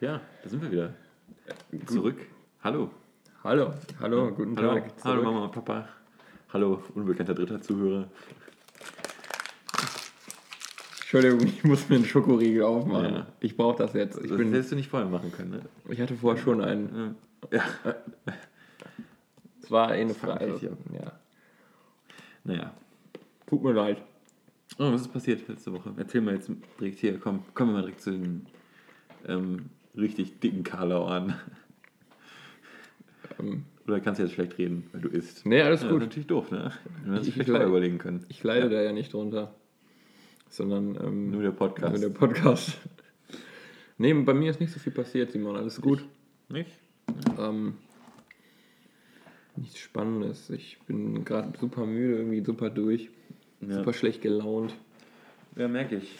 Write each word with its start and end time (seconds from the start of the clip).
Ja, 0.00 0.20
da 0.44 0.48
sind 0.48 0.62
wir 0.62 0.70
wieder. 0.70 0.94
Zurück. 1.86 2.24
Hallo. 2.62 2.88
Hallo, 3.42 3.74
hallo, 3.98 4.32
guten 4.32 4.56
Hallo, 4.56 4.74
Tag. 4.74 4.92
hallo 5.02 5.14
zurück. 5.14 5.24
Mama 5.24 5.44
und 5.46 5.52
Papa. 5.52 5.88
Hallo, 6.52 6.82
unbekannter 6.94 7.34
dritter 7.34 7.60
Zuhörer. 7.60 8.08
Entschuldigung, 11.00 11.40
ich 11.42 11.64
muss 11.64 11.88
mir 11.88 11.96
einen 11.96 12.04
Schokoriegel 12.04 12.62
aufmachen. 12.62 13.14
Ja. 13.14 13.26
Ich 13.40 13.56
brauche 13.56 13.78
das 13.78 13.92
jetzt. 13.94 14.20
Ich, 14.22 14.28
das 14.28 14.38
bin, 14.38 14.52
hättest 14.52 14.70
du 14.70 14.76
nicht 14.76 14.88
vorher 14.88 15.08
machen 15.08 15.32
können, 15.32 15.50
ne? 15.50 15.60
ich 15.88 16.00
hatte 16.00 16.14
vorher 16.14 16.40
schon 16.40 16.60
einen. 16.60 17.16
Ja. 17.50 17.64
Es 19.60 19.70
war 19.72 19.88
eine 19.88 20.14
Frage. 20.14 20.54
ab. 20.54 20.78
Ja. 20.92 21.12
Naja. 22.44 22.72
Tut 23.48 23.64
mir 23.64 23.72
leid. 23.72 24.00
Oh, 24.78 24.92
was 24.92 25.00
ist 25.00 25.12
passiert 25.12 25.48
letzte 25.48 25.72
Woche? 25.72 25.92
Erzähl 25.96 26.20
mal 26.20 26.34
jetzt 26.34 26.50
direkt 26.78 27.00
hier. 27.00 27.18
Komm, 27.18 27.42
kommen 27.52 27.70
wir 27.70 27.74
mal 27.78 27.82
direkt 27.82 28.00
zu 28.00 28.12
den 28.12 28.46
ähm, 29.26 29.70
richtig 29.98 30.40
dicken 30.40 30.62
Karlau 30.64 31.04
an. 31.06 31.34
Ähm, 33.38 33.64
Oder 33.86 34.00
kannst 34.00 34.18
du 34.18 34.24
jetzt 34.24 34.34
schlecht 34.34 34.58
reden, 34.58 34.84
weil 34.92 35.00
du 35.00 35.08
isst? 35.08 35.46
nee, 35.46 35.60
alles 35.62 35.82
Ja, 35.82 35.90
gut. 35.90 36.00
natürlich 36.00 36.26
doof, 36.26 36.50
ne? 36.50 36.72
Du 37.04 37.12
hättest 37.12 37.28
Ich- 37.28 37.34
vielleicht 37.34 37.48
ich 37.48 37.52
vorher 37.52 37.58
leid- 37.66 37.68
überlegen 37.68 37.98
können. 37.98 38.24
Ich 38.28 38.42
leide 38.42 38.68
da 38.68 38.80
ja 38.82 38.92
nicht 38.92 39.12
drunter. 39.12 39.54
Sondern 40.50 40.96
ähm, 41.02 41.30
Nur 41.30 41.42
der 41.42 41.50
Podcast. 41.50 41.92
nur 41.92 42.00
der 42.00 42.08
Podcast. 42.18 42.78
nee, 43.98 44.12
bei 44.14 44.32
mir 44.34 44.50
ist 44.50 44.60
nicht 44.60 44.72
so 44.72 44.80
viel 44.80 44.92
passiert, 44.92 45.30
Simon. 45.32 45.56
Alles 45.56 45.80
gut. 45.80 46.04
Nicht? 46.48 46.70
Ähm, 47.38 47.74
nichts 49.56 49.78
Spannendes. 49.78 50.48
Ich 50.50 50.78
bin 50.86 51.24
gerade 51.24 51.52
super 51.58 51.84
müde, 51.84 52.16
irgendwie 52.16 52.42
super 52.42 52.70
durch. 52.70 53.10
Ja. 53.60 53.74
Super 53.76 53.92
schlecht 53.92 54.22
gelaunt. 54.22 54.74
Ja, 55.56 55.68
merke 55.68 55.96
ich. 55.96 56.16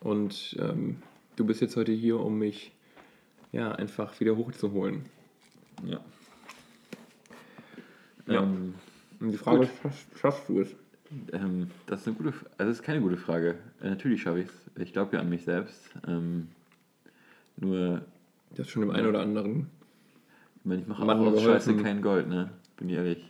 Und 0.00 0.56
ähm, 0.58 0.96
du 1.36 1.44
bist 1.46 1.60
jetzt 1.60 1.76
heute 1.76 1.92
hier, 1.92 2.18
um 2.18 2.38
mich 2.38 2.72
ja 3.52 3.72
einfach 3.72 4.18
wieder 4.20 4.36
hochzuholen. 4.36 5.04
Ja. 5.84 6.00
Ja. 8.26 8.42
Ähm, 8.42 8.74
Und 9.20 9.30
die 9.32 9.38
Frage 9.38 9.60
Gut. 9.60 9.68
ist, 9.90 10.18
schaffst, 10.20 10.48
du 10.48 10.60
es? 10.60 10.74
Ähm, 11.32 11.70
das 11.86 12.02
ist 12.02 12.08
eine 12.08 12.16
gute, 12.16 12.28
also 12.58 12.70
das 12.70 12.80
ist 12.80 12.82
keine 12.82 13.00
gute 13.00 13.16
Frage. 13.16 13.54
Äh, 13.80 13.90
natürlich 13.90 14.22
schaffe 14.22 14.40
ich 14.40 14.48
es. 14.48 14.82
Ich 14.82 14.92
glaube 14.92 15.16
ja 15.16 15.22
an 15.22 15.30
mich 15.30 15.44
selbst. 15.44 15.90
Ähm, 16.06 16.48
nur, 17.56 18.02
Das 18.50 18.66
ist 18.66 18.70
schon 18.70 18.82
dem 18.82 18.90
einen 18.90 19.06
oder 19.06 19.20
anderen. 19.20 19.70
ich 20.58 20.64
meine, 20.64 20.82
ich 20.82 20.86
mache 20.86 21.04
Mann 21.04 21.18
auch 21.20 21.32
aus. 21.32 21.42
Scheiße 21.42 21.76
kein 21.78 22.02
Gold, 22.02 22.28
ne? 22.28 22.50
Bin 22.76 22.90
ich 22.90 22.96
ehrlich. 22.96 23.24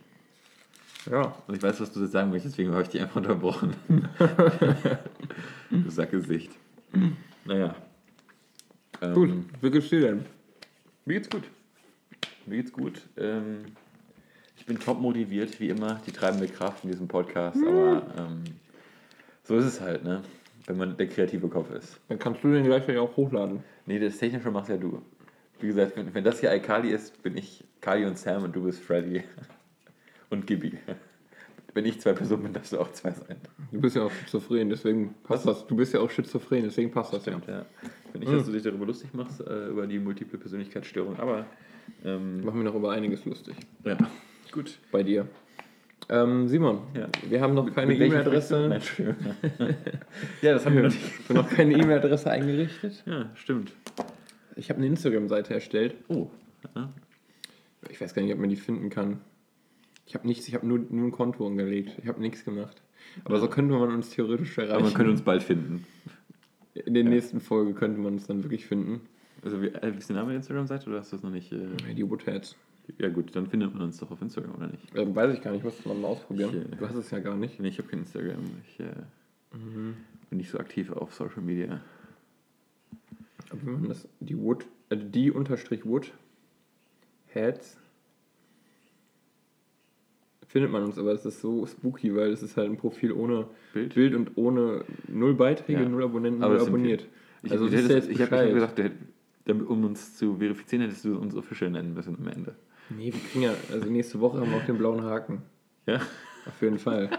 Ja. 1.11 1.35
Und 1.47 1.55
ich 1.57 1.63
weiß, 1.63 1.81
was 1.81 1.93
du 1.93 2.01
jetzt 2.01 2.13
sagen 2.13 2.31
möchtest, 2.31 2.55
deswegen 2.57 2.73
habe 2.73 2.83
ich 2.83 2.89
dich 2.89 3.01
einfach 3.01 3.17
unterbrochen. 3.17 3.75
du 5.71 5.89
Sackgesicht. 5.91 6.51
Naja. 7.45 7.75
Ähm, 9.01 9.15
Gut, 9.15 9.31
wie 9.61 9.71
geht's 9.71 9.89
dir 9.89 10.01
denn? 10.01 10.25
Mir 11.05 11.15
geht's 11.15 11.31
gut. 11.31 11.45
Mir 12.47 12.57
geht's 12.57 12.73
gut. 12.73 13.03
Ähm, 13.17 13.67
ich 14.57 14.67
bin 14.67 14.79
top 14.79 15.01
motiviert, 15.01 15.61
wie 15.61 15.69
immer, 15.69 16.01
die 16.07 16.13
treibende 16.13 16.49
Kraft 16.49 16.85
in 16.85 16.91
diesem 16.91 17.09
Podcast, 17.09 17.59
aber 17.65 18.03
ähm, 18.19 18.45
so 19.45 19.57
ist 19.57 19.65
es 19.65 19.81
halt, 19.81 20.05
ne? 20.05 20.23
Wenn 20.67 20.77
man 20.77 20.97
der 20.97 21.09
kreative 21.09 21.49
Kopf 21.49 21.71
ist. 21.71 21.99
Dann 22.09 22.19
kannst 22.19 22.45
du 22.45 22.53
den 22.53 22.65
gleich 22.65 22.99
auch 22.99 23.17
hochladen. 23.17 23.63
Nee, 23.87 23.99
das 23.99 24.19
Technische 24.19 24.51
machst 24.51 24.69
ja 24.69 24.77
du. 24.77 25.01
Wie 25.61 25.69
gesagt, 25.69 25.97
wenn, 25.97 26.13
wenn 26.15 26.25
das 26.25 26.41
hier 26.41 26.51
Alkali 26.51 26.91
ist, 26.91 27.23
bin 27.23 27.37
ich 27.37 27.65
Kali 27.81 28.05
und 28.05 28.19
Sam 28.19 28.45
und 28.45 28.55
du 28.55 28.65
bist 28.65 28.81
Freddy. 28.81 29.23
Und 30.31 30.47
Gibby. 30.47 30.77
Wenn 31.75 31.85
ich 31.85 32.01
zwei 32.01 32.13
Personen 32.13 32.45
bin, 32.45 32.53
darfst 32.53 32.73
du 32.73 32.81
auch 32.81 32.91
zwei 32.93 33.11
sein. 33.13 33.37
Du 33.71 33.81
bist 33.81 33.95
ja 33.95 34.03
auch 34.03 34.11
schizophren, 34.11 34.71
deswegen 34.71 35.15
passt 35.23 35.47
das. 35.47 35.67
Du 35.67 35.77
bist 35.77 35.93
ja 35.93 36.01
auch 36.01 36.11
schizophren, 36.11 36.63
deswegen 36.65 36.91
passt 36.91 37.13
das 37.13 37.27
ja. 37.27 37.33
Stimmt, 37.33 37.47
ja. 37.47 37.67
Wenn 38.13 38.23
ich, 38.23 38.29
dass 38.31 38.47
du 38.47 38.53
dich 38.53 38.63
darüber 38.63 38.87
lustig 38.87 39.13
machst, 39.13 39.41
äh, 39.41 39.67
über 39.69 39.87
die 39.87 39.99
multiple 39.99 40.39
Persönlichkeitsstörung, 40.39 41.19
aber 41.19 41.47
ähm, 42.05 42.45
Machen 42.45 42.59
wir 42.59 42.65
noch 42.65 42.75
über 42.75 42.93
einiges 42.93 43.25
lustig. 43.25 43.55
ja, 43.85 43.97
gut. 44.53 44.79
Bei 44.91 45.03
dir. 45.03 45.27
Ähm, 46.11 46.49
Simon, 46.49 46.81
Ja. 46.95 47.09
wir 47.29 47.41
haben 47.41 47.55
noch 47.55 47.73
keine 47.75 47.95
E-Mail-Adresse. 47.95 48.71
ja, 50.43 50.53
das 50.53 50.65
haben 50.65 50.75
wir 50.75 50.83
noch 50.85 50.91
nicht. 50.91 51.29
Wir 51.29 51.37
haben 51.37 51.45
noch 51.47 51.55
keine 51.55 51.75
E-Mail-Adresse 51.75 52.31
eingerichtet. 52.31 53.03
Ja, 53.07 53.31
stimmt. 53.35 53.73
Ich 54.57 54.71
habe 54.71 54.79
eine 54.79 54.87
Instagram-Seite 54.87 55.55
erstellt. 55.55 55.97
Oh. 56.09 56.29
Ja. 56.75 56.93
Ich 57.91 58.01
weiß 58.01 58.15
gar 58.15 58.23
nicht, 58.23 58.33
ob 58.33 58.41
man 58.41 58.49
die 58.49 58.57
finden 58.57 58.91
kann. 58.91 59.21
Ich 60.09 60.15
habe 60.15 60.27
nichts, 60.27 60.49
ich 60.49 60.55
habe 60.55 60.67
nur, 60.67 60.79
nur 60.79 61.07
ein 61.07 61.13
Konto 61.13 61.47
angelegt. 61.47 61.93
Ich 62.03 62.09
habe 62.09 62.19
nichts 62.21 62.43
gemacht. 62.43 62.81
Aber 63.25 63.39
so 63.41 63.49
könnte 63.49 63.75
man 63.75 63.93
uns 63.93 64.09
theoretisch 64.09 64.57
erreichen. 64.57 64.73
Aber 64.75 64.85
man 64.85 64.95
könnte 64.95 65.11
uns 65.13 65.21
bald 65.21 65.43
finden. 65.43 65.85
In 66.73 66.95
der 66.95 67.05
nächsten 67.05 67.41
Folge 67.41 67.75
könnte 67.75 68.01
man 68.01 68.15
uns 68.15 68.27
dann 68.27 68.43
wirklich 68.43 68.67
finden. 68.67 69.03
Also, 69.43 69.61
wie, 69.61 69.67
äh, 69.67 69.93
wie 69.93 69.99
ist 69.99 70.09
der 70.09 70.17
Name 70.17 70.31
der 70.31 70.39
Instagram-Seite 70.39 70.89
oder 70.89 71.01
hast 71.01 71.13
du 71.13 71.17
das 71.17 71.23
noch 71.23 71.31
nicht? 71.31 71.53
Äh, 71.53 71.95
Die 71.95 72.09
Woodheads. 72.09 72.57
ja, 72.99 73.11
gut, 73.11 73.37
dann 73.37 73.47
findet 73.49 73.75
man 73.75 73.83
uns 73.83 73.99
doch 73.99 74.11
auf 74.11 74.23
Instagram, 74.23 74.55
oder 74.55 74.69
nicht? 74.69 74.83
Ähm, 74.97 75.15
weiß 75.15 75.35
ich 75.35 75.43
gar 75.43 75.53
nicht, 75.53 75.63
musste 75.63 75.87
man 75.87 76.01
mal 76.01 76.09
ausprobieren. 76.09 76.51
Ich, 76.67 76.73
äh, 76.73 76.77
du 76.77 76.89
hast 76.89 76.95
es 76.97 77.11
ja 77.11 77.19
gar 77.19 77.37
nicht. 77.37 77.61
Nee, 77.61 77.69
ich 77.69 77.79
habe 77.79 77.89
kein 77.89 78.01
Instagram. 78.01 78.39
Ich 78.67 78.81
äh, 78.81 78.87
bin 79.53 80.39
nicht 80.39 80.51
so 80.51 80.59
aktiv 80.59 80.91
auf 80.91 81.13
Social 81.15 81.43
Media. 81.43 81.83
Aber 83.51 83.61
wenn 83.67 83.73
man 83.75 83.89
das, 83.89 84.09
die 84.21 84.39
Wood, 84.39 84.65
äh, 84.89 84.97
die 84.97 85.31
unterstrich 85.31 85.85
Wood 85.85 86.13
Heads 87.27 87.77
findet 90.49 90.71
man 90.73 90.83
uns, 90.83 90.99
aber 90.99 91.13
es 91.13 91.25
ist 91.25 91.41
so 91.41 91.65
spooky, 91.67 92.15
weil 92.17 92.31
es 92.33 92.43
ist 92.43 92.57
halt 92.57 92.69
ein 92.71 92.77
Profil 92.77 93.13
ohne 93.13 93.47
Bild? 93.73 93.95
Bild 93.95 94.15
und 94.15 94.33
ohne 94.37 94.85
null 95.07 95.35
Beiträge, 95.35 95.83
Ja. 95.83 95.89
null 95.89 96.03
Abonnenten, 96.05 96.43
Aber 96.43 96.55
null 96.59 96.67
abonniert. 96.67 97.07
Ich, 97.43 97.53
also 97.53 97.67
ich, 97.67 97.73
das 97.73 97.81
ist 97.83 97.87
hätte- 97.89 97.99
jetzt 97.99 98.11
ich 98.11 98.21
habe 98.23 98.37
hab 98.49 98.53
gesagt, 98.55 98.79
der, 98.79 98.91
damit, 99.45 99.67
um 99.69 99.85
uns 99.85 100.17
zu 100.17 100.37
verifizieren, 100.37 100.83
hättest 100.85 101.05
du 101.05 101.17
uns 101.17 101.35
official 101.37 101.71
nennen 101.71 101.95
müssen 101.95 102.17
am 102.21 102.27
Ende. 102.29 102.55
Nee, 102.91 103.13
wir 103.13 103.21
kriegen 103.21 103.45
ja, 103.45 103.55
also 103.73 103.89
nächste 103.91 104.19
Woche 104.21 104.41
haben 104.41 104.51
wir 104.51 104.57
auch 104.59 104.65
den 104.67 104.79
blauen 104.79 105.03
Haken. 105.05 105.43
Ja, 105.87 105.97
Auf 106.47 106.61
jeden 106.63 106.79
Fall. 106.79 107.11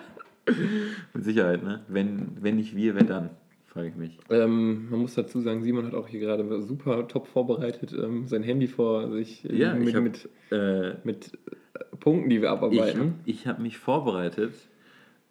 mit 1.13 1.23
Sicherheit, 1.23 1.63
ne? 1.63 1.81
Wenn, 1.87 2.37
wenn 2.41 2.55
nicht 2.55 2.75
wir, 2.75 2.95
wer 2.95 3.03
dann? 3.03 3.29
Frage 3.67 3.89
ich 3.89 3.95
mich. 3.95 4.17
Ähm, 4.31 4.89
man 4.89 4.99
muss 5.01 5.13
dazu 5.13 5.39
sagen, 5.41 5.61
Simon 5.61 5.85
hat 5.85 5.93
auch 5.93 6.07
hier 6.07 6.19
gerade 6.19 6.61
super 6.63 7.07
top 7.07 7.27
vorbereitet, 7.27 7.93
ähm, 7.93 8.25
sein 8.27 8.41
Handy 8.41 8.67
vor 8.67 9.11
sich 9.11 9.47
äh, 9.47 9.55
Ja, 9.55 9.75
mit, 9.75 9.89
ich 9.89 9.95
hab- 9.95 10.01
mit, 10.03 10.27
Äh, 10.51 10.95
mit 11.03 11.37
Punkten, 11.99 12.29
die 12.29 12.37
wir 12.41 12.49
ich 12.49 12.49
abarbeiten. 12.49 12.99
habe 12.99 13.13
ich 13.25 13.47
hab 13.47 13.59
mich 13.59 13.77
vorbereitet. 13.77 14.53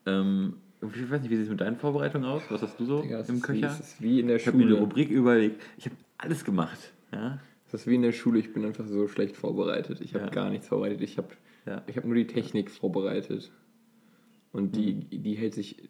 Ähm, 0.06 0.54
ich 0.80 1.10
weiß 1.10 1.20
nicht, 1.22 1.30
wie 1.30 1.36
sieht 1.36 1.44
es 1.44 1.50
mit 1.50 1.60
deinen 1.60 1.76
Vorbereitungen 1.76 2.28
aus? 2.28 2.42
Was 2.50 2.62
hast 2.62 2.78
du 2.78 2.84
so 2.84 3.02
Digga, 3.02 3.20
im 3.20 3.36
wie, 3.36 3.40
Köcher? 3.40 3.66
es 3.66 3.80
ist 3.80 4.02
wie 4.02 4.20
in 4.20 4.28
der 4.28 4.36
Ich 4.36 4.46
habe 4.46 4.56
mir 4.56 4.64
eine. 4.66 4.74
Rubrik 4.74 5.10
überlegt. 5.10 5.60
Ich 5.76 5.86
habe 5.86 5.96
alles 6.18 6.44
gemacht. 6.44 6.92
Ja? 7.12 7.38
Es 7.66 7.74
ist 7.74 7.86
wie 7.86 7.96
in 7.96 8.02
der 8.02 8.12
Schule, 8.12 8.38
ich 8.38 8.52
bin 8.52 8.64
einfach 8.64 8.86
so 8.86 9.08
schlecht 9.08 9.36
vorbereitet. 9.36 10.00
Ich 10.00 10.14
habe 10.14 10.24
Ja. 10.26 10.30
gar 10.30 10.50
nichts 10.50 10.68
vorbereitet. 10.68 11.00
Ich 11.02 11.18
habe 11.18 11.28
Ja. 11.66 11.82
ich 11.86 11.96
hab 11.96 12.04
nur 12.04 12.14
die 12.14 12.26
Technik 12.26 12.70
vorbereitet. 12.70 13.50
Und 14.52 14.76
die, 14.76 14.92
Hm. 15.10 15.22
die 15.22 15.34
hält 15.34 15.54
sich 15.54 15.88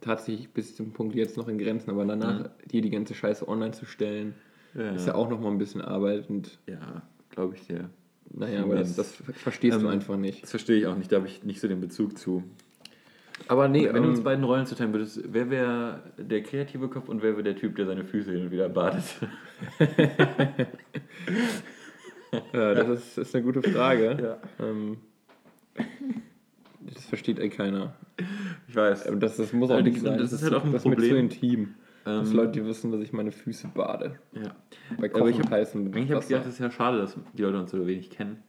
tatsächlich 0.00 0.50
bis 0.50 0.76
zum 0.76 0.92
Punkt 0.92 1.14
jetzt 1.16 1.36
noch 1.36 1.48
in 1.48 1.58
Grenzen. 1.58 1.90
Aber 1.90 2.04
danach 2.04 2.50
hier 2.70 2.82
die 2.82 2.90
ganze 2.90 3.14
Scheiße 3.14 3.46
online 3.48 3.72
zu 3.72 3.86
stellen. 3.86 4.34
Ja. 4.74 4.92
ist 4.92 5.06
ja 5.08 5.16
auch 5.16 5.28
nochmal 5.28 5.50
ein 5.50 5.58
bisschen 5.58 5.80
Arbeit. 5.80 6.30
Und 6.30 6.58
Ja, 6.68 7.02
glaube 7.30 7.56
ich 7.56 7.66
dir. 7.66 7.90
Naja, 8.32 8.62
aber 8.62 8.76
das, 8.76 8.94
das 8.96 9.12
verstehst 9.12 9.76
du 9.80 9.86
Ähm, 9.86 9.92
einfach 9.92 10.16
nicht. 10.16 10.42
Das 10.42 10.50
verstehe 10.50 10.78
ich 10.78 10.86
auch 10.86 10.96
nicht. 10.96 11.10
Da 11.12 11.16
habe 11.16 11.26
ich 11.26 11.42
nicht 11.44 11.60
so 11.60 11.68
den 11.68 11.80
Bezug 11.80 12.16
zu. 12.18 12.42
Aber 13.48 13.68
nee, 13.68 13.88
Wenn 13.92 14.02
du 14.02 14.08
uns 14.10 14.18
ähm, 14.18 14.24
beiden 14.24 14.44
Rollen 14.44 14.66
zuteilen 14.66 14.92
würdest, 14.92 15.20
wer 15.32 15.48
wäre 15.50 16.02
der 16.18 16.42
kreative 16.42 16.88
Kopf 16.88 17.08
und 17.08 17.22
wer 17.22 17.32
wäre 17.32 17.42
der 17.42 17.56
Typ, 17.56 17.74
der 17.76 17.86
seine 17.86 18.04
Füße 18.04 18.30
hin 18.30 18.42
und 18.42 18.50
wieder 18.50 18.68
badet? 18.68 19.02
ja, 22.52 22.74
das 22.74 22.88
ist, 22.88 23.18
ist 23.18 23.34
eine 23.34 23.44
gute 23.44 23.62
Frage. 23.62 24.38
Ja. 24.60 24.64
Ähm, 24.64 24.98
das 26.80 27.04
versteht 27.06 27.38
eh 27.38 27.48
keiner. 27.48 27.94
Ich 28.68 28.76
weiß. 28.76 29.06
Aber 29.06 29.16
Das, 29.16 29.36
das 29.36 29.52
muss 29.52 29.70
auch 29.70 29.74
Allerdings, 29.74 30.02
nicht 30.02 30.06
sein. 30.10 30.18
das 30.18 30.32
ist 30.32 30.42
halt 30.42 30.54
auch 30.54 30.64
ein 30.64 30.72
das 30.72 30.82
Ist 30.82 30.86
mir 30.88 30.94
Problem. 30.96 31.10
zu 31.10 31.18
intim. 31.18 31.74
Dass 32.04 32.30
Ähm, 32.30 32.36
Leute, 32.36 32.52
die 32.52 32.64
wissen, 32.66 32.90
dass 32.92 33.00
ich 33.02 33.12
meine 33.12 33.30
Füße 33.32 33.68
bade. 33.74 34.18
ja. 34.32 34.54
Bei 34.98 35.08
Aber 35.08 35.20
Kochen 35.20 35.30
ich 35.30 35.38
hab- 35.40 35.50
heißen 35.50 35.86
Eigentlich 35.86 36.10
habe 36.10 36.20
ich 36.22 36.28
gedacht, 36.28 36.46
das 36.46 36.54
ist 36.54 36.58
ja 36.60 36.70
schade, 36.70 36.98
dass 36.98 37.16
die 37.34 37.42
Leute 37.42 37.58
uns 37.60 37.70
so 37.70 37.86
wenig 37.86 38.10
kennen. 38.10 38.42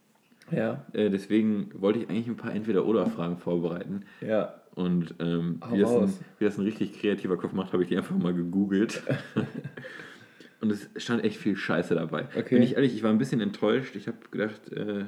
Ja, 0.51 0.85
Äh, 0.93 1.09
deswegen 1.09 1.69
wollte 1.79 1.99
ich 1.99 2.09
eigentlich 2.09 2.27
ein 2.27 2.35
paar 2.35 2.53
Entweder-Oder-Fragen 2.53 3.37
vorbereiten. 3.37 4.01
ja. 4.21 4.55
Und 4.73 5.15
ähm, 5.19 5.59
wie, 5.69 5.79
das 5.79 5.91
ein, 5.93 6.13
wie 6.39 6.45
das 6.45 6.57
ein 6.57 6.63
richtig 6.63 6.93
kreativer 6.97 7.35
Kopf 7.35 7.51
macht, 7.51 7.73
habe 7.73 7.83
ich 7.83 7.89
die 7.89 7.97
einfach 7.97 8.15
mal 8.17 8.33
gegoogelt. 8.33 9.03
Und 10.61 10.71
es 10.71 10.89
stand 10.95 11.25
echt 11.25 11.35
viel 11.37 11.57
Scheiße 11.57 11.93
dabei. 11.95 12.27
Okay. 12.37 12.55
Bin 12.55 12.63
ich 12.63 12.75
ehrlich, 12.75 12.93
ich 12.95 13.03
war 13.03 13.09
ein 13.09 13.17
bisschen 13.17 13.41
enttäuscht. 13.41 13.97
Ich 13.97 14.07
habe 14.07 14.17
gedacht, 14.31 14.71
äh, 14.71 15.03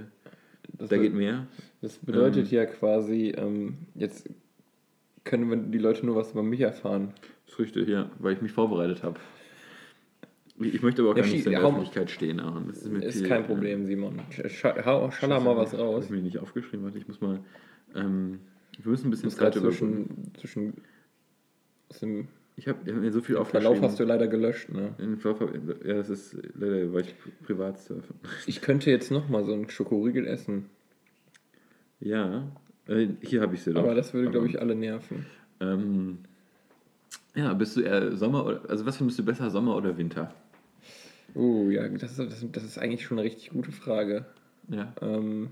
Das, 0.77 0.89
da 0.89 0.97
geht 0.97 1.13
mehr. 1.13 1.47
das 1.81 1.97
bedeutet 1.99 2.47
Ähm. 2.51 2.57
ja 2.57 2.65
quasi, 2.65 3.29
ähm, 3.37 3.77
jetzt 3.95 4.29
können 5.23 5.49
wir 5.49 5.55
die 5.55 5.77
Leute 5.77 6.05
nur 6.05 6.15
was 6.17 6.31
über 6.33 6.43
mich 6.43 6.59
erfahren. 6.59 7.13
Richtig, 7.59 7.87
ja, 7.87 8.09
weil 8.19 8.33
ich 8.33 8.41
mich 8.41 8.51
vorbereitet 8.51 9.03
habe. 9.03 9.19
Ich 10.59 10.75
ich 10.75 10.81
möchte 10.81 11.01
aber 11.01 11.11
auch 11.11 11.15
Ja, 11.17 11.23
gar 11.23 11.29
nicht 11.31 11.45
in 11.45 11.51
der 11.51 11.61
hau- 11.63 11.69
Öffentlichkeit 11.69 12.11
stehen. 12.11 12.39
Aaron. 12.39 12.67
Das 12.67 12.77
ist 12.83 12.91
Ist 13.03 13.17
viel, 13.19 13.27
kein 13.27 13.43
äh, 13.43 13.47
Problem, 13.47 13.85
Simon. 13.85 14.19
Sch 14.29 14.63
hau- 14.63 15.09
Schaller 15.11 15.39
mal 15.39 15.57
was 15.57 15.73
Ich 15.73 15.79
raus. 15.79 16.03
habe 16.05 16.13
mir 16.13 16.19
die 16.21 16.25
nicht 16.25 16.39
aufgeschrieben, 16.39 16.85
warte, 16.85 16.97
ich 16.97 17.07
muss 17.07 17.21
mal. 17.21 17.39
Ähm, 17.95 18.39
wir 18.81 18.91
müssen 18.91 19.07
ein 19.07 19.13
Ich 19.13 19.21
bisschen 19.21 19.29
Zeit 19.31 19.55
überbrücken. 19.55 20.31
zwischen, 20.37 20.73
zwischen 21.91 22.01
dem 22.01 22.27
Ich 22.55 22.67
habe 22.67 22.79
hab 22.91 23.01
mir 23.01 23.11
so 23.11 23.21
viel 23.21 23.35
Den 23.35 23.45
Verlauf 23.45 23.81
hast 23.81 23.99
du 23.99 24.03
leider 24.03 24.27
gelöscht, 24.27 24.69
ne? 24.69 24.93
In 24.99 25.17
Verlauf, 25.17 25.41
ja, 25.85 25.93
das 25.95 26.09
ist 26.09 26.37
leider, 26.55 26.91
weil 26.93 27.01
ich 27.01 27.15
privat 27.45 27.79
surfen. 27.79 28.15
Ich 28.47 28.61
könnte 28.61 28.89
jetzt 28.91 29.11
nochmal 29.11 29.43
so 29.43 29.53
einen 29.53 29.69
Schokoriegel 29.69 30.25
essen. 30.27 30.69
Ja, 31.99 32.51
äh, 32.87 33.07
hier 33.21 33.41
habe 33.41 33.55
ich 33.55 33.63
sie 33.63 33.73
doch. 33.73 33.83
Aber 33.83 33.95
das 33.95 34.13
würde, 34.13 34.29
glaube 34.31 34.47
ich, 34.47 34.59
alle 34.61 34.75
nerven. 34.75 35.25
Ähm, 35.59 36.19
ja, 37.35 37.53
bist 37.53 37.75
du 37.77 37.81
eher 37.81 38.15
Sommer 38.15 38.45
oder, 38.45 38.61
also 38.69 38.85
was 38.85 38.97
findest 38.97 39.19
du 39.19 39.23
besser, 39.25 39.49
Sommer 39.49 39.75
oder 39.75 39.97
Winter? 39.97 40.33
Oh, 41.35 41.69
ja, 41.69 41.87
das 41.87 42.19
ist, 42.19 42.45
das, 42.51 42.63
ist 42.63 42.77
eigentlich 42.77 43.03
schon 43.05 43.17
eine 43.17 43.25
richtig 43.25 43.49
gute 43.49 43.71
Frage. 43.71 44.25
Ja. 44.69 44.93
Ähm, 45.01 45.49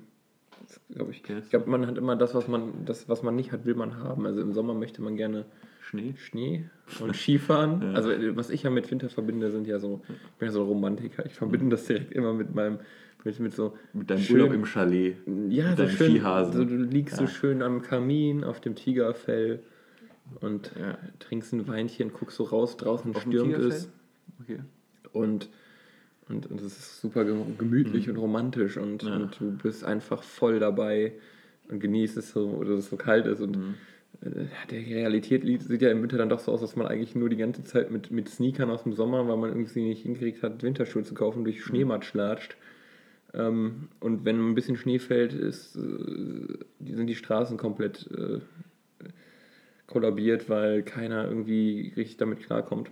glaube 0.93 1.11
ich. 1.11 1.23
Ich 1.27 1.49
glaube, 1.49 1.69
man 1.69 1.87
hat 1.87 1.97
immer 1.97 2.15
das, 2.15 2.35
was 2.35 2.47
man, 2.47 2.85
das, 2.85 3.09
was 3.09 3.23
man 3.23 3.35
nicht 3.35 3.51
hat, 3.51 3.65
will 3.65 3.73
man 3.75 3.97
haben. 3.97 4.25
Also 4.27 4.41
im 4.41 4.53
Sommer 4.53 4.73
möchte 4.75 5.01
man 5.01 5.17
gerne 5.17 5.45
Schnee? 5.81 6.13
Schnee 6.17 6.65
und 6.99 7.15
Skifahren. 7.15 7.81
Ja. 7.83 7.93
Also 7.93 8.11
äh, 8.11 8.35
was 8.35 8.51
ich 8.51 8.61
ja 8.63 8.69
mit 8.69 8.89
Winter 8.91 9.09
verbinde, 9.09 9.49
sind 9.51 9.67
ja 9.67 9.79
so, 9.79 10.01
ich 10.07 10.37
bin 10.37 10.47
ja 10.49 10.51
so 10.51 10.61
ein 10.61 10.67
Romantiker. 10.67 11.25
Ich 11.25 11.33
verbinde 11.33 11.69
das 11.69 11.85
direkt 11.85 12.11
immer 12.13 12.33
mit 12.33 12.53
meinem, 12.53 12.77
mit, 13.23 13.39
mit 13.39 13.53
so 13.55 13.75
Mit 13.93 14.09
deinem 14.11 14.19
schön- 14.19 14.39
Urlaub 14.39 14.53
im 14.53 14.65
Chalet. 14.65 15.15
Ja, 15.49 15.69
mit 15.69 15.77
so 15.79 15.87
schön. 15.87 16.11
Skihasen. 16.11 16.53
So, 16.53 16.63
du 16.65 16.75
liegst 16.75 17.15
so 17.17 17.23
Ja. 17.23 17.27
schön 17.29 17.63
am 17.63 17.81
Kamin 17.81 18.43
auf 18.43 18.61
dem 18.61 18.75
Tigerfell 18.75 19.63
und 20.39 20.71
Ja. 20.79 20.97
trinkst 21.19 21.53
ein 21.53 21.67
Weinchen, 21.67 22.13
guckst 22.13 22.37
so 22.37 22.43
raus, 22.43 22.77
draußen 22.77 23.15
Auf 23.15 23.21
stürmt 23.23 23.57
es 23.57 23.89
Okay. 24.41 24.59
und 25.13 25.49
und, 26.29 26.49
und 26.49 26.61
es 26.61 26.77
ist 26.77 27.01
super 27.01 27.25
gem- 27.25 27.57
gemütlich 27.57 28.09
und 28.09 28.15
romantisch 28.15 28.77
und, 28.77 29.03
Mhm. 29.03 29.09
Ja. 29.09 29.15
und 29.17 29.39
du 29.39 29.51
bist 29.51 29.83
einfach 29.83 30.23
voll 30.23 30.59
dabei 30.59 31.13
und 31.69 31.79
genießt 31.81 32.15
es 32.15 32.31
so, 32.31 32.51
oder 32.51 32.69
dass 32.71 32.79
es 32.85 32.89
so 32.89 32.95
kalt 32.95 33.25
ist 33.25 33.41
und 33.41 33.57
Mhm. 33.57 33.73
äh, 34.21 34.45
die 34.69 34.93
Realität 34.93 35.43
sieht 35.63 35.81
ja 35.81 35.89
im 35.89 36.01
Winter 36.01 36.17
dann 36.17 36.29
doch 36.29 36.39
so 36.39 36.53
aus, 36.53 36.61
dass 36.61 36.77
man 36.77 36.87
eigentlich 36.87 37.15
nur 37.15 37.27
die 37.27 37.35
ganze 37.35 37.63
Zeit 37.65 37.91
mit, 37.91 38.11
mit 38.11 38.29
Sneakern 38.29 38.69
aus 38.69 38.83
dem 38.83 38.93
Sommer, 38.93 39.27
weil 39.27 39.35
man 39.37 39.49
irgendwie 39.49 39.81
nicht 39.83 40.03
hingekriegt 40.03 40.41
hat, 40.41 40.63
Winterschuhe 40.63 41.03
zu 41.03 41.13
kaufen, 41.15 41.39
Mhm. 41.39 41.43
durch 41.45 41.63
Schneematsch 41.65 42.13
latscht. 42.13 42.55
Ähm, 43.33 43.89
und 43.99 44.23
wenn 44.23 44.51
ein 44.51 44.55
bisschen 44.55 44.77
Schnee 44.77 44.99
fällt, 44.99 45.33
ist, 45.33 45.75
äh, 45.75 45.79
sind 46.85 47.07
die 47.07 47.15
Straßen 47.15 47.57
komplett 47.57 48.09
äh, 48.11 48.39
kollabiert, 49.91 50.49
weil 50.49 50.81
keiner 50.83 51.27
irgendwie 51.27 51.93
richtig 51.95 52.17
damit 52.17 52.39
klarkommt. 52.43 52.89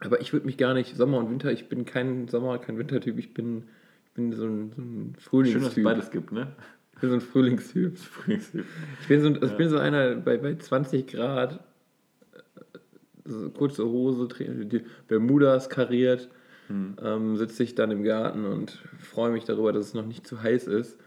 Aber 0.00 0.20
ich 0.20 0.32
würde 0.32 0.46
mich 0.46 0.58
gar 0.58 0.74
nicht, 0.74 0.96
Sommer 0.96 1.18
und 1.18 1.30
Winter, 1.30 1.50
ich 1.50 1.68
bin 1.68 1.84
kein 1.84 2.28
Sommer, 2.28 2.58
kein 2.58 2.78
Wintertyp, 2.78 3.18
ich 3.18 3.34
bin, 3.34 3.64
ich 4.04 4.12
bin 4.12 4.32
so 4.32 4.44
ein, 4.46 4.72
so 4.76 4.80
ein 4.82 4.84
Schön, 4.84 5.14
dass 5.14 5.18
es 5.18 5.24
Frühlingstyp. 5.24 5.84
beides 5.84 6.10
gibt, 6.10 6.32
ne? 6.32 6.48
Ich 6.94 7.00
bin 7.00 7.10
so 7.10 7.16
ein 7.16 7.20
Frühlingstyp. 7.20 7.96
Ich 9.02 9.08
bin 9.08 9.20
so, 9.22 9.28
ich 9.28 9.56
bin 9.56 9.68
so 9.68 9.78
einer 9.78 10.16
bei, 10.16 10.36
bei 10.36 10.56
20 10.56 11.06
Grad, 11.06 11.64
äh, 12.34 12.78
so 13.24 13.50
kurze 13.50 13.84
Hose, 13.86 14.28
Bermudas 15.08 15.68
kariert, 15.68 16.28
Hm. 16.68 16.96
ähm, 17.02 17.36
sitze 17.38 17.62
ich 17.62 17.74
dann 17.74 17.90
im 17.90 18.02
Garten 18.02 18.44
und 18.44 18.72
freue 18.98 19.30
mich 19.32 19.44
darüber, 19.44 19.72
dass 19.72 19.86
es 19.86 19.94
noch 19.94 20.04
nicht 20.04 20.26
zu 20.26 20.42
heiß 20.42 20.66
ist 20.66 20.98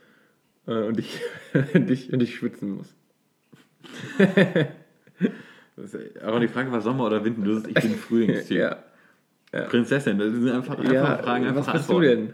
äh, 0.66 0.74
und, 0.88 0.98
ich, 0.98 1.22
und, 1.76 1.90
ich, 1.92 2.12
und 2.12 2.22
ich 2.24 2.34
schwitzen 2.36 2.72
muss. 2.78 2.96
Aber 6.24 6.39
die 6.39 6.48
Frage 6.48 6.72
war 6.72 6.81
Sommer 6.81 7.06
oder 7.06 7.24
Winter. 7.24 7.42
Du 7.42 7.54
sagst, 7.56 7.69
ich 7.69 7.75
bin 7.75 7.95
Frühlingstyp. 7.95 8.78
Ja. 9.54 9.63
Prinzessin, 9.66 10.18
das 10.18 10.31
sind 10.31 10.50
einfach, 10.50 10.80
einfach 10.80 10.94
ja, 10.94 11.18
Fragen, 11.18 11.45
einfach 11.45 11.68
was 11.68 11.74
bist 11.74 11.89
du 11.89 12.00
denn? 12.00 12.33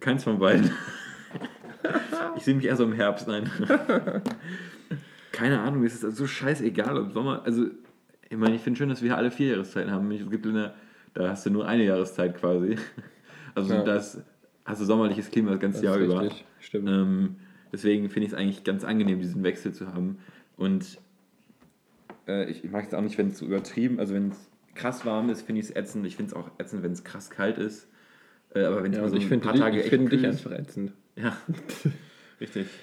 Keins 0.00 0.24
von 0.24 0.38
beiden. 0.38 0.70
ich 2.38 2.42
sehe 2.42 2.54
mich 2.54 2.64
eher 2.64 2.74
so 2.76 2.84
im 2.84 2.94
Herbst, 2.94 3.28
nein. 3.28 3.50
Keine 5.30 5.60
Ahnung, 5.60 5.84
es 5.84 6.02
ist 6.02 6.16
so 6.16 6.26
scheißegal, 6.26 6.96
ob 6.96 7.12
Sommer. 7.12 7.42
Also, 7.44 7.66
ich 8.30 8.36
meine, 8.38 8.56
ich 8.56 8.62
finde 8.62 8.78
schön, 8.78 8.88
dass 8.88 9.02
wir 9.02 9.14
alle 9.18 9.30
vier 9.30 9.48
Jahreszeiten 9.48 9.90
haben. 9.90 10.10
Es 10.10 10.30
gibt 10.30 10.46
eine, 10.46 10.72
da 11.12 11.28
hast 11.28 11.44
du 11.44 11.50
nur 11.50 11.68
eine 11.68 11.84
Jahreszeit 11.84 12.34
quasi. 12.38 12.76
Also, 13.54 13.74
Ja. 13.74 13.82
das 13.82 14.22
hast 14.64 14.80
du 14.80 14.86
sommerliches 14.86 15.30
Klima 15.30 15.50
das 15.50 15.60
ganze 15.60 15.82
Das 15.82 15.84
Jahr 15.84 15.98
ist 15.98 16.06
über. 16.06 16.22
richtig, 16.22 16.46
stimmt. 16.60 16.88
Ähm, 16.88 17.36
deswegen 17.74 18.08
finde 18.08 18.26
ich 18.26 18.32
es 18.32 18.38
eigentlich 18.38 18.64
ganz 18.64 18.84
angenehm, 18.84 19.20
diesen 19.20 19.44
Wechsel 19.44 19.74
zu 19.74 19.92
haben. 19.92 20.16
Und 20.58 20.98
äh, 22.26 22.50
ich, 22.50 22.62
ich 22.64 22.70
mag 22.70 22.86
es 22.86 22.92
auch 22.94 23.00
nicht, 23.00 23.16
wenn 23.16 23.28
es 23.28 23.38
so 23.38 23.46
übertrieben, 23.46 23.98
also 23.98 24.12
wenn 24.14 24.28
es 24.28 24.50
krass 24.74 25.06
warm 25.06 25.30
ist, 25.30 25.42
finde 25.42 25.60
ich 25.60 25.70
es 25.70 25.74
ätzend. 25.76 26.04
Ich 26.06 26.16
finde 26.16 26.32
es 26.32 26.36
auch 26.36 26.50
ätzend, 26.58 26.82
wenn 26.82 26.92
es 26.92 27.02
krass 27.04 27.30
kalt 27.30 27.56
ist. 27.58 27.88
Äh, 28.54 28.64
aber 28.64 28.82
wenn 28.82 28.92
es 28.92 28.98
Ja, 28.98 29.04
und 29.04 29.10
so 29.10 29.16
ich 29.16 29.24
ein 29.24 29.28
finde 29.28 29.44
paar 29.44 29.52
dich, 29.54 29.62
Tage 29.62 29.76
ich 29.78 29.82
echt 29.84 29.90
find 29.94 30.12
dich 30.12 30.26
einfach 30.26 30.50
ätzend. 30.52 30.92
Ja, 31.16 31.36
richtig. 32.40 32.66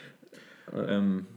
Ähm, 0.73 1.27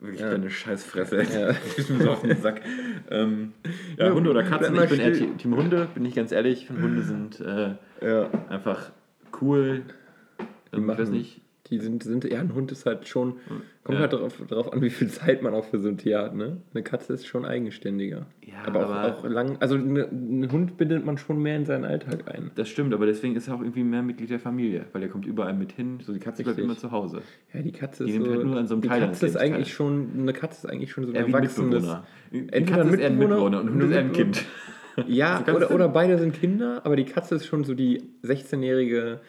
wirklich 0.00 0.20
Ja. 0.20 0.30
deine 0.32 0.50
Scheißfresse. 0.50 1.22
Ja. 1.22 1.54
Ich 1.76 1.86
bin 1.86 2.00
so 2.00 2.10
auf 2.10 2.22
den 2.22 2.36
Sack. 2.42 2.60
Ähm, 3.08 3.52
ja, 3.96 4.06
Ja, 4.08 4.12
Hunde 4.12 4.30
oder 4.30 4.42
Katzen? 4.42 4.74
Ich 4.74 4.88
bin 4.90 4.98
eher. 4.98 5.12
Team 5.12 5.38
Team 5.38 5.54
Hunde, 5.56 5.86
bin 5.94 6.04
ich 6.04 6.16
ganz 6.16 6.32
ehrlich. 6.32 6.62
Ich 6.62 6.66
finde 6.66 6.82
Hunde 6.82 7.02
sind 7.04 7.38
äh, 7.38 7.76
Ja. 8.04 8.28
einfach 8.48 8.90
cool. 9.40 9.84
Ähm, 10.72 10.82
ich 10.82 10.88
weiß 10.88 10.98
machen- 10.98 11.12
nicht. 11.12 11.40
Die 11.70 11.78
sind, 11.78 12.02
sind, 12.02 12.24
ja, 12.24 12.40
ein 12.40 12.54
Hund 12.54 12.72
ist 12.72 12.86
halt 12.86 13.06
schon, 13.06 13.34
kommt 13.84 13.96
Ja. 13.96 14.00
halt 14.00 14.12
darauf, 14.14 14.40
darauf 14.48 14.72
an, 14.72 14.80
wie 14.80 14.90
viel 14.90 15.08
Zeit 15.08 15.42
man 15.42 15.52
auch 15.54 15.64
für 15.64 15.78
so 15.78 15.88
ein 15.88 15.98
Tier 15.98 16.18
hat, 16.18 16.34
ne? 16.34 16.58
Eine 16.72 16.82
Katze 16.82 17.12
ist 17.12 17.26
schon 17.26 17.44
eigenständiger. 17.44 18.26
Ja, 18.46 18.54
aber, 18.66 18.86
aber- 18.86 19.04
auch, 19.18 19.24
auch 19.24 19.28
lang, 19.28 19.56
also 19.60 19.76
ne, 19.76 20.08
einen 20.08 20.50
Hund 20.50 20.76
bindet 20.78 21.04
man 21.04 21.18
schon 21.18 21.42
mehr 21.42 21.56
in 21.56 21.66
seinen 21.66 21.84
Alltag 21.84 22.24
ein. 22.34 22.50
Das 22.54 22.68
stimmt, 22.68 22.94
aber 22.94 23.04
deswegen 23.06 23.36
ist 23.36 23.48
er 23.48 23.54
auch 23.54 23.60
irgendwie 23.60 23.84
mehr 23.84 24.02
Mitglied 24.02 24.30
der 24.30 24.40
Familie, 24.40 24.86
weil 24.92 25.02
er 25.02 25.08
kommt 25.08 25.26
überall 25.26 25.52
mit 25.54 25.72
hin. 25.72 25.98
So 26.02 26.12
die 26.12 26.20
Katze 26.20 26.42
bleibt 26.42 26.56
Richtig. 26.58 26.64
immer 26.70 26.78
zu 26.78 26.90
Hause. 26.90 27.20
Ja, 27.52 27.60
die 27.62 27.72
Katze 27.72 28.04
Die 28.06 28.12
ist 28.12 28.24
so, 28.24 28.30
halt 28.30 28.44
nur 28.44 28.56
an 28.56 28.66
so 28.66 28.74
einem 28.74 28.82
die 28.82 28.88
Teil 28.88 29.00
Katze 29.00 29.26
ist 29.26 29.36
eigentlich 29.36 29.72
schon, 29.74 30.08
eine 30.18 30.32
Katze 30.32 30.66
ist 30.66 30.72
eigentlich 30.72 30.90
schon 30.92 31.04
so 31.04 31.12
ein 31.12 31.16
Er 31.16 31.26
erwachsenes. 31.26 31.58
Mitbewohner. 31.82 32.06
Entweder 32.32 32.60
Katze 32.82 32.96
eher 32.96 33.06
ein 33.08 33.18
Mitbewohner, 33.18 33.18
Mitbewohner 33.18 33.60
und 33.60 33.68
ein 33.68 33.74
Hund 33.74 33.82
ist 33.90 33.96
ein 33.96 34.12
Kind. 34.12 34.44
Ja, 35.06 35.44
oder, 35.54 35.70
oder 35.70 35.88
beide 35.88 36.18
sind 36.18 36.34
Kinder, 36.34 36.80
aber 36.84 36.96
die 36.96 37.04
Katze 37.04 37.36
ist 37.36 37.46
schon 37.46 37.62
so 37.64 37.74
die 37.74 38.02
16-jährige 38.24 38.98
äh, 38.98 39.16
t- 39.16 39.16
t- 39.16 39.20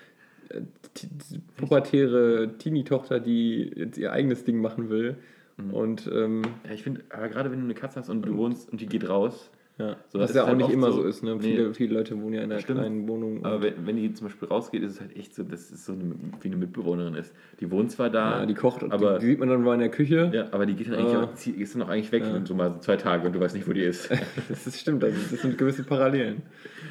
pubertäre 1.57 2.57
Teenie-Tochter, 2.57 3.19
die 3.19 3.71
jetzt 3.75 3.97
ihr 3.97 4.11
eigenes 4.11 4.43
Ding 4.43 4.61
machen 4.61 4.89
will. 4.89 5.15
Mhm. 5.57 5.73
Und 5.73 6.09
ähm, 6.13 6.41
Ja, 6.67 6.73
ich 6.73 6.83
finde, 6.83 7.01
aber 7.09 7.29
gerade 7.29 7.51
wenn 7.51 7.59
du 7.59 7.65
eine 7.65 7.73
Katze 7.73 7.99
hast 7.99 8.09
und 8.09 8.23
du 8.25 8.35
wohnst 8.37 8.69
und 8.71 8.81
die 8.81 8.87
geht 8.87 9.07
raus, 9.09 9.51
ja, 9.77 9.95
So, 10.09 10.19
was 10.19 10.33
ja 10.33 10.43
auch 10.43 10.53
nicht 10.55 10.69
immer 10.71 10.91
so. 10.91 11.03
so 11.03 11.07
ist. 11.07 11.23
Ne? 11.23 11.35
Nee. 11.35 11.41
Viele, 11.41 11.73
viele 11.73 11.93
Leute 11.93 12.21
wohnen 12.21 12.33
ja 12.33 12.41
in 12.41 12.51
einer 12.51 12.59
Stimmt. 12.59 12.79
kleinen 12.79 13.07
Wohnung. 13.07 13.45
aber 13.45 13.55
und- 13.55 13.61
wenn, 13.63 13.87
wenn 13.87 13.95
die 13.95 14.11
zum 14.13 14.27
Beispiel 14.27 14.49
rausgeht, 14.49 14.83
ist 14.83 14.95
es 14.95 14.99
halt 15.01 15.15
echt 15.15 15.33
so, 15.33 15.43
dass 15.43 15.71
es 15.71 15.85
so 15.85 15.93
eine, 15.93 16.15
wie 16.41 16.47
eine 16.49 16.57
Mitbewohnerin 16.57 17.15
ist. 17.15 17.33
Die 17.61 17.71
wohnt 17.71 17.89
zwar 17.89 18.09
da, 18.09 18.41
ja, 18.41 18.45
die 18.45 18.55
kocht, 18.55 18.83
aber, 18.83 19.13
die, 19.13 19.19
die 19.21 19.25
sieht 19.27 19.39
man 19.39 19.47
dann 19.47 19.63
mal 19.63 19.75
in 19.75 19.79
der 19.79 19.89
Küche. 19.89 20.31
ja, 20.33 20.47
aber 20.51 20.65
die 20.65 20.73
geht 20.75 20.87
dann 20.87 20.95
eigentlich, 20.95 21.13
Ah. 21.15 21.23
auch, 21.23 21.57
ist 21.61 21.75
dann 21.75 21.81
auch 21.83 21.87
eigentlich 21.89 22.11
weg 22.11 22.23
Ja. 22.25 22.35
und 22.35 22.45
so 22.45 22.55
mal 22.55 22.71
so 22.73 22.79
zwei 22.79 22.97
Tage 22.97 23.25
und 23.25 23.33
du 23.33 23.39
weißt 23.39 23.55
nicht, 23.55 23.69
wo 23.69 23.71
die 23.73 23.83
ist. 23.83 24.09
Das 24.49 24.67
ist, 24.67 24.81
stimmt, 24.81 25.01
also 25.01 25.17
das 25.31 25.41
sind 25.41 25.57
gewisse 25.57 25.85
Parallelen. 25.85 26.41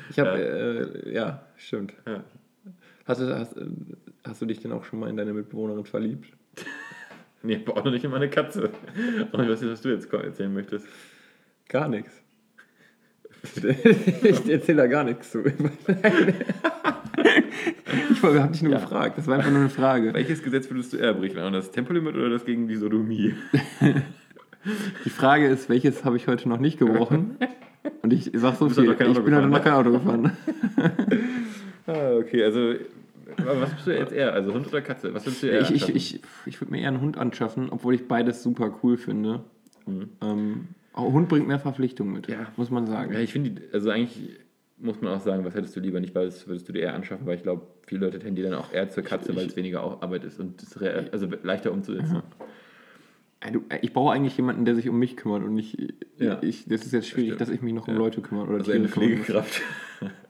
Ich 0.09 0.19
habe, 0.19 0.31
Ja. 0.31 0.39
ja. 0.39 0.81
Äh, 0.81 1.15
ja, 1.15 1.43
stimmt. 1.57 1.93
ja. 2.07 2.25
Hast 3.09 3.21
du, 3.23 3.37
hast, 3.38 3.57
äh, 3.57 3.65
hast 4.25 4.43
du 4.43 4.47
dich 4.47 4.61
denn 4.61 4.71
auch 4.73 4.85
schon 4.85 5.00
mal 5.00 5.09
in 5.09 5.17
deine 5.17 5.33
Mitbewohnerin 5.33 5.85
verliebt? 5.85 6.29
Nee, 7.41 7.61
aber 7.65 7.77
auch 7.79 7.85
noch 7.85 7.93
nicht 7.93 8.03
in 8.05 8.11
meine 8.11 8.29
Katze. 8.29 8.71
Und 9.31 9.41
ich 9.45 9.49
weiß 9.49 9.61
nicht, 9.61 9.71
was 9.71 9.81
du 9.81 9.91
jetzt 9.91 10.12
erzählen 10.12 10.53
möchtest. 10.53 10.88
Gar 11.69 11.88
nichts. 11.88 12.11
ich 13.55 14.50
erzähle 14.50 14.79
da 14.79 14.87
gar 14.88 15.05
nichts 15.05 15.31
zu. 15.31 15.45
ich 15.47 15.55
habe 18.25 18.49
dich 18.50 18.62
nur 18.62 18.73
Ja. 18.73 18.81
gefragt. 18.81 19.19
Das 19.19 19.29
war 19.29 19.37
einfach 19.37 19.53
nur 19.53 19.61
eine 19.61 19.71
Frage. 19.71 20.12
Welches 20.15 20.43
Gesetz 20.43 20.69
würdest 20.69 20.93
du 20.93 20.97
eher 20.97 21.15
brechen? 21.15 21.53
Das 21.53 21.71
Tempolimit 21.71 22.17
oder 22.17 22.29
das 22.29 22.45
gegen 22.45 22.67
die 22.67 22.75
Sodomie? 22.75 23.35
Die 25.05 25.11
Frage 25.11 25.47
ist, 25.47 25.69
welches 25.69 26.05
habe 26.05 26.17
ich 26.17 26.27
heute 26.27 26.49
noch 26.49 26.59
nicht 26.59 26.81
gebrochen? 26.81 27.37
Und 28.03 28.12
ich 28.12 28.33
sag 28.35 28.57
so 28.57 28.69
viel, 28.69 28.91
ich 28.91 28.99
bin 28.99 29.15
heute 29.37 29.47
noch 29.47 29.62
kein 29.62 29.75
Auto 29.75 29.93
gefahren. 29.93 30.33
Ah, 31.88 32.12
okay, 32.16 32.45
also. 32.45 32.75
Was 33.37 33.75
bist 33.75 33.87
du 33.87 33.90
jetzt 33.99 34.12
eher? 34.12 34.33
Also 34.33 34.54
Hund 34.54 34.66
oder 34.68 34.80
Katze? 34.80 35.12
Was 35.12 35.26
würdest 35.26 35.42
du 35.42 35.47
eher? 35.49 35.61
Ich, 35.61 35.71
ich, 35.71 35.95
ich, 35.95 36.21
ich 36.47 36.61
würde 36.61 36.71
mir 36.73 36.80
eher 36.80 36.88
einen 36.88 37.00
Hund 37.00 37.18
anschaffen, 37.18 37.68
obwohl 37.71 37.95
ich 37.95 38.09
beides 38.09 38.42
super 38.42 38.73
cool 38.83 38.97
finde. 38.97 39.40
Mhm. 39.87 40.09
Ähm, 40.23 40.68
auch 40.95 41.12
Hund 41.12 41.28
bringt 41.28 41.47
mehr 41.47 41.59
Verpflichtungen 41.59 42.12
mit, 42.12 42.26
Ja. 42.28 42.47
muss 42.57 42.71
man 42.71 42.87
sagen. 42.87 43.12
Ja, 43.12 43.21
ich 43.21 43.33
finde, 43.33 43.61
also 43.73 43.90
eigentlich 43.90 44.38
muss 44.78 45.00
man 45.02 45.12
auch 45.12 45.21
sagen, 45.21 45.45
was 45.45 45.54
hättest 45.54 45.76
du 45.76 45.80
lieber? 45.80 46.00
Nicht, 46.00 46.14
weil 46.14 46.26
es 46.28 46.47
würdest 46.49 46.68
du 46.68 46.73
dir 46.73 46.80
eher 46.83 46.95
anschaffen, 46.95 47.26
weil 47.26 47.37
ich 47.37 47.42
glaube, 47.42 47.66
viele 47.87 48.07
Leute 48.07 48.18
tendieren 48.18 48.52
dann 48.52 48.61
auch 48.61 48.73
eher 48.73 48.88
zur 48.88 49.02
Katze, 49.02 49.35
weil 49.37 49.47
es 49.47 49.57
weniger 49.57 49.80
Arbeit 49.83 50.25
ist 50.25 50.40
und 50.40 50.62
es 50.62 50.76
also 51.12 51.28
leichter 51.42 51.73
umzusetzen. 51.73 52.23
Äh, 53.40 53.59
Ich 53.83 53.92
brauche 53.92 54.12
eigentlich 54.12 54.37
jemanden, 54.37 54.64
der 54.64 54.75
sich 54.75 54.88
um 54.88 54.99
mich 54.99 55.16
kümmert 55.16 55.42
und 55.45 55.54
nicht. 55.54 55.76
Ja. 56.18 56.38
Ich, 56.42 56.64
das 56.66 56.85
ist 56.87 56.92
jetzt 56.92 57.09
schwierig, 57.09 57.28
Stimmt. 57.35 57.40
dass 57.42 57.50
ich 57.50 57.61
mich 57.62 57.75
noch 57.75 57.87
um. 57.88 57.95
Leute 57.95 58.21
kümmere 58.23 58.47
oder 58.49 58.59
Also 58.59 58.73
eine 58.73 58.87
Tiere 58.88 59.07
muss. 59.09 59.26
Pflegekraft, 59.26 59.62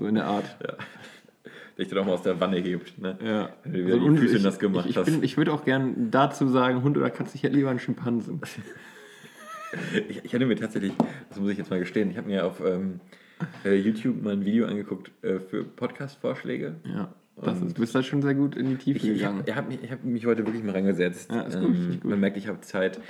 So 0.00 0.06
in 0.06 0.14
der 0.16 0.24
Art. 0.26 0.56
der 0.60 0.76
dich 1.78 1.88
dann 1.88 1.98
auch 2.00 2.06
mal 2.06 2.12
aus 2.14 2.22
der 2.22 2.40
Wanne 2.40 2.56
hebt. 2.58 2.98
Ne? 2.98 3.16
Ja. 3.24 3.50
Wenn 3.64 3.72
du 3.72 3.86
wieder 3.86 3.98
die 3.98 4.04
und 4.04 4.18
Füße 4.18 4.36
ich, 4.38 4.42
nass 4.42 4.58
gemacht 4.58 4.84
ich, 4.86 4.90
ich, 4.92 4.96
hast. 4.96 5.04
bin- 5.06 5.22
ich 5.22 5.36
würde 5.36 5.52
auch 5.52 5.64
gern 5.64 6.10
dazu 6.10 6.48
sagen, 6.48 6.82
Hund 6.82 6.96
oder 6.98 7.10
Katze, 7.10 7.36
ich 7.36 7.42
hätte 7.42 7.54
lieber 7.56 7.70
einen 7.70 7.78
Schimpansen. 7.78 8.40
Ich, 10.08 10.24
ich 10.24 10.34
hatte 10.34 10.46
mir 10.46 10.56
tatsächlich, 10.56 10.92
das 11.28 11.38
muss 11.38 11.52
ich 11.52 11.56
jetzt 11.58 11.70
mal 11.70 11.78
gestehen, 11.78 12.10
ich 12.10 12.16
habe 12.16 12.26
mir 12.26 12.44
auf 12.44 12.60
ähm, 12.60 12.98
äh, 13.64 13.76
YouTube 13.76 14.20
mal 14.20 14.32
ein 14.32 14.44
Video 14.44 14.66
angeguckt 14.66 15.12
äh, 15.22 15.38
für 15.38 15.62
Podcast-Vorschläge. 15.62 16.74
Ja. 16.92 17.14
Das 17.40 17.62
ist, 17.62 17.76
du 17.78 17.80
bist 17.80 17.94
da 17.94 18.02
schon 18.02 18.20
sehr 18.20 18.34
gut 18.34 18.56
in 18.56 18.68
die 18.68 18.74
Tiefe 18.74 18.98
Ich, 18.98 19.04
ich 19.12 19.18
gegangen. 19.18 19.38
habe 19.46 19.54
hab 19.54 19.68
mich, 19.68 19.78
ich 19.84 19.92
hab 19.92 20.02
mich 20.02 20.26
heute 20.26 20.44
wirklich 20.44 20.64
mal 20.64 20.72
reingesetzt. 20.72 21.30
Ja, 21.30 21.42
ist 21.42 21.60
gut, 21.60 21.76
ist 21.76 22.00
gut. 22.00 22.04
Man 22.10 22.18
merkt, 22.18 22.36
ich 22.36 22.48
habe 22.48 22.60
Zeit. 22.62 23.00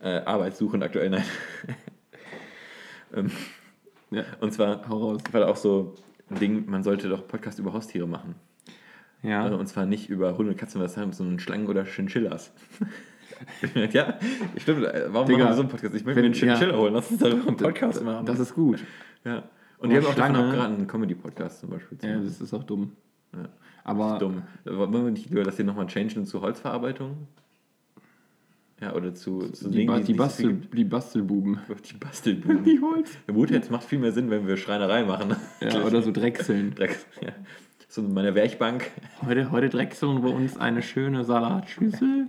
Äh, 0.00 0.20
arbeitssuchend 0.24 0.82
aktuell, 0.82 1.10
nein. 1.10 1.24
Ähm, 3.14 3.30
Ja. 4.10 4.24
und 4.40 4.54
zwar 4.54 4.88
Hau 4.88 4.96
raus. 4.98 5.20
war 5.32 5.40
da 5.42 5.48
auch 5.48 5.56
so 5.56 5.96
Ding, 6.38 6.68
man 6.70 6.82
sollte 6.82 7.08
doch 7.08 7.26
Podcast 7.26 7.58
über 7.58 7.72
Haustiere 7.72 8.06
machen. 8.06 8.34
Ja. 9.22 9.48
Äh, 9.48 9.54
Und 9.54 9.66
zwar 9.66 9.86
nicht 9.86 10.08
über 10.08 10.36
Hunde, 10.38 10.54
Katzen, 10.54 10.80
was 10.80 10.96
haben, 10.96 11.12
sondern 11.12 11.38
Schlangen 11.40 11.66
oder 11.66 11.84
Chinchillas. 11.84 12.52
Ja, 13.92 14.18
stimmt. 14.58 14.84
äh, 14.84 15.06
Warum 15.08 15.26
Digga, 15.26 15.44
machen 15.44 15.50
wir 15.52 15.54
so 15.54 15.60
einen 15.62 15.70
Podcast? 15.70 15.94
Ich 15.94 16.04
möchte 16.04 16.20
mir 16.20 16.26
einen 16.26 16.34
Chinchilla 16.34 16.72
ja. 16.72 16.76
holen. 16.76 16.92
Lass 16.92 17.10
uns 17.10 17.20
darüber 17.20 17.48
einen 17.48 17.56
Podcast 17.56 18.04
machen. 18.04 18.26
Das 18.26 18.38
ist 18.38 18.54
gut. 18.54 18.84
ja. 19.24 19.44
Und 19.78 19.88
die 19.90 19.96
haben 19.96 20.04
auch 20.04 20.10
abgeraten, 20.10 20.74
einen 20.76 20.86
Comedy-Podcast 20.86 21.60
zum 21.60 21.70
Beispiel 21.70 21.96
Ja, 22.02 22.18
das 22.18 22.38
ist 22.38 22.52
auch 22.52 22.64
dumm. 22.64 22.92
Ja. 23.32 23.48
Aber 23.82 24.18
Dumm. 24.18 24.42
Wollen 24.64 24.92
wir 24.92 25.10
nicht 25.10 25.30
lieber 25.30 25.42
das 25.42 25.56
hier 25.56 25.64
nochmal 25.64 25.86
changen 25.86 26.26
zu 26.26 26.42
Holzverarbeitung? 26.42 27.28
Ja, 28.80 28.94
oder 28.94 29.14
zu, 29.14 29.40
zu 29.50 29.68
die, 29.68 29.78
Dingen, 29.78 29.88
ba 29.88 30.00
die 30.00 30.12
so 30.12 30.18
Bastel 30.18 30.54
die 30.54 30.84
Bastelbuben. 30.84 31.58
Die 31.90 31.96
Bastelbuben. 31.98 32.64
Die 32.64 32.80
Holz. 32.80 33.10
Der 33.28 33.34
Woodheads 33.34 33.68
macht 33.68 33.84
viel 33.84 33.98
mehr 33.98 34.12
Sinn, 34.12 34.30
wenn 34.30 34.46
wir 34.46 34.56
Schreinerei 34.56 35.04
machen. 35.04 35.36
Ja, 35.60 35.84
oder 35.84 36.02
so 36.02 36.12
Drechseln. 36.12 36.74
Ja. 37.20 37.32
So 37.88 38.02
meine 38.02 38.34
Werkbank. 38.34 38.90
Heute, 39.26 39.50
heute 39.50 39.68
drechseln 39.68 40.22
wir 40.22 40.32
uns 40.32 40.56
eine 40.56 40.80
schöne 40.80 41.24
Salatschüssel. 41.24 42.28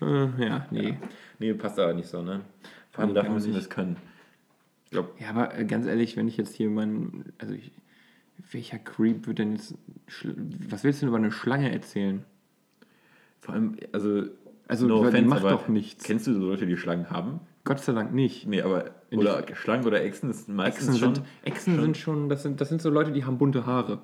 Äh, 0.00 0.44
ja, 0.44 0.66
nee. 0.70 0.96
Nee, 1.38 1.54
passt 1.54 1.78
aber 1.78 1.92
nicht 1.92 2.08
so, 2.08 2.22
ne? 2.22 2.40
Vor 2.92 3.04
allem 3.04 3.14
dafür 3.14 3.32
müssen 3.32 3.52
wir 3.52 3.58
es 3.58 3.68
können. 3.68 3.96
Glaube, 4.90 5.10
Ja, 5.18 5.30
aber 5.30 5.58
äh, 5.58 5.64
ganz 5.64 5.86
ehrlich, 5.86 6.16
wenn 6.16 6.28
ich 6.28 6.36
jetzt 6.36 6.54
hier 6.54 6.70
meinen. 6.70 7.32
Also, 7.38 7.54
ich, 7.54 7.72
welcher 8.52 8.78
Creep 8.78 9.26
wird 9.26 9.40
denn 9.40 9.52
jetzt. 9.52 9.74
Was 10.68 10.84
willst 10.84 11.02
du 11.02 11.06
denn 11.06 11.08
über 11.08 11.18
eine 11.18 11.32
Schlange 11.32 11.72
erzählen? 11.72 12.24
vor 13.40 13.54
allem, 13.54 13.76
also. 13.92 14.28
Also, 14.68 14.86
no 14.86 15.00
offense, 15.00 15.28
macht 15.28 15.44
doch 15.44 15.68
nichts. 15.68 16.04
Kennst 16.04 16.26
du 16.26 16.32
so 16.34 16.40
Leute, 16.40 16.66
die 16.66 16.76
Schlangen 16.76 17.10
haben? 17.10 17.40
Gott 17.64 17.80
sei 17.80 17.92
Dank 17.92 18.12
nicht. 18.14 18.46
Nee, 18.46 18.62
aber. 18.62 18.86
Oder 19.12 19.44
Schlangen 19.54 19.86
oder 19.86 20.02
Echsen 20.02 20.30
ist 20.30 20.48
meistens 20.48 20.86
Echsen, 20.88 20.98
schon. 21.00 21.14
sind, 21.16 21.26
Echsen 21.44 21.80
sind 21.80 21.96
schon. 21.96 22.28
Das 22.28 22.42
sind, 22.42 22.60
das 22.60 22.68
sind 22.68 22.80
so 22.82 22.90
Leute, 22.90 23.12
die 23.12 23.24
haben 23.24 23.38
bunte 23.38 23.66
Haare. 23.66 24.00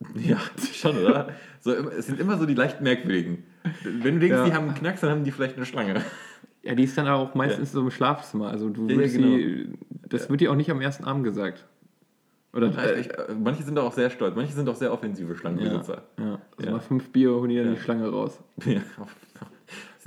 Ja, 0.14 0.38
schon, 0.72 0.96
oder? 0.98 1.30
So, 1.60 1.72
es 1.72 2.06
sind 2.06 2.20
immer 2.20 2.38
so 2.38 2.46
die 2.46 2.54
leicht 2.54 2.80
merkwürdigen. 2.80 3.42
Wenn 3.82 4.14
du 4.14 4.20
denkst, 4.20 4.36
Ja. 4.36 4.44
die 4.44 4.52
haben 4.54 4.66
einen 4.68 4.74
Knacks, 4.76 5.00
dann 5.00 5.10
haben 5.10 5.24
die 5.24 5.32
vielleicht 5.32 5.56
eine 5.56 5.66
Schlange. 5.66 6.00
Ja, 6.62 6.74
die 6.74 6.82
ist 6.82 6.98
dann 6.98 7.06
auch 7.08 7.34
meistens 7.36 7.70
so 7.72 7.80
im 7.80 7.90
Schlafzimmer. 7.90 8.48
Also, 8.50 8.68
du 8.68 8.88
Ja, 8.88 8.96
genau. 9.06 9.36
die. 9.36 9.72
Das 10.08 10.28
wird 10.28 10.40
dir 10.40 10.50
auch 10.50 10.56
nicht 10.56 10.70
am 10.70 10.80
ersten 10.80 11.04
Abend 11.04 11.22
gesagt. 11.24 11.66
Oder. 12.52 12.68
Ja, 12.70 12.92
ich, 12.96 13.08
äh, 13.10 13.34
manche 13.42 13.62
sind 13.62 13.78
auch 13.78 13.92
sehr 13.92 14.10
stolz, 14.10 14.34
manche 14.34 14.52
sind 14.52 14.68
auch 14.68 14.74
sehr 14.74 14.92
offensive 14.92 15.36
Schlangenbesitzer. 15.36 16.02
Ja, 16.18 16.40
also 16.56 16.66
Ja. 16.66 16.72
mal 16.72 16.80
fünf 16.80 17.10
Bier 17.10 17.30
holen 17.32 17.48
die 17.50 17.56
dann 17.56 17.66
Ja. 17.68 17.72
die 17.74 17.80
Schlange 17.80 18.08
raus. 18.08 18.40
Ja. 18.66 18.80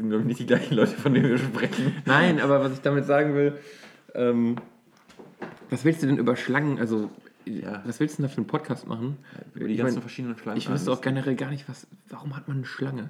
Das 0.02 0.06
sind, 0.06 0.10
glaube 0.10 0.22
ich, 0.24 0.28
nicht 0.30 0.40
die 0.40 0.46
gleichen 0.48 0.74
Leute, 0.76 0.96
von 0.96 1.14
denen 1.14 1.30
wir 1.30 1.38
sprechen. 1.38 1.94
Nein, 2.06 2.40
aber 2.42 2.60
was 2.64 2.74
ich 2.74 2.82
damit 2.82 3.06
sagen 3.06 3.36
will, 3.36 3.54
ähm, 4.16 4.56
was 5.70 5.86
willst 5.86 6.02
du 6.02 6.08
denn 6.08 6.18
über 6.18 6.36
Schlangen, 6.36 6.80
also 6.80 7.12
Ja. 7.46 7.84
was 7.86 8.00
willst 8.00 8.18
du 8.18 8.22
denn 8.24 8.30
da 8.30 8.34
für 8.34 8.38
einen 8.38 8.48
Podcast 8.48 8.88
machen? 8.88 9.18
Über 9.54 9.68
die 9.68 9.74
Ich 9.74 9.78
ganzen 9.80 9.96
mein, 9.96 10.02
verschiedenen 10.02 10.38
Schlangen. 10.40 10.58
Ich 10.58 10.70
wüsste 10.72 10.92
auch 10.92 11.02
generell 11.02 11.36
gar 11.36 11.52
nicht, 11.52 11.70
was, 11.70 11.86
warum 12.10 12.36
hat 12.36 12.48
man 12.48 12.58
eine 12.58 12.66
Schlange? 12.66 13.10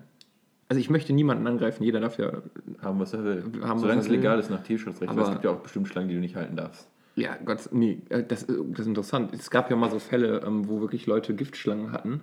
Also 0.68 0.82
ich 0.82 0.90
möchte 0.90 1.14
niemanden 1.14 1.48
angreifen, 1.48 1.84
jeder 1.84 2.02
darf 2.02 2.18
ja, 2.18 2.42
haben, 2.82 3.00
was 3.00 3.14
er 3.14 3.24
will. 3.24 3.44
Haben, 3.62 3.80
Solange 3.80 4.02
es 4.02 4.10
legal 4.10 4.38
ist 4.40 4.50
nach 4.50 4.62
Tierschutzrecht. 4.64 5.10
Aber- 5.12 5.24
es 5.24 5.30
gibt 5.32 5.46
ja 5.46 5.52
auch 5.52 5.60
bestimmt 5.62 5.88
Schlangen, 5.88 6.10
die 6.10 6.16
du 6.16 6.22
nicht 6.22 6.36
halten 6.36 6.58
darfst. 6.58 6.90
ja 7.16 7.38
Gott, 7.46 7.70
nee, 7.72 8.02
äh, 8.10 8.22
das, 8.24 8.44
äh, 8.44 8.54
das 8.72 8.82
ist 8.82 8.88
interessant. 8.88 9.34
Es 9.34 9.50
gab 9.50 9.70
ja 9.70 9.78
mal 9.78 9.90
so 9.90 10.00
Fälle, 10.00 10.42
ähm, 10.46 10.68
wo 10.68 10.82
wirklich 10.82 11.06
Leute 11.08 11.36
Giftschlangen 11.36 11.92
hatten 11.94 12.22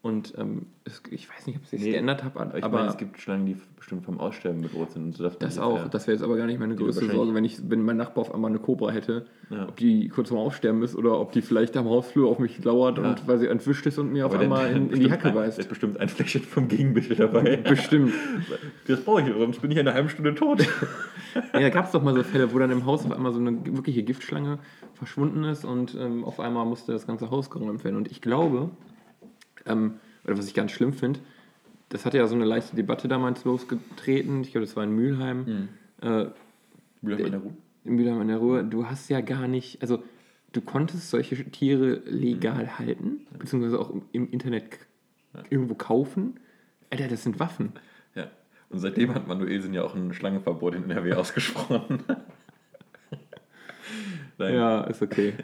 und 0.00 0.32
ähm, 0.38 0.66
es, 0.84 1.02
ich 1.10 1.28
weiß 1.28 1.48
nicht, 1.48 1.56
ob 1.56 1.64
es 1.64 1.70
sich 1.70 1.82
Nee, 1.82 1.90
geändert 1.90 2.22
hat, 2.22 2.36
Aber 2.36 2.56
ich 2.56 2.66
meine, 2.68 2.88
es 2.88 2.96
gibt 2.96 3.18
Schlangen, 3.18 3.46
die 3.46 3.56
bestimmt 3.76 4.04
vom 4.04 4.20
Aussterben 4.20 4.60
bedroht 4.62 4.92
sind. 4.92 5.06
Und 5.06 5.16
so 5.16 5.28
Das 5.28 5.58
auch, 5.58 5.88
das 5.88 6.06
wäre 6.06 6.14
jetzt 6.16 6.22
aber 6.22 6.36
gar 6.36 6.46
nicht 6.46 6.60
meine 6.60 6.76
größte 6.76 7.06
Sorge, 7.10 7.34
wenn 7.34 7.44
ich, 7.44 7.68
wenn 7.68 7.82
mein 7.82 7.96
Nachbar 7.96 8.22
auf 8.22 8.32
einmal 8.32 8.50
eine 8.50 8.60
Kobra 8.60 8.92
hätte, 8.92 9.26
Ja. 9.50 9.64
ob 9.68 9.76
die 9.76 10.08
kurz 10.08 10.28
vorm 10.28 10.40
Aussterben 10.46 10.82
ist 10.84 10.94
oder 10.94 11.18
ob 11.20 11.32
die 11.32 11.42
vielleicht 11.42 11.76
am 11.76 11.86
Hausflur 11.86 12.30
auf 12.30 12.38
mich 12.38 12.62
lauert 12.64 12.98
Ja. 12.98 13.10
und 13.10 13.26
weil 13.26 13.38
sie 13.38 13.48
entwischt 13.48 13.86
ist 13.86 13.98
und 13.98 14.12
mir 14.12 14.24
auf 14.26 14.32
Aber 14.32 14.38
der- 14.44 14.56
einmal 14.56 14.70
in, 14.70 14.90
in 14.92 15.00
die 15.00 15.10
Hacke 15.10 15.28
ein- 15.28 15.34
Da 15.34 15.40
beißt. 15.40 15.58
ist 15.58 15.68
bestimmt 15.68 15.98
ein 15.98 16.08
Fläschchen 16.08 16.42
vom 16.42 16.68
Gegenmittel 16.68 17.16
dabei. 17.16 17.56
Bestimmt. 17.68 18.12
Das 18.86 19.00
brauche 19.00 19.22
ich, 19.22 19.34
sonst 19.36 19.60
bin 19.60 19.72
ich 19.72 19.78
in 19.78 19.86
einer 19.88 19.94
halben 19.94 20.08
Stunde 20.08 20.34
tot. 20.34 20.64
Ja, 21.52 21.60
da 21.60 21.68
gab 21.70 21.84
es 21.86 21.92
doch 21.92 22.02
mal 22.02 22.14
so 22.14 22.22
Fälle, 22.22 22.52
wo 22.52 22.58
dann 22.58 22.70
im 22.70 22.84
Haus 22.86 23.04
auf 23.04 23.12
einmal 23.12 23.32
so 23.32 23.38
eine 23.38 23.64
wirkliche 23.64 24.02
Giftschlange 24.02 24.58
verschwunden 24.94 25.44
ist 25.44 25.64
und 25.64 25.94
ähm, 25.94 26.24
auf 26.24 26.40
einmal 26.40 26.64
musste 26.66 26.92
das 26.92 27.06
ganze 27.06 27.30
Haus 27.30 27.50
geräumt 27.50 27.84
werden. 27.84 27.96
Und 27.96 28.10
ich 28.10 28.20
glaube, 28.22 28.70
ähm, 29.68 29.94
oder 30.24 30.36
was 30.38 30.46
ich 30.46 30.54
ganz 30.54 30.72
schlimm 30.72 30.92
finde, 30.92 31.20
das 31.90 32.04
hatte 32.04 32.18
ja 32.18 32.26
so 32.26 32.34
eine 32.34 32.44
leichte 32.44 32.76
Debatte 32.76 33.08
damals 33.08 33.44
losgetreten. 33.44 34.42
Ich 34.42 34.52
glaube, 34.52 34.66
das 34.66 34.76
war 34.76 34.84
in 34.84 34.92
Mülheim. 34.92 35.68
Mhm. 36.02 36.06
Äh, 36.06 36.26
Bleib 37.00 37.20
in 37.20 37.30
der 37.32 37.40
Ruhe. 37.40 37.54
in 37.84 37.94
Mülheim 37.94 38.20
in 38.22 38.28
der 38.28 38.36
Ruhr, 38.38 38.62
du 38.62 38.86
hast 38.86 39.08
ja 39.08 39.20
gar 39.20 39.46
nicht, 39.48 39.80
also 39.82 40.02
du 40.52 40.60
konntest 40.60 41.10
solche 41.10 41.36
Tiere 41.50 42.02
legal 42.06 42.78
halten, 42.78 43.26
beziehungsweise 43.38 43.78
auch 43.78 43.92
im, 44.12 44.30
Internet 44.30 44.70
k- 44.72 44.78
irgendwo 45.50 45.74
kaufen. 45.74 46.40
Alter, 46.90 47.08
das 47.08 47.22
sind 47.22 47.38
Waffen. 47.38 47.72
Ja. 48.14 48.28
Und 48.70 48.80
seitdem 48.80 49.14
hat 49.14 49.26
Manuelsen 49.28 49.72
ja 49.74 49.82
auch 49.84 49.94
ein 49.94 50.12
Schlangenverbot 50.12 50.74
in 50.74 50.84
NRW 50.90 51.14
ausgesprochen. 51.14 52.02
Nein. 54.38 54.54
Ja, 54.54 54.82
ist 54.84 55.02
okay. 55.02 55.34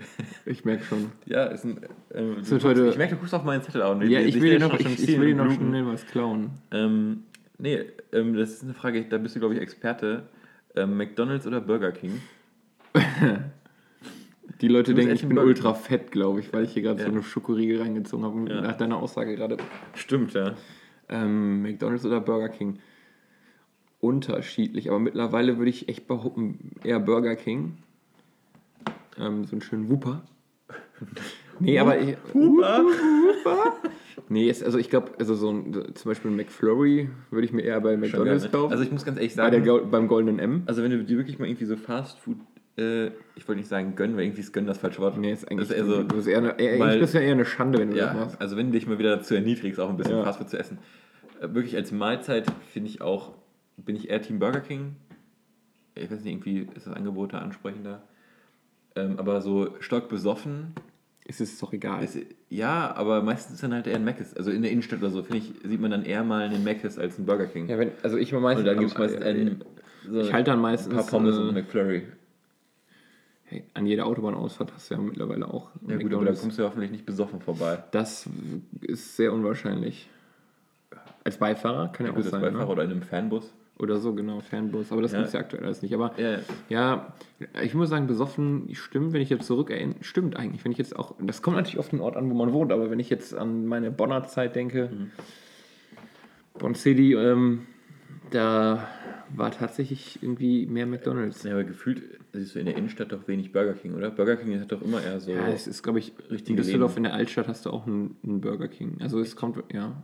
Ich 0.47 0.65
merke 0.65 0.85
schon. 0.85 1.11
Ja, 1.27 1.45
ist 1.47 1.65
ein. 1.65 1.81
Ähm, 2.15 2.37
wird 2.49 2.63
du- 2.63 2.69
heute- 2.69 2.89
ich 2.89 2.97
merke, 2.97 3.15
du 3.15 3.21
guckst 3.21 3.35
auf 3.35 3.43
meinen 3.45 3.63
Zettel 3.63 3.83
auch. 3.83 4.01
Ja, 4.03 4.21
ich 4.21 4.41
will 4.41 4.51
dir 4.51 4.61
noch, 4.61 4.79
ich, 4.79 5.09
ich 5.09 5.21
will 5.21 5.35
noch 5.35 5.51
schnell 5.53 5.87
was 5.87 6.07
klauen. 6.07 6.51
Ähm, 6.71 7.25
nee, 7.59 7.81
ähm, 8.13 8.35
das 8.37 8.51
ist 8.51 8.63
eine 8.63 8.75
Frage, 8.75 9.05
da 9.05 9.19
bist 9.19 9.35
du, 9.35 9.41
glaube 9.41 9.55
ich, 9.55 9.61
Experte. 9.61 10.29
Ähm, 10.77 10.97
McDonalds 10.97 11.47
oder 11.47 11.61
Burger 11.61 11.93
King? 11.93 12.21
Die 14.61 14.69
Leute 14.69 14.95
denken, 14.95 15.15
ich 15.15 15.23
bin 15.23 15.31
Burger. 15.35 15.49
ultra 15.49 15.75
fett, 15.75 16.13
glaube 16.13 16.41
ich, 16.41 16.53
weil 16.53 16.65
ich 16.65 16.73
hier 16.73 16.83
gerade 16.83 17.01
Ja. 17.01 17.07
so 17.07 17.13
eine 17.13 17.23
Schokoriegel 17.23 17.81
reingezogen 17.83 18.25
habe, 18.25 18.49
Ja. 18.49 18.61
nach 18.61 18.77
deiner 18.77 18.97
Aussage 18.99 19.35
gerade. 19.35 19.57
Stimmt, 19.95 20.33
ja. 20.35 20.55
Ähm, 21.09 21.63
McDonalds 21.63 22.05
oder 22.07 22.21
Burger 22.21 22.49
King? 22.49 22.79
Unterschiedlich, 24.01 24.91
aber 24.91 24.99
mittlerweile 25.01 25.57
würde 25.59 25.71
ich 25.71 25.89
echt 25.89 26.07
behaupten, 26.07 26.73
eher 26.85 27.01
Burger 27.01 27.37
King. 27.37 27.79
Ähm, 29.19 29.45
so 29.45 29.53
einen 29.53 29.63
schönen 29.63 29.89
Whooper. 29.89 30.23
Nee, 31.61 31.79
aber 31.79 32.01
ich, 32.01 32.17
Huber? 32.33 32.85
nee, 34.29 34.49
ist, 34.49 34.65
also 34.65 34.77
ich 34.77 34.91
glaube, 34.91 35.13
also 35.21 35.37
so 35.37 35.51
ein, 35.53 35.73
zum 35.95 36.11
Beispiel 36.11 36.31
ein 36.33 36.37
McFlurry 36.37 37.11
würde 37.31 37.45
ich 37.47 37.53
mir 37.53 37.63
eher 37.63 37.81
bei 37.81 37.97
McDonalds 37.97 38.51
kaufen. 38.51 38.73
Also 38.73 38.83
ich 38.83 38.91
muss 38.91 39.05
ganz 39.05 39.19
ehrlich 39.19 39.37
bei 39.37 39.51
der, 39.51 39.65
sagen, 39.65 39.91
beim 39.91 40.09
Golden 40.09 40.41
M. 40.41 40.65
also 40.67 40.83
wenn 40.83 40.91
du 40.91 41.05
dir 41.05 41.17
wirklich 41.17 41.39
mal 41.39 41.47
irgendwie 41.47 41.67
so 41.67 41.77
Fast 41.77 42.19
Food, 42.19 42.39
äh, 42.77 43.07
ich 43.37 43.47
wollte 43.47 43.59
nicht 43.61 43.69
sagen 43.69 43.95
gönnen, 43.95 44.17
weil 44.17 44.25
irgendwie 44.25 44.41
ist 44.41 44.53
gönnen 44.53 44.67
das 44.67 44.79
falsche 44.79 45.01
Wort. 45.01 45.17
Nee, 45.17 45.33
ist 45.33 45.49
eigentlich 45.49 45.69
das 45.69 45.77
ist 45.79 45.85
eher 45.85 45.87
so, 45.87 46.03
du 46.03 46.17
bist 46.17 46.27
eher 46.27 46.39
eine, 46.39 46.59
eher, 46.59 46.79
weil- 46.81 46.99
bist 46.99 47.15
ja 47.15 47.21
eher 47.21 47.33
eine 47.33 47.45
Schande, 47.45 47.79
wenn 47.79 47.91
du 47.91 47.97
das 47.97 48.07
ja, 48.15 48.21
machst. 48.21 48.41
also 48.41 48.57
wenn 48.57 48.67
du 48.67 48.73
dich 48.73 48.87
mal 48.89 48.99
wieder 48.99 49.17
dazu 49.17 49.35
erniedrigst, 49.37 49.79
auch 49.79 49.91
ein 49.91 49.97
bisschen 49.97 50.17
Ja. 50.17 50.25
Fast 50.25 50.39
Food 50.39 50.51
zu 50.51 50.59
essen. 50.59 50.79
Äh, 51.41 51.55
wirklich 51.55 51.77
als 51.77 51.93
Mahlzeit 51.93 52.47
finde 52.73 52.91
ich 52.91 53.01
auch, 53.01 53.33
bin 53.77 53.95
ich 53.95 54.11
eher 54.11 54.21
Team 54.23 54.41
Burger 54.41 54.61
King. 54.61 54.97
Ich 55.95 56.11
weiß 56.11 56.25
nicht, 56.25 56.33
irgendwie 56.33 56.67
ist 56.75 56.87
das 56.89 56.95
Angebot 56.95 57.33
da 57.33 57.39
ansprechender. 57.39 58.03
Ähm, 58.97 59.19
aber 59.19 59.41
so 59.41 59.75
stark 59.81 60.09
besoffen 60.09 60.73
Es 61.27 61.41
ist 61.41 61.61
doch 61.63 61.73
egal. 61.73 62.05
Ist, 62.05 62.19
ja, 62.49 62.95
aber 62.95 63.23
meistens 63.23 63.55
ist 63.57 63.63
dann 63.63 63.75
halt 63.75 63.87
eher 63.87 63.97
ein 63.97 64.05
Mc's. 64.05 64.35
Also 64.35 64.51
in 64.51 64.63
der 64.63 64.71
Innenstadt 64.71 65.01
oder 65.01 65.11
so, 65.11 65.23
finde 65.23 65.39
ich, 65.39 65.53
sieht 65.65 65.81
man 65.81 65.91
dann 65.91 66.05
eher 66.05 66.23
mal 66.23 66.43
einen 66.43 66.63
Mc's 66.65 66.99
als 66.99 67.17
einen 67.17 67.27
Burger 67.27 67.47
King. 67.47 67.69
ja, 67.69 67.79
wenn, 67.79 67.93
also 68.03 68.17
ich 68.17 68.33
war 68.33 68.41
meistens, 68.41 68.61
Und 68.61 68.67
dann 68.67 68.79
gibt 68.79 68.93
es 68.93 68.99
meistens 68.99 69.23
einen, 69.23 69.65
so 70.09 70.21
ich 70.21 70.33
halte 70.33 70.51
dann 70.51 70.59
ein 70.61 70.63
meistens 70.63 70.95
paar 70.95 71.07
Pommes 71.07 71.37
und 71.37 71.49
äh, 71.49 71.53
McFlurry. 71.53 72.03
hey, 73.47 73.65
an 73.75 73.87
jeder 73.87 74.07
Autobahnausfahrt 74.07 74.73
hast 74.75 74.91
du 74.91 74.95
ja 74.95 75.01
mittlerweile 75.01 75.49
auch 75.49 75.71
Ja 75.89 75.97
gut, 75.97 76.13
aber 76.13 76.25
da 76.27 76.33
kommst 76.35 76.59
du 76.59 76.63
ja 76.63 76.69
hoffentlich 76.69 76.91
nicht 76.91 77.07
besoffen 77.07 77.41
vorbei. 77.41 77.83
Das 77.91 78.29
ist 78.83 79.17
sehr 79.17 79.33
unwahrscheinlich. 79.33 80.09
Als 81.25 81.39
Beifahrer 81.39 81.89
kann 81.89 82.07
ja, 82.07 82.13
Gut, 82.13 82.21
auch 82.21 82.25
als 82.27 82.31
sein. 82.33 82.43
Beifahrer 82.43 82.67
Ne? 82.67 82.71
oder 82.71 82.85
in 82.85 82.91
einem 82.91 83.03
Fanbus. 83.03 83.51
Oder 83.79 83.99
so, 83.99 84.15
genau, 84.15 84.41
Fanbus. 84.41 84.93
Aber 84.93 85.03
das 85.03 85.13
Ja. 85.13 85.19
gibt 85.19 85.27
es 85.29 85.33
ja 85.33 85.41
aktuell 85.41 85.65
alles 85.65 85.83
nicht. 85.83 85.93
Aber 85.95 86.13
Ja, 86.17 86.39
ja, 86.69 87.15
ich 87.63 87.75
muss 87.75 87.89
sagen, 87.89 88.07
besoffen 88.07 88.69
stimmt, 88.73 89.13
wenn 89.13 89.21
ich 89.21 89.31
jetzt 89.31 89.47
zurück 89.47 89.71
erinnere, 89.71 89.97
stimmt 90.03 90.37
eigentlich. 90.37 90.65
Wenn 90.65 90.71
ich 90.73 90.79
jetzt 90.79 90.95
auch, 90.97 91.15
das 91.21 91.43
kommt 91.43 91.57
natürlich 91.57 91.79
auf 91.79 91.89
den 91.89 92.01
Ort 92.01 92.17
an, 92.17 92.31
wo 92.31 92.35
man 92.35 92.53
wohnt, 92.53 92.71
aber 92.73 92.91
wenn 92.91 93.01
ich 93.01 93.11
jetzt 93.11 93.35
an 93.35 93.67
meine 93.67 93.91
Bonner 93.91 94.25
Zeit 94.25 94.55
denke, 94.55 94.91
Mhm. 94.93 95.11
Bonn 96.59 96.75
City, 96.77 97.15
ähm, 97.15 97.67
da 98.31 98.87
war 99.35 99.51
tatsächlich 99.51 100.23
irgendwie 100.23 100.67
mehr 100.67 100.87
McDonalds. 100.87 101.43
ja, 101.43 101.53
aber 101.53 101.65
gefühlt 101.65 102.03
siehst 102.33 102.55
du 102.55 102.61
in 102.61 102.67
der 102.67 102.77
Innenstadt 102.77 103.11
doch 103.11 103.27
wenig 103.27 103.53
Burger 103.53 103.73
King, 103.75 103.95
oder? 103.95 104.11
Burger 104.11 104.37
King 104.37 104.61
hat 104.61 104.71
doch 104.71 104.83
immer 104.83 105.03
eher 105.03 105.19
so. 105.21 105.33
Ja, 105.33 105.49
es 105.49 105.67
ist, 105.67 105.83
glaube 105.83 105.99
ich, 105.99 106.13
richtige 106.31 106.51
in 106.53 106.57
Düsseldorf 106.65 106.97
in 106.97 107.03
der 107.03 107.15
Altstadt 107.15 107.49
hast 107.49 107.67
du 107.67 107.71
auch 107.71 107.87
einen, 107.89 108.17
einen 108.23 108.41
Burger 108.41 108.69
King. 108.69 108.99
Also 109.01 109.19
es 109.19 109.35
kommt, 109.35 109.59
ja. 109.73 110.03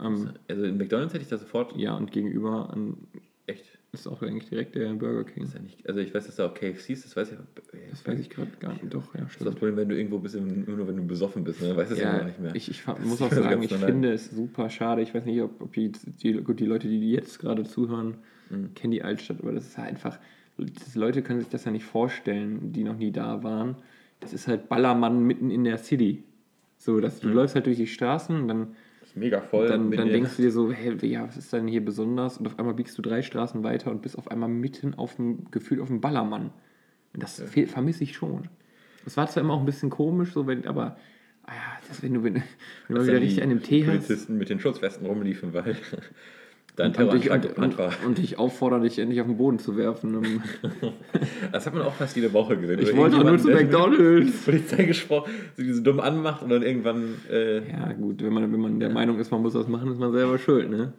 Ähm, 0.00 0.30
also 0.48 0.64
in 0.64 0.76
McDonalds 0.78 1.12
hätte 1.14 1.22
ich 1.24 1.28
da 1.30 1.38
sofort 1.38 1.76
ja, 1.76 1.94
und 1.96 2.10
gegenüber 2.12 2.70
an, 2.70 2.96
echt. 3.46 3.64
ist 3.92 4.06
auch 4.06 4.22
eigentlich 4.22 4.48
direkt 4.48 4.74
der 4.74 4.92
Burger 4.94 5.24
King. 5.24 5.44
Ist 5.44 5.54
ja 5.54 5.60
nicht, 5.60 5.86
also 5.86 6.00
ich 6.00 6.14
weiß, 6.14 6.26
dass 6.26 6.36
da 6.36 6.46
auch 6.46 6.54
KFCs, 6.54 7.02
das 7.02 7.16
weiß 7.16 7.32
ich. 7.32 7.38
Das 7.90 8.06
weiß 8.06 8.18
ich 8.18 8.30
gerade 8.30 8.50
gar 8.58 8.72
nicht. 8.72 8.92
Doch, 8.92 9.14
ja, 9.14 9.20
Das 9.20 9.30
ist 9.32 9.34
das 9.40 9.42
stimmt. 9.42 9.58
Problem, 9.58 9.76
wenn 9.76 9.88
du 9.88 9.96
irgendwo 9.96 10.18
bist, 10.18 10.34
immer 10.34 10.46
nur 10.52 10.88
wenn 10.88 10.96
du 10.96 11.06
besoffen 11.06 11.44
bist, 11.44 11.60
ne? 11.60 11.76
Weißt 11.76 11.90
du 11.90 11.94
das 11.96 12.02
ja, 12.02 12.12
Ja, 12.12 12.18
gar 12.18 12.26
nicht 12.26 12.40
mehr. 12.40 12.54
ich, 12.54 12.70
ich 12.70 12.82
Das 12.84 12.98
muss 13.00 13.14
ist 13.14 13.22
auch 13.22 13.30
also 13.30 13.42
sagen, 13.42 13.62
ich 13.62 13.70
normal. 13.70 13.88
finde 13.88 14.12
es 14.12 14.30
super 14.30 14.70
schade. 14.70 15.02
Ich 15.02 15.14
weiß 15.14 15.24
nicht, 15.26 15.40
ob, 15.42 15.60
ob 15.60 15.72
die, 15.74 15.92
die, 16.22 16.32
gut, 16.34 16.58
die 16.60 16.66
Leute, 16.66 16.88
die 16.88 17.10
jetzt 17.12 17.38
gerade 17.38 17.64
zuhören, 17.64 18.14
Mhm. 18.50 18.74
kennen 18.74 18.90
die 18.90 19.02
Altstadt, 19.02 19.40
aber 19.40 19.52
das 19.52 19.66
ist 19.66 19.78
halt 19.78 19.88
einfach 19.88 20.18
das, 20.58 20.94
Leute 20.94 21.22
können 21.22 21.40
sich 21.40 21.48
das 21.48 21.64
ja 21.64 21.70
nicht 21.70 21.86
vorstellen, 21.86 22.72
die 22.72 22.84
noch 22.84 22.96
nie 22.98 23.10
da 23.10 23.42
waren. 23.42 23.76
Das 24.20 24.32
ist 24.34 24.46
halt 24.46 24.68
Ballermann 24.68 25.24
mitten 25.26 25.50
in 25.50 25.64
der 25.64 25.78
City. 25.78 26.22
So, 26.76 27.00
dass 27.00 27.20
du 27.20 27.28
läufst 27.28 27.54
halt 27.54 27.64
durch 27.66 27.78
die 27.78 27.86
Straßen 27.86 28.36
und 28.42 28.48
dann, 28.48 28.62
ist 28.62 28.74
mega 29.14 29.40
voll. 29.40 29.68
dann, 29.68 29.90
dann 29.90 30.08
denkst 30.08 30.36
du 30.36 30.42
dir 30.42 30.50
so, 30.50 30.72
hey, 30.72 30.96
ja, 31.06 31.26
was 31.26 31.36
ist 31.36 31.52
denn 31.52 31.68
hier 31.68 31.84
besonders? 31.84 32.38
Und 32.38 32.46
auf 32.46 32.58
einmal 32.58 32.74
biegst 32.74 32.96
du 32.96 33.02
drei 33.02 33.22
Straßen 33.22 33.62
weiter 33.62 33.90
und 33.90 34.02
bist 34.02 34.16
auf 34.18 34.30
einmal 34.30 34.48
mitten 34.48 34.94
auf 34.94 35.16
dem, 35.16 35.50
gefühlt 35.50 35.80
auf 35.80 35.88
dem 35.88 36.00
Ballermann. 36.00 36.50
Und 37.14 37.22
das 37.22 37.42
fehl- 37.42 37.66
vermisse 37.66 38.04
ich 38.04 38.14
schon. 38.14 38.48
Das 39.04 39.16
war 39.16 39.26
zwar 39.28 39.42
immer 39.42 39.54
auch 39.54 39.60
ein 39.60 39.66
bisschen 39.66 39.90
komisch, 39.90 40.32
so, 40.32 40.46
wenn, 40.46 40.66
aber 40.66 40.96
ah 41.44 41.52
ja, 41.52 41.78
das, 41.88 42.02
wenn 42.02 42.14
du, 42.14 42.22
wenn, 42.24 42.42
wenn 42.88 42.96
du 42.96 43.06
wieder 43.06 43.20
richtig 43.20 43.42
einen 43.42 43.52
im 43.52 43.62
Tee 43.62 43.82
hast. 43.82 44.06
Polizisten 44.06 44.38
mit 44.38 44.48
den 44.48 44.60
Schutzwesten 44.60 45.06
rumliefen, 45.06 45.52
weil 45.52 45.76
da 46.76 46.84
ein 46.84 46.94
Und 46.94 47.12
dich, 47.12 47.30
und, 47.30 47.58
und, 47.58 47.76
und 48.06 48.18
dich 48.18 48.38
auffordern, 48.38 48.82
dich 48.82 48.98
endlich 48.98 49.20
auf 49.20 49.26
den 49.26 49.36
Boden 49.36 49.58
zu 49.58 49.76
werfen. 49.76 50.42
Das 51.52 51.66
hat 51.66 51.74
man 51.74 51.82
auch 51.82 51.92
fast 51.92 52.16
jede 52.16 52.32
Woche 52.32 52.56
gesehen. 52.56 52.80
Ich 52.80 52.96
wollte 52.96 53.16
doch 53.16 53.24
nur 53.24 53.38
zu 53.38 53.50
McDonald's. 53.50 54.40
Polizei 54.44 54.84
gesprochen, 54.84 55.30
so 55.54 55.62
diese 55.62 55.82
dumm 55.82 56.00
anmacht 56.00 56.42
und 56.42 56.48
dann 56.48 56.62
irgendwann 56.62 57.16
äh, 57.30 57.58
ja, 57.70 57.92
gut, 57.92 58.22
wenn 58.22 58.32
man, 58.32 58.50
wenn 58.50 58.60
man 58.60 58.80
der 58.80 58.88
Meinung 58.88 59.18
ist, 59.18 59.30
man 59.30 59.42
muss 59.42 59.52
das 59.52 59.68
machen, 59.68 59.92
ist 59.92 59.98
man 59.98 60.12
selber 60.12 60.38
schuld, 60.38 60.70
ne? 60.70 60.94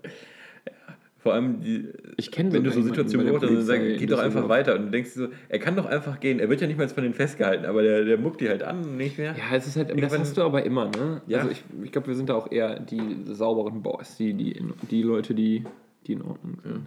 Vor 1.24 1.34
allem 1.34 1.62
die, 1.62 1.88
Ich 2.18 2.30
wenn 2.38 2.52
du 2.64 2.70
so 2.70 2.82
Situationen 2.82 3.26
beobachtest, 3.28 3.70
dann 3.70 3.80
geht 3.98 4.12
doch 4.12 4.20
einfach 4.20 4.50
weiter 4.50 4.76
und 4.76 4.88
du 4.88 4.92
denkst 4.92 5.14
dir 5.14 5.20
so, 5.22 5.28
er 5.50 5.58
kann 5.60 5.76
doch 5.76 5.86
einfach 5.86 6.20
gehen, 6.20 6.40
er 6.40 6.50
wird 6.50 6.60
ja 6.62 6.68
nicht 6.68 6.78
mal 6.78 6.88
von 6.90 7.02
denen 7.02 7.16
festgehalten, 7.16 7.66
aber 7.66 7.82
der, 7.82 8.04
der 8.04 8.18
muckt 8.18 8.42
die 8.42 8.50
halt 8.50 8.62
an 8.62 8.84
und 8.84 8.98
nicht 8.98 9.18
mehr. 9.18 9.34
Ja, 9.38 9.56
es 9.56 9.66
ist 9.66 9.78
halt, 9.78 9.90
das 10.04 10.20
hast 10.20 10.36
du 10.38 10.42
aber 10.42 10.66
immer, 10.66 10.86
ne? 10.90 11.22
Ja. 11.28 11.40
Also 11.40 11.52
ich, 11.52 11.64
ich 11.82 11.92
glaube, 11.94 12.08
wir 12.08 12.16
sind 12.16 12.28
da 12.28 12.36
auch 12.36 12.52
eher 12.52 12.78
die 12.80 13.00
sauberen 13.24 13.82
Boys, 13.82 14.18
die, 14.18 14.34
die, 14.34 14.52
in- 14.52 14.74
die 14.92 15.02
Leute, 15.02 15.34
die, 15.34 15.64
die 16.06 16.14
in 16.14 16.22
Ordnung 16.22 16.58
sind. 16.62 16.86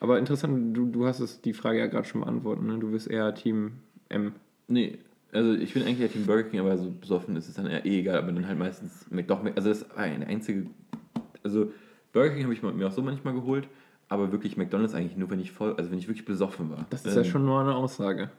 Aber 0.00 0.18
interessant, 0.18 0.76
du, 0.76 0.86
du 0.86 1.06
hast 1.06 1.20
es 1.20 1.40
die 1.40 1.52
Frage 1.52 1.78
ja 1.78 1.86
gerade 1.86 2.06
schon 2.08 2.22
beantwortet, 2.22 2.64
ne? 2.64 2.78
Du 2.78 2.90
bist 2.90 3.08
eher 3.08 3.34
Team 3.34 3.72
M. 4.08 4.32
Nee, 4.66 4.98
also 5.30 5.52
ich 5.52 5.74
bin 5.74 5.82
eigentlich 5.84 6.00
ja 6.00 6.08
Team 6.08 6.26
Burger 6.26 6.44
King, 6.48 6.60
aber 6.60 6.76
so 6.76 6.90
besoffen 6.90 7.36
ist 7.36 7.48
es 7.48 7.54
dann 7.54 7.66
eher 7.66 7.84
eh 7.86 8.00
egal, 8.00 8.18
aber 8.18 8.32
dann 8.32 8.48
halt 8.48 8.58
meistens 8.58 9.06
Mc- 9.12 9.26
doch, 9.26 9.44
Mc- 9.44 9.54
also 9.56 9.68
das 9.68 9.88
war 9.90 9.98
eine 9.98 10.26
einzige, 10.26 10.66
also 11.44 11.70
Burger 12.12 12.30
King 12.34 12.44
habe 12.44 12.54
ich 12.54 12.62
mir 12.62 12.86
auch 12.86 12.92
so 12.92 13.02
manchmal 13.02 13.34
geholt, 13.34 13.68
aber 14.08 14.32
wirklich 14.32 14.56
McDonalds 14.56 14.94
eigentlich 14.94 15.16
nur, 15.16 15.30
wenn 15.30 15.40
ich 15.40 15.52
voll, 15.52 15.74
also 15.76 15.90
wenn 15.90 15.98
ich 15.98 16.08
wirklich 16.08 16.24
besoffen 16.24 16.70
war. 16.70 16.86
Das 16.90 17.04
ist 17.06 17.14
ja 17.14 17.22
Ähm, 17.22 17.28
schon 17.28 17.44
nur 17.46 17.60
eine 17.60 17.74
Aussage. 17.74 18.30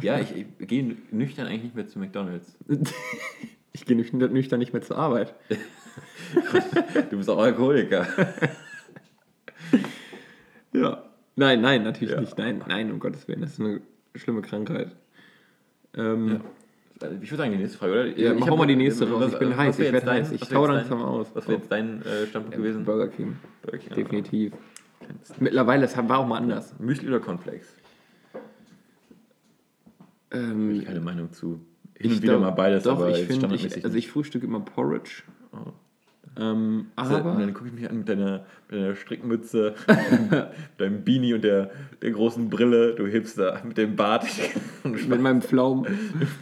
Ja, 0.00 0.18
ich, 0.18 0.34
ich 0.58 0.66
gehe 0.68 0.96
nüchtern 1.10 1.46
eigentlich 1.46 1.62
nicht 1.64 1.74
mehr 1.76 1.86
zu 1.88 1.98
McDonalds. 1.98 2.56
Ich 3.74 3.86
gehe 3.86 3.96
nüchtern, 3.96 4.18
nüchtern 4.34 4.58
nicht 4.58 4.74
mehr 4.74 4.82
zur 4.82 4.98
Arbeit. 4.98 5.34
Du 7.10 7.16
bist 7.16 7.30
auch 7.30 7.38
Alkoholiker. 7.38 8.06
Ja. 10.72 11.02
Nein, 11.36 11.60
nein, 11.60 11.82
natürlich 11.82 12.14
Ja. 12.14 12.20
nicht. 12.20 12.36
Nein, 12.38 12.62
nein, 12.66 12.90
um 12.92 12.98
Gottes 12.98 13.26
Willen, 13.28 13.40
das 13.40 13.52
ist 13.52 13.60
eine 13.60 13.80
schlimme 14.14 14.42
Krankheit. 14.42 14.94
Ähm, 15.94 16.40
Ich 16.96 17.30
würde 17.30 17.36
sagen, 17.36 17.52
die 17.52 17.58
nächste 17.58 17.78
Frage, 17.78 17.92
oder? 17.92 18.06
Ja, 18.18 18.32
mach 18.34 18.46
hab- 18.46 18.52
auch 18.52 18.58
mal 18.58 18.66
die 18.66 18.76
nächste 18.76 19.10
raus. 19.10 19.32
Ich 19.32 19.38
bin 19.38 19.56
heiß, 19.56 19.78
ich 19.78 19.84
jetzt 19.84 19.92
werd 19.92 20.06
heiß. 20.06 20.32
Ich 20.32 20.40
tau 20.42 20.66
langsam 20.66 21.02
aus. 21.02 21.28
Was 21.34 21.48
wäre 21.48 21.58
jetzt 21.58 21.70
dein 21.72 22.02
äh, 22.02 22.26
Standpunkt 22.26 22.56
gewesen? 22.56 22.84
Burger 22.84 23.08
King. 23.08 23.36
Burger 23.62 23.78
King, 23.78 23.94
Definitiv. 23.94 24.52
Mittlerweile, 25.40 25.82
das 25.82 25.96
war 25.96 26.18
auch 26.18 26.26
mal 26.26 26.36
anders. 26.38 26.74
Müsli 26.78 27.08
oder 27.08 27.18
Cornflakes? 27.20 27.74
Ähm, 30.30 30.82
Keine 30.84 31.00
Meinung 31.00 31.32
zu. 31.32 31.60
Hin 31.96 32.10
und 32.10 32.16
ich 32.16 32.22
wieder 32.22 32.34
glaub- 32.34 32.42
mal 32.42 32.50
beides, 32.52 32.84
Doch, 32.84 32.96
aber 32.96 33.10
ich 33.10 33.24
standardmäßig 33.24 33.76
ich, 33.78 33.84
also 33.84 33.96
ich 33.96 34.10
frühstücke 34.10 34.46
immer 34.46 34.60
Porridge. 34.60 35.22
Oh. 35.52 35.72
Ähm, 36.38 36.86
Also, 36.96 37.16
aber 37.16 37.32
und 37.32 37.40
dann 37.40 37.52
gucke 37.52 37.68
ich 37.68 37.74
mich 37.74 37.88
an 37.90 37.98
mit 37.98 38.08
deiner, 38.08 38.44
mit 38.70 38.80
deiner 38.80 38.94
Strickmütze, 38.96 39.74
deinem 40.78 41.04
Beanie 41.04 41.34
und 41.34 41.44
der, 41.44 41.70
der 42.00 42.10
großen 42.10 42.48
Brille, 42.48 42.94
du 42.94 43.06
Hipster, 43.06 43.60
mit 43.64 43.76
dem 43.76 43.96
Bart. 43.96 44.24
Und 44.84 45.08
mit 45.08 45.20
meinem 45.20 45.42
Pflaumen. 45.42 45.86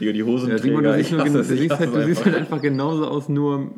die, 0.00 0.12
die 0.12 0.22
Hosenträger. 0.22 0.82
Ja, 0.82 0.92
du 0.96 0.98
siehst, 0.98 1.12
ich 1.12 1.18
hasse 1.18 1.38
es, 1.40 1.48
du 1.48 1.54
ich 1.54 1.60
siehst, 1.60 1.78
halt, 1.78 1.94
du 1.94 2.04
siehst 2.04 2.18
einfach. 2.20 2.24
halt 2.32 2.36
einfach 2.36 2.62
genauso 2.62 3.06
aus, 3.06 3.28
nur 3.28 3.70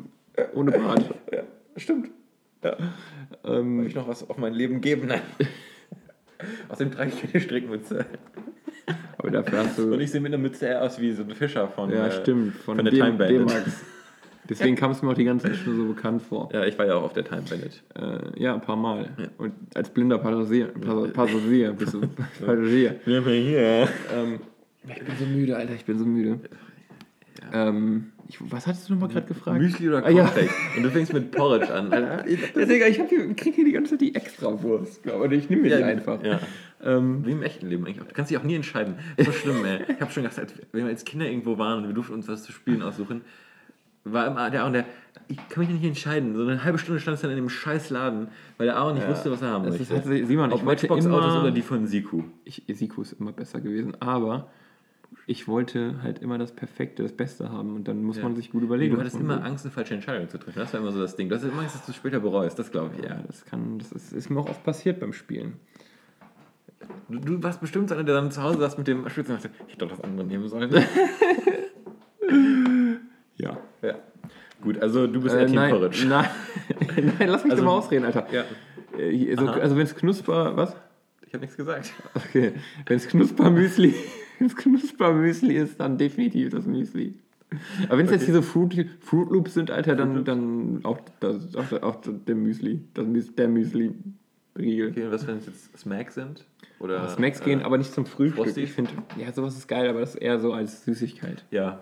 ohne 0.53 0.71
Bart. 0.71 1.03
Ja, 1.31 1.43
stimmt. 1.75 2.09
Ja. 2.63 2.75
Ähm, 3.43 3.77
Soll 3.77 3.87
ich 3.87 3.95
noch 3.95 4.07
was 4.07 4.27
auf 4.29 4.37
mein 4.37 4.53
Leben 4.53 4.81
geben? 4.81 5.07
Nein. 5.07 5.21
Außerdem 6.69 6.93
trage 6.93 7.11
ich 7.13 7.21
keine 7.31 7.43
Strickmütze. 7.43 8.05
aber 9.17 9.31
dafür 9.31 9.59
hast 9.59 9.77
du. 9.77 9.93
Und 9.93 9.99
ich 9.99 10.11
sehe 10.11 10.21
mit 10.21 10.33
einer 10.33 10.41
Mütze 10.41 10.65
eher 10.67 10.81
aus 10.83 10.99
wie 10.99 11.11
so 11.11 11.23
ein 11.23 11.31
Fischer 11.31 11.67
von, 11.67 11.91
ja, 11.91 12.07
äh, 12.07 12.11
stimmt. 12.11 12.55
Von, 12.55 12.75
von 12.77 12.85
der 12.85 12.93
D- 12.93 12.99
Time 12.99 13.13
Bandit. 13.17 13.63
Deswegen 14.49 14.75
kam 14.75 14.91
es 14.91 15.01
mir 15.01 15.09
auch 15.09 15.13
die 15.15 15.23
ganze 15.25 15.47
Zeit 15.47 15.57
schon 15.57 15.75
so 15.75 15.85
bekannt 15.93 16.21
vor. 16.21 16.49
Ja, 16.53 16.65
ich 16.65 16.77
war 16.77 16.85
ja 16.85 16.95
auch 16.95 17.03
auf 17.03 17.13
der 17.13 17.23
Time 17.25 17.43
Bandit. 17.49 17.83
Äh, 17.95 18.41
ja, 18.41 18.53
ein 18.53 18.61
paar 18.61 18.75
Mal. 18.77 19.09
Und 19.37 19.53
als 19.75 19.89
blinder 19.89 20.17
Passagier, 20.17 20.67
Pass- 20.67 21.11
Passagier 21.13 21.73
bist 21.73 21.93
du 21.93 22.01
Passagier. 22.45 22.99
Ja, 23.05 23.19
hier. 23.21 23.87
Ähm, 24.15 24.39
ich 24.87 24.99
bin 25.03 25.15
so 25.19 25.25
müde, 25.25 25.55
Alter, 25.57 25.73
ich 25.73 25.85
bin 25.85 25.97
so 25.99 26.05
müde. 26.05 26.39
Ähm, 27.53 28.11
ich, 28.27 28.37
was 28.51 28.67
hattest 28.67 28.89
du 28.89 28.93
nochmal 28.93 29.09
gerade 29.09 29.27
gefragt? 29.27 29.59
Müsli 29.61 29.87
oder 29.87 30.05
Ah, 30.05 30.09
ja. 30.09 30.23
Cornflakes? 30.23 30.53
Und 30.75 30.83
du 30.83 30.89
fängst 30.89 31.13
mit 31.13 31.31
Porridge 31.31 31.73
an, 31.73 31.93
Alter. 31.93 32.25
Ja, 32.55 32.65
Digga, 32.65 32.87
ich 32.87 32.97
hier, 32.97 33.33
krieg 33.35 33.55
hier 33.55 33.63
die 33.65 33.71
ganze 33.71 33.91
Zeit 33.91 34.01
die 34.01 34.15
Extrawurst. 34.15 35.07
Aber 35.09 35.31
ich 35.31 35.49
nehme 35.49 35.61
mir 35.63 35.77
die 35.77 35.83
einfach. 35.83 36.21
Ja. 36.23 36.39
Ähm, 36.83 37.25
Wie 37.25 37.31
im 37.31 37.43
echten 37.43 37.67
Leben 37.67 37.85
eigentlich 37.85 38.01
auch. 38.01 38.07
Du 38.07 38.13
kannst 38.13 38.31
dich 38.31 38.37
auch 38.37 38.43
nie 38.43 38.55
entscheiden. 38.55 38.95
So 39.17 39.31
schlimm, 39.31 39.63
ey. 39.65 39.79
Ich 39.95 40.01
habe 40.01 40.11
schon 40.11 40.23
gedacht, 40.23 40.39
als, 40.39 40.53
wenn 40.71 40.83
wir 40.85 40.89
als 40.91 41.05
Kinder 41.05 41.25
irgendwo 41.25 41.57
waren 41.57 41.79
und 41.83 41.87
wir 41.89 41.93
durften 41.93 42.13
uns 42.15 42.27
was 42.27 42.43
zu 42.43 42.51
spielen 42.51 42.81
aussuchen, 42.81 43.21
war 44.13 44.27
immer 44.27 44.49
der 44.49 44.61
Aaron, 44.61 44.73
der, 44.73 44.85
ich 45.27 45.37
kann 45.49 45.63
mich 45.63 45.69
nicht 45.69 45.83
entscheiden. 45.83 46.35
So 46.35 46.43
eine 46.43 46.63
halbe 46.63 46.77
Stunde 46.77 46.99
stand 46.99 47.15
es 47.15 47.21
dann 47.21 47.31
in 47.31 47.37
dem 47.37 47.49
scheiß 47.49 47.89
Laden, 47.89 48.29
weil 48.57 48.67
der 48.67 48.77
Aaron 48.77 48.95
nicht 48.95 49.07
wusste, 49.07 49.31
was 49.31 49.41
er 49.41 49.49
haben 49.49 49.65
das 49.65 49.77
möchte. 49.77 49.95
ist, 49.95 50.05
hat, 50.05 50.27
Simon, 50.27 50.51
Ob 50.51 50.59
ich 50.59 50.65
Matchbox-Autos 50.65 51.35
oder 51.35 51.51
die 51.51 51.61
von 51.61 51.85
Siku. 51.87 52.23
ich, 52.45 52.63
Siku 52.67 53.01
ist 53.01 53.13
immer 53.13 53.31
besser 53.31 53.61
gewesen, 53.61 53.93
aber 53.99 54.49
ich 55.25 55.47
wollte 55.47 56.01
halt 56.01 56.19
immer 56.19 56.37
das 56.37 56.53
Perfekte, 56.53 57.03
das 57.03 57.11
Beste 57.11 57.51
haben 57.51 57.75
und 57.75 57.87
dann 57.87 58.03
muss 58.03 58.21
man 58.21 58.35
sich 58.35 58.51
gut 58.51 58.63
überlegen. 58.63 58.95
Du 58.95 58.99
hattest 58.99 59.19
immer. 59.19 59.43
Angst, 59.43 59.65
eine 59.65 59.73
falsche 59.73 59.93
Entscheidung 59.93 60.29
zu 60.29 60.37
treffen. 60.37 60.59
Das 60.59 60.73
war 60.73 60.79
immer 60.79 60.91
so 60.91 60.99
das 60.99 61.15
Ding. 61.15 61.27
Das 61.29 61.43
ist 61.43 61.51
immer, 61.51 61.63
dass 61.63 61.85
du 61.85 61.91
später 61.93 62.19
bereust. 62.19 62.57
Das 62.57 62.71
glaube 62.71 62.91
ich 62.97 63.03
Ja, 63.03 63.21
das 63.27 63.45
kann, 63.45 63.77
das 63.79 63.91
ist, 63.91 64.13
ist 64.13 64.29
mir 64.29 64.39
auch 64.39 64.49
oft 64.49 64.63
passiert 64.63 64.99
beim 64.99 65.13
Spielen. 65.13 65.53
Du, 67.09 67.19
du 67.19 67.43
warst 67.43 67.59
bestimmt 67.59 67.91
einer, 67.91 68.03
der 68.03 68.15
dann 68.15 68.31
zu 68.31 68.41
Hause 68.41 68.59
saß 68.59 68.77
mit 68.77 68.87
dem 68.87 69.07
Schützen 69.09 69.33
und 69.33 69.43
dachte, 69.43 69.53
ich 69.67 69.73
hätte 69.73 69.85
doch 69.85 69.89
das 69.89 70.01
andere 70.01 70.25
nehmen 70.25 70.47
sollen. 70.47 70.71
Ja. 73.81 73.95
Gut, 74.61 74.79
also 74.81 75.05
du 75.07 75.21
bist 75.21 75.35
Äh, 75.35 75.45
Team 75.45 75.55
nein, 75.55 75.71
Porridge. 75.71 76.05
nein, 76.09 76.25
nein, 77.19 77.29
lass 77.29 77.43
mich 77.43 77.51
Also- 77.53 77.63
doch 77.63 77.71
mal 77.71 77.77
ausreden, 77.77 78.05
Alter. 78.05 78.27
Ja, 78.31 78.43
Äh, 78.97 79.11
hier, 79.15 79.37
so, 79.37 79.47
also 79.47 79.75
wenn 79.75 79.83
es 79.83 79.95
knusper, 79.95 80.55
was? 80.57 80.75
ich 81.25 81.33
habe 81.33 81.41
nichts 81.41 81.57
gesagt. 81.57 81.93
Okay, 82.15 82.53
wenn 82.85 82.97
es 82.97 83.07
Knuspermüsli, 83.07 83.93
wenn's 84.39 84.55
Knuspermüsli 84.55 85.55
ist, 85.57 85.79
dann 85.79 85.97
definitiv 85.97 86.49
das 86.51 86.65
Müsli. 86.65 87.13
Aber 87.87 87.97
wenn 87.97 88.05
es 88.07 88.11
jetzt 88.11 88.27
diese 88.27 88.41
Fruit, 88.41 88.89
Fruit 89.01 89.29
Loops 89.29 89.53
sind, 89.53 89.69
Alter, 89.71 89.95
dann, 89.95 90.25
dann 90.25 90.79
auch, 90.83 90.99
das, 91.19 91.55
auch, 91.55 91.71
auch 91.83 91.97
der 92.03 92.35
Müsli, 92.35 92.81
das, 92.93 93.05
der 93.37 93.47
Müsli-Riegel. 93.47 94.89
Okay, 94.89 95.05
was, 95.11 95.27
wenn 95.27 95.37
es 95.37 95.45
jetzt 95.45 95.77
Smacks 95.77 96.15
sind? 96.15 96.45
Oder, 96.79 97.07
Smacks 97.09 97.41
gehen 97.41 97.61
äh, 97.61 97.63
aber 97.63 97.77
nicht 97.77 97.93
zum 97.93 98.05
Frühstück. 98.05 98.43
Frosty? 98.45 98.61
Ich 98.63 98.71
finde, 98.73 98.91
ja, 99.17 99.31
sowas 99.31 99.55
ist 99.57 99.67
geil, 99.67 99.89
aber 99.89 99.99
das 100.01 100.15
ist 100.15 100.21
eher 100.21 100.39
so 100.39 100.53
als 100.53 100.83
Süßigkeit. 100.85 101.43
Ja, 101.51 101.79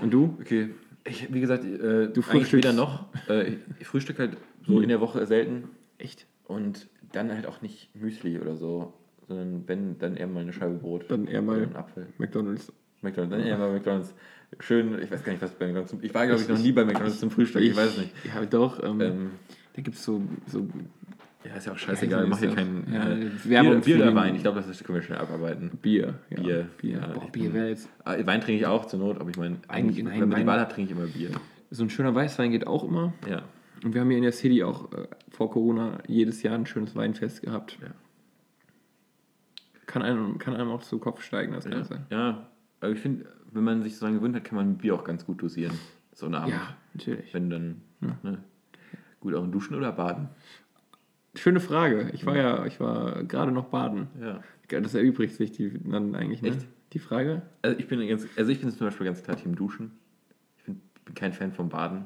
Und 0.00 0.12
du? 0.12 0.36
okay. 0.40 0.70
Ich, 1.08 1.32
wie 1.32 1.40
gesagt, 1.40 1.64
äh, 1.64 2.08
Du 2.08 2.20
frühstückst- 2.20 2.52
weder 2.52 2.72
noch. 2.72 3.06
Äh, 3.28 3.48
ich, 3.48 3.58
ich 3.80 3.86
frühstück 3.86 4.18
halt 4.18 4.36
so 4.66 4.76
Hm. 4.76 4.82
in 4.82 4.88
der 4.88 5.00
Woche 5.00 5.24
selten 5.26 5.68
Echt? 5.98 6.26
und 6.44 6.88
dann 7.12 7.30
halt 7.32 7.46
auch 7.46 7.62
nicht 7.62 7.94
Müsli 7.94 8.38
oder 8.40 8.56
so, 8.56 8.92
sondern 9.28 9.64
wenn, 9.66 9.98
dann 9.98 10.16
eher 10.16 10.26
mal 10.26 10.40
eine 10.40 10.52
Scheibe 10.52 10.74
Brot. 10.74 11.04
Dann 11.08 11.26
eher 11.26 11.42
mal- 11.42 11.56
Oder 11.58 11.66
einen 11.66 11.76
Apfel. 11.76 12.06
McDonalds. 12.18 12.72
McDonalds, 13.02 13.30
dann 13.36 13.46
eher 13.46 13.58
mal 13.58 13.72
McDonalds. 13.72 14.14
Schön, 14.60 15.00
ich 15.02 15.10
weiß 15.10 15.22
gar 15.24 15.32
nicht, 15.32 15.42
was 15.42 15.52
bei 15.52 15.66
McDonalds 15.66 15.90
zum 15.90 16.02
Ich 16.02 16.14
war, 16.14 16.26
glaube 16.26 16.40
ich, 16.42 16.48
noch 16.48 16.58
nie 16.58 16.72
bei 16.72 16.84
McDonalds 16.84 17.20
zum 17.20 17.30
Frühstück, 17.30 17.62
ich, 17.62 17.76
weiß 17.76 17.90
es 17.90 17.98
nicht. 17.98 18.12
Ja, 18.24 18.44
doch. 18.44 18.82
Ähm, 18.82 19.00
Ähm, 19.00 19.30
da 19.74 19.82
gibt 19.82 19.96
es 19.96 20.04
so, 20.04 20.22
so 20.46 20.66
ja, 21.48 21.54
ist 21.56 21.66
ja 21.66 21.72
auch 21.72 21.78
scheißegal, 21.78 22.22
Ja, 22.22 22.26
mach 22.28 22.38
hier 22.38 22.54
keinen. 22.54 22.92
ja, 22.92 23.08
äh, 23.10 23.30
Werbung 23.44 23.80
Bier, 23.80 23.96
Bier 23.96 24.04
oder 24.06 24.14
Wein, 24.14 24.34
ich 24.36 24.42
glaube, 24.42 24.62
das 24.66 24.82
können 24.84 24.96
wir 24.98 25.02
schnell 25.02 25.18
abarbeiten. 25.18 25.70
Bier. 25.82 26.14
Ja, 26.30 26.40
Bier, 26.42 26.68
Bier. 26.78 26.98
ja, 26.98 27.06
Boah, 27.08 27.24
ich 27.24 27.32
Bier 27.32 27.52
wäre 27.54 27.68
jetzt. 27.68 27.88
Ah, 28.04 28.14
Wein 28.24 28.40
trinke 28.40 28.60
ich 28.60 28.66
auch 28.66 28.86
zur 28.86 28.98
Not, 29.00 29.20
aber 29.20 29.30
ich 29.30 29.36
meine, 29.36 29.56
Eigentlich- 29.68 30.02
nein, 30.04 30.20
wenn 30.20 30.28
man 30.28 30.40
die 30.40 30.46
Wahl 30.46 30.60
hat, 30.60 30.72
trinke 30.72 30.92
ich 30.92 30.98
immer 30.98 31.06
Bier. 31.08 31.30
So 31.70 31.82
ein 31.84 31.90
schöner 31.90 32.14
Weißwein 32.14 32.50
geht 32.50 32.66
auch 32.66 32.84
immer. 32.84 33.12
Ja. 33.28 33.42
Und 33.84 33.92
wir 33.94 34.00
haben 34.00 34.08
hier 34.08 34.16
in 34.18 34.22
der 34.22 34.32
City 34.32 34.62
auch 34.64 34.90
äh, 34.92 35.06
vor 35.30 35.50
Corona 35.50 35.98
jedes 36.06 36.42
Jahr 36.42 36.54
ein 36.54 36.66
schönes 36.66 36.94
Weinfest 36.96 37.42
gehabt. 37.42 37.78
Ja. 37.82 37.88
Kann, 39.86 40.02
einem, 40.02 40.38
kann 40.38 40.54
einem 40.54 40.70
auch 40.70 40.82
zu 40.82 40.98
Kopf 40.98 41.22
steigen, 41.22 41.52
das 41.52 41.64
Ganze. 41.68 42.00
ja, 42.10 42.48
aber 42.80 42.92
ich 42.92 42.98
finde, 42.98 43.26
wenn 43.52 43.64
man 43.64 43.82
sich 43.82 43.96
so 43.96 44.06
daran 44.06 44.18
gewöhnt 44.18 44.34
hat, 44.36 44.44
kann 44.44 44.56
man 44.56 44.78
Bier 44.78 44.94
auch 44.94 45.04
ganz 45.04 45.24
gut 45.24 45.42
dosieren. 45.42 45.78
So 46.12 46.26
eine 46.26 46.38
Abend. 46.38 46.52
Ja, 46.54 46.76
natürlich. 46.94 47.32
Wenn 47.34 47.50
dann, 47.50 47.82
ne? 48.00 48.38
Gut, 49.20 49.34
auch 49.34 49.44
in 49.44 49.52
Duschen 49.52 49.76
oder 49.76 49.92
Baden? 49.92 50.28
Schöne 51.36 51.60
Frage. 51.60 52.10
Ich 52.12 52.26
war 52.26 52.36
ja, 52.36 52.66
ich 52.66 52.80
war 52.80 53.22
gerade 53.24 53.52
noch 53.52 53.66
baden. 53.66 54.08
Ja. 54.20 54.40
Das 54.80 54.94
erübrigt 54.94 55.34
sich 55.34 55.52
die, 55.52 55.78
dann 55.84 56.14
eigentlich, 56.14 56.42
ne? 56.42 56.48
Echt? 56.50 56.66
Die 56.92 56.98
Frage? 56.98 57.42
Also 57.62 57.78
ich 57.78 57.86
bin 57.88 58.06
ganz, 58.08 58.26
also 58.36 58.50
ich 58.50 58.60
bin 58.60 58.70
zum 58.70 58.86
Beispiel 58.86 59.06
ganz 59.06 59.22
klar 59.22 59.36
Team 59.36 59.54
Duschen. 59.54 59.92
Ich 60.58 60.64
bin, 60.64 60.80
bin 61.04 61.14
kein 61.14 61.32
Fan 61.32 61.52
vom 61.52 61.68
Baden. 61.68 62.04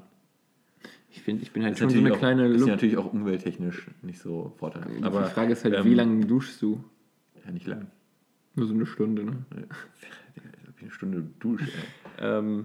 Ich 1.10 1.22
finde, 1.22 1.42
ich 1.42 1.52
bin 1.52 1.62
halt 1.64 1.72
Ist 1.74 1.80
schon 1.80 1.90
so 1.90 1.98
eine 1.98 2.12
auch, 2.12 2.18
kleine 2.18 2.46
ist 2.48 2.60
ja 2.60 2.66
natürlich 2.68 2.96
auch 2.96 3.12
umwelttechnisch 3.12 3.86
nicht 4.02 4.20
so 4.20 4.52
vorteilhaft. 4.58 4.98
Die 4.98 5.02
Aber 5.04 5.24
Frage 5.24 5.52
ist 5.52 5.64
halt, 5.64 5.74
ähm, 5.74 5.84
wie 5.84 5.94
lange 5.94 6.24
duschst 6.26 6.60
du? 6.62 6.82
Ja, 7.44 7.50
nicht 7.50 7.66
lang. 7.66 7.88
Nur 8.54 8.66
so 8.66 8.74
eine 8.74 8.86
Stunde, 8.86 9.24
ne? 9.24 9.44
Eine 10.80 10.90
Stunde 10.90 11.22
Dusche. 11.40 11.68
Ähm, 12.18 12.64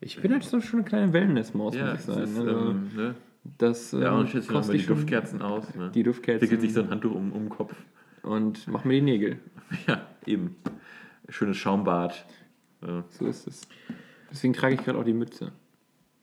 ich 0.00 0.20
bin 0.20 0.32
halt 0.32 0.44
so 0.44 0.60
schon 0.60 0.80
eine 0.80 0.88
kleine 0.88 1.12
Wellnessmaus, 1.12 1.74
Ja, 1.74 1.90
muss 1.90 2.00
ich 2.00 2.06
das 2.06 2.14
sagen. 2.14 2.22
ist, 2.30 2.38
also, 2.38 2.70
ähm, 2.70 2.90
ne? 2.94 3.14
Das 3.44 3.88
stellt 3.88 4.02
sich 4.28 4.34
noch 4.34 4.48
mal 4.48 4.60
kostet 4.60 4.80
die 4.80 4.86
Duftkerzen 4.86 5.42
aus. 5.42 5.74
Ne? 5.74 5.90
die 5.94 6.02
Duftkerzen 6.02 6.42
Wickelt 6.42 6.60
sich 6.60 6.72
so 6.72 6.80
ein 6.80 6.90
Handtuch 6.90 7.14
um, 7.14 7.32
um 7.32 7.44
den 7.44 7.48
Kopf. 7.48 7.74
und 8.22 8.66
mach 8.68 8.84
mir 8.84 8.94
die 8.94 9.02
Nägel. 9.02 9.38
Ja, 9.86 10.06
eben. 10.26 10.56
Schönes 11.30 11.56
Schaumbad. 11.56 12.26
Ja. 12.86 13.04
So 13.08 13.26
ist 13.26 13.46
es. 13.46 13.62
Deswegen 14.30 14.52
trage 14.52 14.74
ich 14.74 14.84
gerade 14.84 14.98
auch 14.98 15.04
die 15.04 15.14
Mütze. 15.14 15.52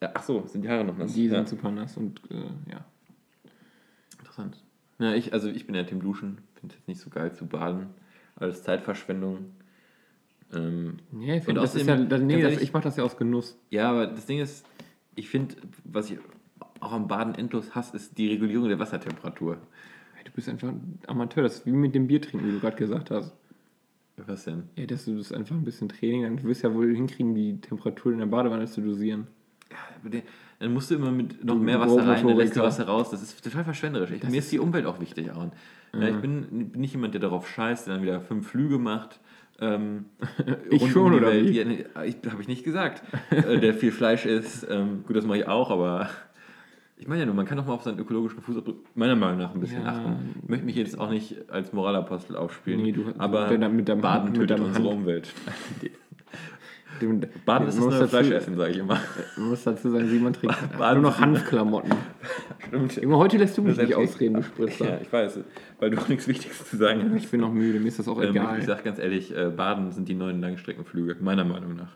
Ja, 0.02 0.12
ach 0.14 0.22
so, 0.22 0.46
sind 0.46 0.62
die 0.62 0.70
Haare 0.70 0.84
noch 0.86 0.98
nass? 0.98 1.14
Die 1.14 1.26
ja. 1.26 1.32
sind 1.32 1.50
super 1.50 1.72
nass 1.72 1.98
und 1.98 2.22
äh, 2.30 2.36
ja. 2.72 2.86
Interessant. 4.20 4.64
Ja, 5.00 5.14
ich, 5.14 5.34
also 5.34 5.50
ich 5.50 5.66
bin 5.66 5.76
ja 5.76 5.84
Team 5.84 6.00
Duschen. 6.02 6.38
Finde 6.56 6.74
es 6.74 6.80
jetzt 6.80 6.88
nicht 6.88 7.02
so 7.02 7.10
geil 7.10 7.34
zu 7.34 7.48
baden. 7.48 7.88
Alles 8.36 8.64
Zeitverschwendung. 8.64 9.52
Ähm, 10.54 10.98
Ja, 11.20 11.34
ich 11.34 11.40
Und 11.40 11.46
finde, 11.46 11.62
das 11.62 11.76
ist 11.76 11.88
ja, 11.88 11.96
nee, 11.96 12.42
das, 12.42 12.62
ich 12.62 12.72
mache 12.74 12.84
das 12.84 12.98
ja 12.98 13.04
aus 13.04 13.18
Genuss. 13.18 13.58
ja, 13.70 13.90
aber 13.90 14.08
das 14.08 14.26
Ding 14.26 14.40
ist, 14.40 14.66
ich 15.16 15.30
finde, 15.30 15.56
was 15.84 16.10
ich 16.12 16.20
auch 16.82 16.92
am 16.94 17.08
Baden 17.08 17.36
endlos 17.36 17.76
hasse, 17.76 17.96
ist 17.96 18.18
die 18.18 18.28
Regulierung 18.30 18.68
der 18.70 18.80
Wassertemperatur. 18.80 19.58
Du 20.26 20.32
bist 20.36 20.48
einfach 20.50 20.68
ein 20.70 21.00
Amateur, 21.08 21.44
das 21.44 21.56
ist 21.60 21.66
wie 21.66 21.72
mit 21.72 21.96
dem 21.96 22.08
Bier 22.08 22.22
trinken, 22.22 22.48
wie 22.48 22.52
du 22.52 22.60
gerade 22.60 22.78
gesagt 22.78 23.10
hast. 23.12 23.34
Was 24.28 24.44
denn? 24.44 24.64
Ja, 24.76 24.86
dass 24.86 25.06
du 25.06 25.16
das 25.18 25.32
einfach 25.32 25.56
ein 25.56 25.64
bisschen 25.64 25.88
Training, 25.90 26.24
dann 26.24 26.44
wirst 26.44 26.64
du 26.64 26.68
ja 26.68 26.74
wohl 26.76 26.94
hinkriegen, 26.94 27.34
die 27.36 27.60
Temperatur 27.62 28.12
in 28.12 28.20
der 28.20 28.26
Badewanne 28.26 28.66
zu 28.66 28.82
dosieren. 28.82 29.28
Der- 30.04 30.24
Dann 30.60 30.74
musst 30.74 30.92
du 30.92 30.96
immer 30.96 31.12
mit 31.12 31.44
noch 31.44 31.56
Du 31.56 31.62
mehr 31.62 31.80
Wasser 31.80 32.06
rein, 32.06 32.28
dann 32.28 32.36
lässt 32.38 32.56
du. 32.56 32.62
Wasser 32.62 32.86
raus. 32.86 33.10
Das 33.12 33.22
ist 33.22 33.42
total 33.44 33.64
verschwenderisch. 33.64 34.12
Ich, 34.12 34.24
mir 34.24 34.40
ist 34.40 34.52
die 34.52 34.60
Umwelt 34.60 34.86
auch 34.86 35.00
wichtig. 35.00 35.32
Auch. 35.32 35.48
Ja, 35.94 36.08
ich 36.10 36.18
bin, 36.18 36.70
bin 36.72 36.82
nicht 36.82 36.94
jemand, 36.94 37.14
der 37.14 37.22
darauf 37.22 37.48
scheißt, 37.48 37.88
der 37.88 37.94
dann 37.96 38.04
wieder 38.04 38.20
fünf 38.20 38.48
Flüge 38.50 38.78
macht. 38.78 39.20
Ähm, 39.62 40.06
Ich 40.70 40.92
schon, 40.92 41.12
die 41.14 41.18
oder 41.20 41.28
Welt. 41.28 41.50
wie? 41.50 41.58
Ja, 41.58 41.66
nee, 41.66 41.86
ich, 42.06 42.18
habe 42.32 42.42
ich 42.42 42.48
nicht 42.50 42.64
gesagt. 42.66 43.04
äh, 43.32 43.58
der 43.60 43.74
viel 43.74 43.92
Fleisch 43.94 44.26
isst. 44.26 44.68
Ähm, 44.70 45.04
gut, 45.08 45.16
das 45.16 45.26
mache 45.26 45.38
ich 45.40 45.48
auch, 45.48 45.70
aber 45.72 46.10
ich 47.00 47.08
meine 47.08 47.22
ja 47.22 47.26
nur, 47.26 47.34
man 47.36 47.46
kann 47.46 47.58
doch 47.58 47.66
mal 47.66 47.74
auf 47.74 47.84
seinen 47.84 47.98
ökologischen 47.98 48.42
Fußabdruck 48.42 48.78
meiner 48.96 49.16
Meinung 49.16 49.40
nach 49.40 49.54
ein 49.56 49.60
bisschen 49.62 49.84
Ja. 49.84 49.90
achten. 49.90 50.36
Ich 50.44 50.50
möchte 50.50 50.66
mich 50.66 50.76
jetzt 50.76 51.00
auch 51.00 51.10
nicht 51.10 51.50
als 51.50 51.72
Moralapostel 51.74 52.36
aufspielen, 52.36 52.82
Nee, 52.84 52.92
du- 52.92 53.06
aber 53.18 53.50
mit 53.50 53.62
deinem- 53.62 53.76
mit 53.76 53.90
deinem- 53.90 54.02
Baden 54.02 54.26
mit 54.32 54.36
tötet 54.36 54.52
deinem 54.60 54.66
unsere 54.68 54.86
Hand- 54.90 54.94
Umwelt. 55.00 55.34
Du, 57.00 57.18
Baden 57.46 57.64
du 57.66 57.70
ist 57.70 57.78
das 57.80 57.86
neue 57.86 58.08
Fleischessen, 58.10 58.58
sage 58.58 58.72
ich 58.72 58.78
immer. 58.80 59.00
Man 59.38 59.50
muss 59.50 59.64
dazu 59.64 59.90
sagen, 59.90 60.08
Simon 60.10 60.34
trägt 60.34 60.78
Baden 60.78 61.02
nur 61.02 61.12
noch 61.12 61.20
Hanfklamotten. 61.22 61.92
Stimmt. 62.68 62.96
Junge, 63.02 63.18
heute 63.18 63.38
lässt 63.38 63.58
du 63.58 63.62
mich 63.62 63.78
nicht 63.78 63.92
ich- 63.92 63.96
ausreden, 63.96 64.34
du 64.34 64.44
Spritzer. 64.44 64.90
Ja, 64.90 64.98
ich 65.02 65.14
weiß, 65.14 65.40
weil 65.80 65.92
du 65.92 65.98
auch 65.98 66.10
nichts 66.10 66.28
Wichtiges 66.28 66.70
zu 66.70 66.76
sagen 66.76 67.04
hast. 67.10 67.16
Ich 67.24 67.30
bin 67.32 67.40
noch 67.40 67.54
müde, 67.54 67.80
mir 67.80 67.88
ist 67.88 68.00
das 68.00 68.08
auch 68.10 68.22
Ähm, 68.22 68.32
egal. 68.32 68.60
ich 68.60 68.66
sag 68.66 68.84
ganz 68.84 69.00
ehrlich, 69.00 69.34
äh, 69.34 69.50
Baden 69.56 69.92
sind 69.94 70.10
die 70.10 70.16
neuen 70.16 70.42
Langstreckenflüge, 70.42 71.16
meiner 71.22 71.46
Meinung 71.46 71.76
nach. 71.78 71.96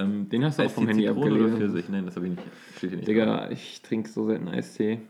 Ähm, 0.00 0.28
Den 0.28 0.44
hast 0.44 0.58
du 0.58 0.62
auch 0.62 0.70
vom 0.70 0.86
Handy 0.86 1.04
Zitrone 1.04 1.20
oder 1.20 1.34
abgelesen. 1.34 1.58
Pfirsich? 1.58 1.88
Nein, 1.88 2.06
das 2.06 2.16
habe 2.16 2.26
ich 2.26 2.36
nicht. 2.36 2.42
Steht 2.76 2.90
hier 2.90 2.96
nicht. 2.98 3.08
Digga, 3.08 3.50
ich 3.50 3.82
trinke 3.82 4.08
so 4.08 4.26
selten 4.26 4.48
Eistee. 4.48 5.00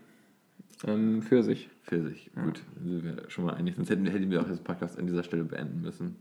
Ähm, 0.87 1.21
Pfirsich. 1.21 1.69
Pfirsich, 1.83 2.31
gut. 2.35 2.61
Sind 2.83 3.03
wir 3.03 3.29
schon 3.29 3.45
mal 3.45 3.53
einig. 3.53 3.75
Sonst 3.75 3.89
hätten, 3.89 4.05
hätten 4.05 4.29
wir 4.29 4.41
auch 4.41 4.47
das 4.47 4.59
Podcast 4.59 4.97
an 4.97 5.07
dieser 5.07 5.23
Stelle 5.23 5.43
beenden 5.43 5.81
müssen. 5.81 6.15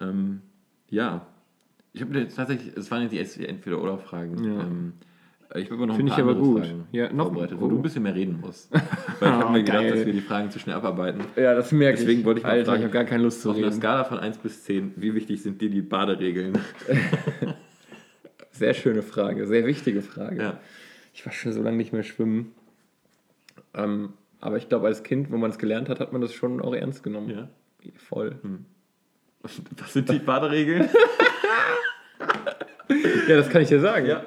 Ähm, 0.00 0.42
ja. 0.88 1.26
Ich 1.92 2.02
habe 2.02 2.16
jetzt 2.18 2.36
tatsächlich, 2.36 2.76
es 2.76 2.90
waren 2.90 3.10
jetzt 3.10 3.36
die 3.36 3.46
Entweder-Oder-Fragen. 3.46 4.44
Ja. 4.44 4.60
Ähm, 4.62 4.92
ich 5.54 5.70
habe 5.70 5.86
noch 5.86 5.94
ein 5.94 5.96
Finde 5.96 6.10
paar 6.12 6.18
ich 6.18 6.24
aber 6.24 6.34
gut. 6.34 6.64
Fragen 6.64 6.86
Ja, 6.92 7.12
noch- 7.12 7.26
vorbereitet, 7.26 7.60
wo 7.60 7.66
oh. 7.66 7.68
du 7.68 7.76
ein 7.76 7.82
bisschen 7.82 8.02
mehr 8.02 8.14
reden 8.14 8.38
musst. 8.40 8.70
Weil 8.72 8.82
ich 9.20 9.22
habe 9.22 9.52
mir 9.52 9.58
gedacht, 9.64 9.78
geil. 9.80 9.90
dass 9.90 10.06
wir 10.06 10.12
die 10.12 10.20
Fragen 10.20 10.50
zu 10.50 10.58
schnell 10.58 10.76
abarbeiten. 10.76 11.22
Ja, 11.36 11.54
das 11.54 11.72
merke 11.72 11.98
Deswegen 11.98 12.24
wollte 12.24 12.38
ich 12.40 12.44
mal 12.44 12.50
Alter, 12.52 12.64
fragen, 12.66 12.78
ich 12.80 12.84
habe 12.84 12.92
gar 12.94 13.04
keine 13.04 13.22
Lust 13.24 13.42
zu 13.42 13.50
Auf 13.50 13.56
einer 13.56 13.66
reden. 13.66 13.76
Skala 13.76 14.04
von 14.04 14.18
1 14.18 14.38
bis 14.38 14.64
10, 14.64 14.92
wie 14.96 15.14
wichtig 15.14 15.42
sind 15.42 15.60
dir 15.60 15.70
die 15.70 15.82
Baderegeln? 15.82 16.58
Sehr 18.52 18.74
schöne 18.74 19.02
Frage, 19.02 19.46
sehr 19.46 19.64
wichtige 19.64 20.02
Frage. 20.02 20.36
Ja. 20.42 20.60
Ich 21.14 21.24
war 21.24 21.32
schon 21.32 21.52
so 21.52 21.62
lange 21.62 21.78
nicht 21.78 21.94
mehr 21.94 22.02
schwimmen. 22.02 22.52
Ähm, 23.72 24.12
aber 24.40 24.58
ich 24.58 24.68
glaube, 24.68 24.86
als 24.86 25.02
Kind, 25.02 25.30
wo 25.32 25.38
man 25.38 25.50
es 25.50 25.56
gelernt 25.58 25.88
hat, 25.88 25.98
hat 25.98 26.12
man 26.12 26.20
das 26.20 26.34
schon 26.34 26.60
auch 26.60 26.74
ernst 26.74 27.02
genommen. 27.02 27.30
Ja. 27.30 27.48
Voll. 27.96 28.36
Was 29.40 29.92
sind 29.94 30.10
die 30.10 30.18
Baderegeln? 30.18 30.88
Ja, 33.28 33.36
das 33.36 33.48
kann 33.48 33.62
ich 33.62 33.68
dir 33.68 33.80
sagen. 33.80 34.06
Ja. 34.06 34.24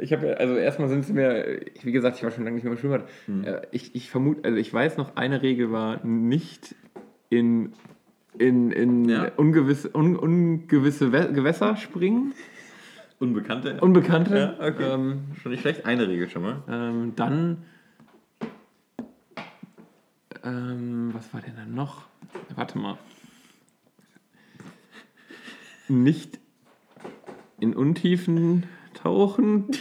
Ich 0.00 0.12
habe 0.12 0.26
ja, 0.26 0.32
also 0.34 0.54
erstmal 0.56 0.88
sind 0.88 1.00
es 1.00 1.08
mir, 1.12 1.60
wie 1.82 1.92
gesagt, 1.92 2.16
ich 2.16 2.22
war 2.24 2.30
schon 2.30 2.44
lange 2.44 2.56
nicht 2.56 2.64
mehr 2.64 2.72
im 2.72 2.78
Schwimmbad. 2.78 3.08
Äh, 3.44 3.62
Ich, 3.72 3.94
ich 3.94 4.10
vermute, 4.10 4.44
also 4.44 4.56
ich 4.58 4.72
weiß 4.72 4.96
noch, 4.96 5.16
eine 5.16 5.42
Regel 5.42 5.72
war 5.72 6.04
nicht 6.04 6.74
in, 7.30 7.72
in, 8.38 8.70
in 8.70 9.08
Ja. 9.08 9.30
ungewisse, 9.36 9.90
un, 9.94 10.16
ungewisse 10.16 11.10
Gewässer 11.10 11.76
springen. 11.76 12.34
Unbekannte? 13.18 13.80
Unbekannte. 13.80 14.56
Ja, 14.60 14.66
okay. 14.68 14.92
ähm, 14.92 15.20
Schon 15.42 15.52
nicht 15.52 15.62
schlecht, 15.62 15.86
eine 15.86 16.06
Regel 16.06 16.28
schon 16.28 16.42
mal. 16.42 16.62
ähm, 16.68 17.12
dann, 17.16 17.58
ähm, 20.44 21.10
was 21.14 21.32
war 21.32 21.40
denn 21.40 21.56
dann 21.56 21.74
noch? 21.74 22.04
Warte 22.54 22.78
mal. 22.78 22.98
Nicht 25.88 26.38
in 27.60 27.74
Untiefen 27.74 28.64
tauchen. 29.02 29.66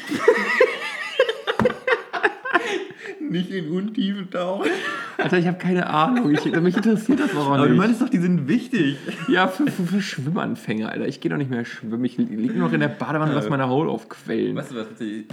Nicht 3.19 3.49
in 3.51 3.71
Untiefen 3.71 4.29
tauchen. 4.29 4.69
Alter, 5.17 5.37
ich 5.39 5.47
habe 5.47 5.57
keine 5.57 5.87
Ahnung. 5.89 6.31
Ich, 6.31 6.45
mich 6.45 6.75
interessiert 6.77 7.19
das 7.19 7.35
auch 7.35 7.47
Aber 7.47 7.59
nicht. 7.59 7.71
du 7.71 7.75
meinst 7.75 8.01
doch, 8.01 8.09
die 8.09 8.17
sind 8.19 8.47
wichtig. 8.47 8.97
ja, 9.27 9.47
für, 9.47 9.65
für, 9.67 9.83
für 9.83 10.01
Schwimmanfänger, 10.01 10.89
Alter. 10.89 11.07
Ich 11.07 11.21
gehe 11.21 11.31
doch 11.31 11.37
nicht 11.37 11.49
mehr 11.49 11.65
schwimmen. 11.65 12.03
Ich 12.05 12.17
liege 12.17 12.53
nur 12.53 12.67
noch 12.67 12.73
in 12.73 12.79
der 12.81 12.87
Badewanne 12.89 13.31
und 13.31 13.35
lass 13.35 13.49
meine 13.49 13.67
Haut 13.67 13.87
aufquellen. 13.87 14.55
Weißt 14.55 14.71
du 14.71 14.75
was, 14.75 14.87
ich 15.01 15.25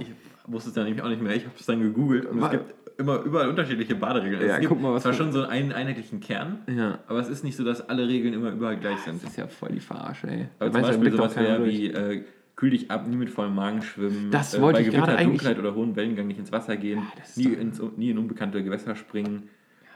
wusste 0.47 0.71
es 0.71 0.75
dann 0.75 0.85
nämlich 0.85 1.03
auch 1.03 1.09
nicht 1.09 1.23
mehr. 1.23 1.37
Ich 1.37 1.45
habe 1.45 1.55
es 1.59 1.67
dann 1.67 1.81
gegoogelt 1.81 2.27
und 2.27 2.41
Wa- 2.41 2.47
es 2.47 2.53
gibt 2.53 2.75
immer 2.99 3.21
überall 3.23 3.49
unterschiedliche 3.49 3.95
Baderegeln. 3.95 4.37
Also 4.37 4.49
Ja, 4.49 4.55
es 4.55 4.61
gibt 4.61 4.73
guck 4.73 4.81
mal, 4.83 4.93
was 4.95 5.03
zwar 5.03 5.13
schon 5.13 5.33
so 5.33 5.43
einen 5.45 5.73
einheitlichen 5.73 6.21
Kern, 6.21 6.61
Ja. 6.75 6.99
aber 7.09 7.21
es 7.21 7.29
ist 7.29 7.45
nicht 7.45 7.57
so, 7.57 7.65
dass 7.65 7.89
alle 7.89 8.07
Regeln 8.09 8.35
immer 8.35 8.51
überall 8.51 8.77
gleich 8.79 8.99
sind. 9.01 9.23
Das 9.23 9.31
ist 9.31 9.37
ja 9.37 9.47
voll 9.47 9.71
die 9.73 9.81
Verarsche, 9.81 10.29
ey. 10.29 10.49
Aber 10.59 10.71
Da 10.71 10.79
zum 10.81 10.83
Beispiel 10.91 11.13
sowas 11.13 11.37
wäre 11.37 11.65
wie, 11.65 11.89
äh, 11.89 12.23
kühl 12.57 12.71
dich 12.71 12.91
ab, 12.91 13.07
nie 13.09 13.17
mit 13.17 13.31
vollem 13.31 13.55
Magen 13.55 13.83
schwimmen, 13.83 14.31
Das 14.31 14.55
äh, 14.55 14.61
wollte 14.61 14.81
bei 14.81 14.87
ich 14.87 14.95
Gewitter, 14.95 15.17
Dunkelheit 15.17 15.59
oder 15.59 15.75
hohem 15.75 15.97
Wellengang 15.97 16.27
nicht 16.27 16.39
ins 16.39 16.53
Wasser 16.53 16.77
gehen, 16.77 17.03
das 17.19 17.31
ist 17.31 17.37
nie, 17.39 17.53
ins, 17.53 17.81
nie 17.97 18.11
in 18.11 18.19
unbekannte 18.19 18.63
Gewässer 18.63 18.95
springen, 18.95 19.49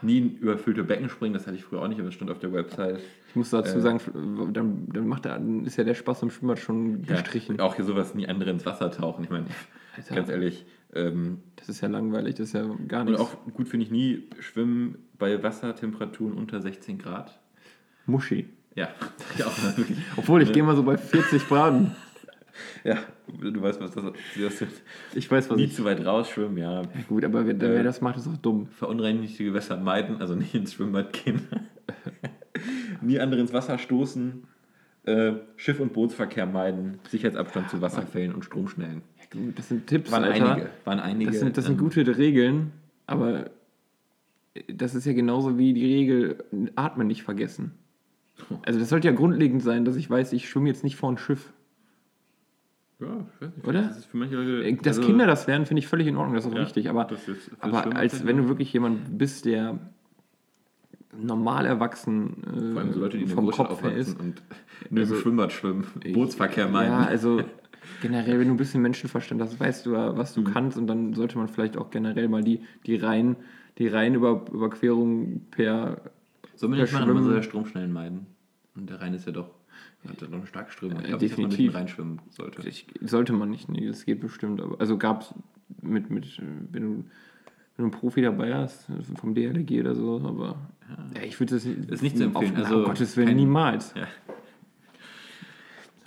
nie 0.02 0.18
in 0.18 0.36
überfüllte 0.38 0.82
Becken 0.84 1.08
springen, 1.08 1.34
das 1.34 1.46
hatte 1.46 1.56
ich 1.56 1.64
früher 1.64 1.82
auch 1.82 1.88
nicht, 1.88 1.98
aber 1.98 2.06
das 2.08 2.14
stand 2.14 2.30
auf 2.30 2.38
der 2.38 2.52
Website. 2.52 3.00
Ich 3.28 3.36
muss 3.36 3.50
dazu 3.50 3.78
äh, 3.78 3.80
sagen, 3.80 4.00
dann, 4.52 4.86
dann, 4.92 5.06
macht 5.06 5.26
er, 5.26 5.34
dann 5.34 5.64
ist 5.64 5.76
ja 5.76 5.84
der 5.84 5.94
Spaß 5.94 6.22
am 6.22 6.30
Schwimmbad 6.30 6.58
schon 6.58 7.02
Ja, 7.04 7.16
gestrichen. 7.20 7.60
auch 7.60 7.74
hier 7.76 7.84
sowas, 7.84 8.14
nie 8.14 8.26
andere 8.28 8.50
ins 8.50 8.64
Wasser 8.66 8.90
tauchen. 8.90 9.24
Ich 9.24 9.30
meine, 9.30 9.46
Alter. 9.96 10.14
ganz 10.14 10.28
ehrlich, 10.30 10.64
ähm, 10.94 11.38
Das 11.56 11.68
ist 11.68 11.80
ja 11.82 11.88
langweilig, 11.88 12.34
das 12.36 12.48
ist 12.48 12.52
ja 12.54 12.62
gar 12.88 13.00
und 13.02 13.06
nichts. 13.08 13.20
auch 13.20 13.36
gut 13.52 13.68
finde 13.68 13.84
ich 13.84 13.90
nie 13.92 14.24
schwimmen 14.40 14.96
bei 15.18 15.42
Wassertemperaturen 15.42 16.34
unter 16.34 16.60
16 16.60 16.98
Grad. 16.98 17.38
Muschi. 18.06 18.46
Ja, 18.74 18.88
ja 19.38 19.46
auch 19.46 19.76
wirklich. 19.76 19.98
Obwohl, 20.16 20.42
ich 20.42 20.52
gehe 20.52 20.62
mal 20.62 20.76
so 20.76 20.82
bei 20.82 20.96
40 20.98 21.44
Baden. 21.48 21.92
Ja, 22.84 22.98
du 23.40 23.60
weißt, 23.60 23.80
was 23.80 23.92
das 23.92 24.04
ist. 24.36 24.82
Ich 25.14 25.30
weiß, 25.30 25.50
was 25.50 25.56
Nie 25.56 25.64
ich... 25.64 25.74
zu 25.74 25.84
weit 25.84 26.04
rausschwimmen, 26.04 26.56
ja. 26.58 26.82
Ja, 26.82 26.88
gut, 27.08 27.24
aber 27.24 27.46
wer, 27.46 27.58
wer 27.60 27.82
das 27.82 28.00
macht, 28.00 28.16
ist 28.16 28.28
auch 28.28 28.36
dumm. 28.36 28.68
verunreinigte 28.68 29.44
Gewässer 29.44 29.76
meiden, 29.76 30.20
also 30.20 30.34
nicht 30.34 30.54
ins 30.54 30.74
Schwimmbad 30.74 31.12
gehen. 31.12 31.42
Nie 33.02 33.20
andere 33.20 33.40
ins 33.40 33.52
Wasser 33.52 33.78
stoßen. 33.78 34.44
Äh, 35.04 35.34
Schiff- 35.56 35.80
und 35.80 35.92
Bootsverkehr 35.92 36.46
meiden. 36.46 36.98
Sicherheitsabstand 37.08 37.70
zu 37.70 37.80
Wasserfällen 37.80 38.34
und 38.34 38.44
Stromschnellen. 38.44 39.02
Ja, 39.18 39.40
gut, 39.40 39.58
das 39.58 39.68
sind 39.68 39.86
Tipps, 39.86 40.10
Waren 40.10 40.24
Alter. 40.24 40.52
einige. 40.52 40.70
Waren 40.84 41.00
einige. 41.00 41.30
Das 41.30 41.40
sind, 41.40 41.56
das 41.56 41.66
sind 41.66 41.74
ähm, 41.74 41.84
gute 41.84 42.18
Regeln, 42.18 42.72
aber 43.06 43.50
das 44.72 44.94
ist 44.94 45.04
ja 45.04 45.12
genauso 45.12 45.58
wie 45.58 45.74
die 45.74 45.84
Regel, 45.84 46.44
Atmen 46.74 47.06
nicht 47.06 47.22
vergessen. 47.22 47.72
Also 48.66 48.78
das 48.78 48.90
sollte 48.90 49.08
ja 49.08 49.14
grundlegend 49.14 49.62
sein, 49.62 49.86
dass 49.86 49.96
ich 49.96 50.10
weiß, 50.10 50.34
ich 50.34 50.46
schwimme 50.46 50.68
jetzt 50.68 50.84
nicht 50.84 50.96
vor 50.96 51.10
ein 51.10 51.16
Schiff. 51.16 51.54
Ja, 52.98 53.26
ich 53.34 53.40
weiß 53.42 53.56
nicht. 53.56 53.66
Oder? 53.66 53.82
Das 53.82 53.98
ist 53.98 54.06
für 54.06 54.16
manche 54.16 54.36
Leute. 54.36 54.64
Äh, 54.66 54.76
Dass 54.76 54.96
also, 54.98 55.02
Kinder 55.08 55.26
das 55.26 55.46
lernen, 55.46 55.66
finde 55.66 55.80
ich 55.80 55.86
völlig 55.88 56.06
in 56.06 56.16
Ordnung, 56.16 56.34
das 56.34 56.44
ist 56.46 56.50
auch 56.52 56.56
ja, 56.56 56.62
richtig. 56.62 56.88
Aber, 56.88 57.04
das 57.04 57.28
ist- 57.28 57.44
fürs 57.48 57.60
aber 57.60 57.82
Schwimmen 57.82 57.96
als 57.96 58.26
wenn 58.26 58.36
du 58.38 58.48
wirklich 58.48 58.72
jemand 58.72 59.18
bist, 59.18 59.44
der 59.44 59.78
normal 61.18 61.66
erwachsen 61.66 62.42
äh, 62.44 62.72
Vor 62.72 62.80
allem 62.82 62.92
so 62.92 63.00
Leute, 63.00 63.18
die 63.18 63.26
vom 63.26 63.50
Kopf 63.50 63.82
her 63.82 63.94
ist. 63.94 64.18
und 64.20 64.42
in 64.90 64.98
einem 64.98 65.14
Schwimmbad 65.14 65.52
schwimmen. 65.52 65.86
Bootsverkehr 66.12 66.68
meiden. 66.68 66.92
Ja, 66.92 67.04
also 67.06 67.42
generell, 68.02 68.38
wenn 68.38 68.48
du 68.48 68.54
ein 68.54 68.58
bisschen 68.58 68.82
Menschenverstand 68.82 69.40
hast, 69.40 69.58
weißt 69.58 69.86
du 69.86 69.92
ja, 69.92 70.16
was 70.16 70.34
du 70.34 70.42
Mhm. 70.42 70.44
kannst 70.52 70.76
und 70.78 70.86
dann 70.86 71.14
sollte 71.14 71.38
man 71.38 71.48
vielleicht 71.48 71.76
auch 71.76 71.90
generell 71.90 72.28
mal 72.28 72.42
die, 72.42 72.60
die 72.86 72.96
Reihen, 72.96 73.36
die 73.78 73.88
Reihenüberquerung 73.88 75.42
per 75.50 76.00
Soll 76.54 76.68
man 76.70 76.78
per 76.78 76.84
nicht 76.84 76.92
machen, 76.94 77.12
man 77.14 77.22
soll 77.22 77.34
ja 77.34 77.42
Schwimmen- 77.42 77.42
Stromschnellen 77.50 77.92
meiden. 77.92 78.26
Und 78.74 78.90
der 78.90 79.00
Rhein 79.00 79.14
ist 79.14 79.26
ja 79.26 79.32
doch, 79.32 79.50
hat 80.08 80.20
ja 80.20 80.26
doch 80.26 80.34
eine 80.38 80.46
starke 80.46 80.70
Strömung. 80.72 80.98
Ich 81.00 81.04
Äh, 81.04 81.08
glaube 81.08 81.22
nicht, 81.24 81.32
dass 81.32 81.38
man 81.38 81.48
durch 81.50 81.56
den 81.56 81.66
definitiv. 81.66 81.74
Rhein 81.74 81.88
schwimmen 81.88 82.20
sollte. 82.30 82.68
Ich, 82.68 82.86
sollte 83.02 83.32
man 83.32 83.50
nicht, 83.50 83.68
nee, 83.68 83.86
das 83.86 84.04
geht 84.04 84.20
bestimmt. 84.20 84.60
Aber, 84.60 84.80
also 84.80 84.96
gab 84.98 85.22
es 85.22 85.34
mit, 85.82 86.10
mit, 86.10 86.40
wenn 86.72 86.82
du, 86.82 86.88
wenn 86.98 87.04
du 87.78 87.82
einen 87.82 87.90
Profi 87.90 88.22
dabei 88.22 88.54
hast, 88.54 88.86
vom 89.16 89.34
DLG 89.34 89.80
oder 89.80 89.94
so, 89.94 90.16
aber 90.24 90.56
ja, 91.16 91.22
ich 91.22 91.38
würde 91.40 91.54
das 91.56 91.64
Ist 91.66 92.02
nicht 92.02 92.16
zu 92.16 92.24
empfehlen, 92.24 92.52
Auf, 92.56 92.64
also 92.64 92.76
um 92.78 92.84
Gottes 92.84 93.16
Willen, 93.16 93.28
kein- 93.28 93.36
niemals. 93.36 93.92
Ja. 93.96 94.06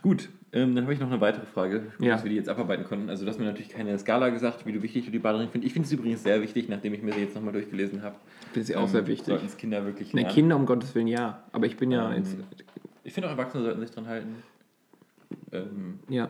Gut, 0.02 0.30
ähm, 0.54 0.76
dann 0.76 0.86
habe 0.86 0.94
ich 0.94 1.00
noch 1.00 1.12
eine 1.12 1.20
weitere 1.20 1.46
Frage, 1.46 1.82
gut, 1.98 2.06
Ja. 2.08 2.14
dass 2.14 2.24
wir 2.24 2.30
die 2.30 2.38
jetzt 2.38 2.48
abarbeiten 2.50 2.86
konnten. 2.86 3.10
Also 3.10 3.26
du 3.26 3.30
hast 3.30 3.38
mir 3.38 3.46
natürlich 3.46 3.70
keine 3.70 3.98
Skala 4.00 4.30
gesagt, 4.30 4.66
wie 4.66 4.72
du 4.72 4.82
wichtig 4.82 5.06
du 5.06 5.12
die 5.12 5.20
Baderin 5.20 5.50
findest. 5.50 5.68
Ich 5.68 5.74
finde 5.74 5.86
es 5.88 5.92
übrigens 5.92 6.24
sehr 6.24 6.42
wichtig, 6.42 6.70
nachdem 6.70 6.94
ich 6.94 7.04
mir 7.04 7.12
sie 7.14 7.20
jetzt 7.20 7.36
nochmal 7.36 7.52
durchgelesen 7.54 8.02
habe. 8.02 8.16
Das 8.54 8.64
ist 8.64 8.70
ja 8.70 8.80
auch 8.80 8.88
sehr 8.88 9.06
wichtig. 9.08 9.28
Sollten 9.28 9.46
es 9.46 9.58
Kinder 9.58 9.86
wirklich 9.86 10.14
Ne, 10.14 10.22
lernen. 10.22 10.34
Kinder 10.34 10.56
um 10.56 10.66
Gottes 10.66 10.96
Willen 10.96 11.08
ja, 11.08 11.44
aber 11.52 11.66
ich 11.66 11.76
bin 11.76 11.92
ja 11.92 12.10
Ähm, 12.12 12.18
jetzt, 12.24 12.38
Ich 13.10 13.14
finde 13.16 13.28
auch 13.28 13.32
Erwachsene 13.32 13.64
sollten 13.64 13.82
sich 13.82 13.90
dran 13.90 14.06
halten. 14.06 14.44
Ähm, 15.52 15.98
ja, 16.10 16.30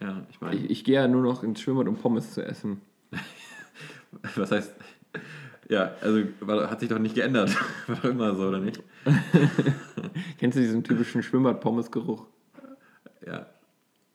ja, 0.00 0.22
ich 0.30 0.40
meine, 0.40 0.56
ich, 0.56 0.70
ich 0.70 0.84
gehe 0.84 0.94
ja 0.94 1.06
nur 1.06 1.20
noch 1.20 1.42
ins 1.42 1.60
Schwimmbad, 1.60 1.86
um 1.86 1.96
Pommes 1.96 2.32
zu 2.32 2.42
essen. 2.42 2.80
was 4.36 4.50
heißt... 4.50 4.74
Ja, 5.68 5.92
also 6.00 6.22
war, 6.40 6.70
hat 6.70 6.80
sich 6.80 6.88
doch 6.88 6.98
nicht 6.98 7.14
geändert. 7.14 7.54
War 7.86 7.96
doch 7.96 8.04
immer 8.04 8.34
so, 8.34 8.48
oder 8.48 8.58
nicht? 8.58 8.82
Kennst 10.38 10.56
du 10.56 10.62
diesen 10.62 10.82
typischen 10.82 11.22
Schwimmbad-Pommes-Geruch? 11.22 12.26
Ja. 13.26 13.46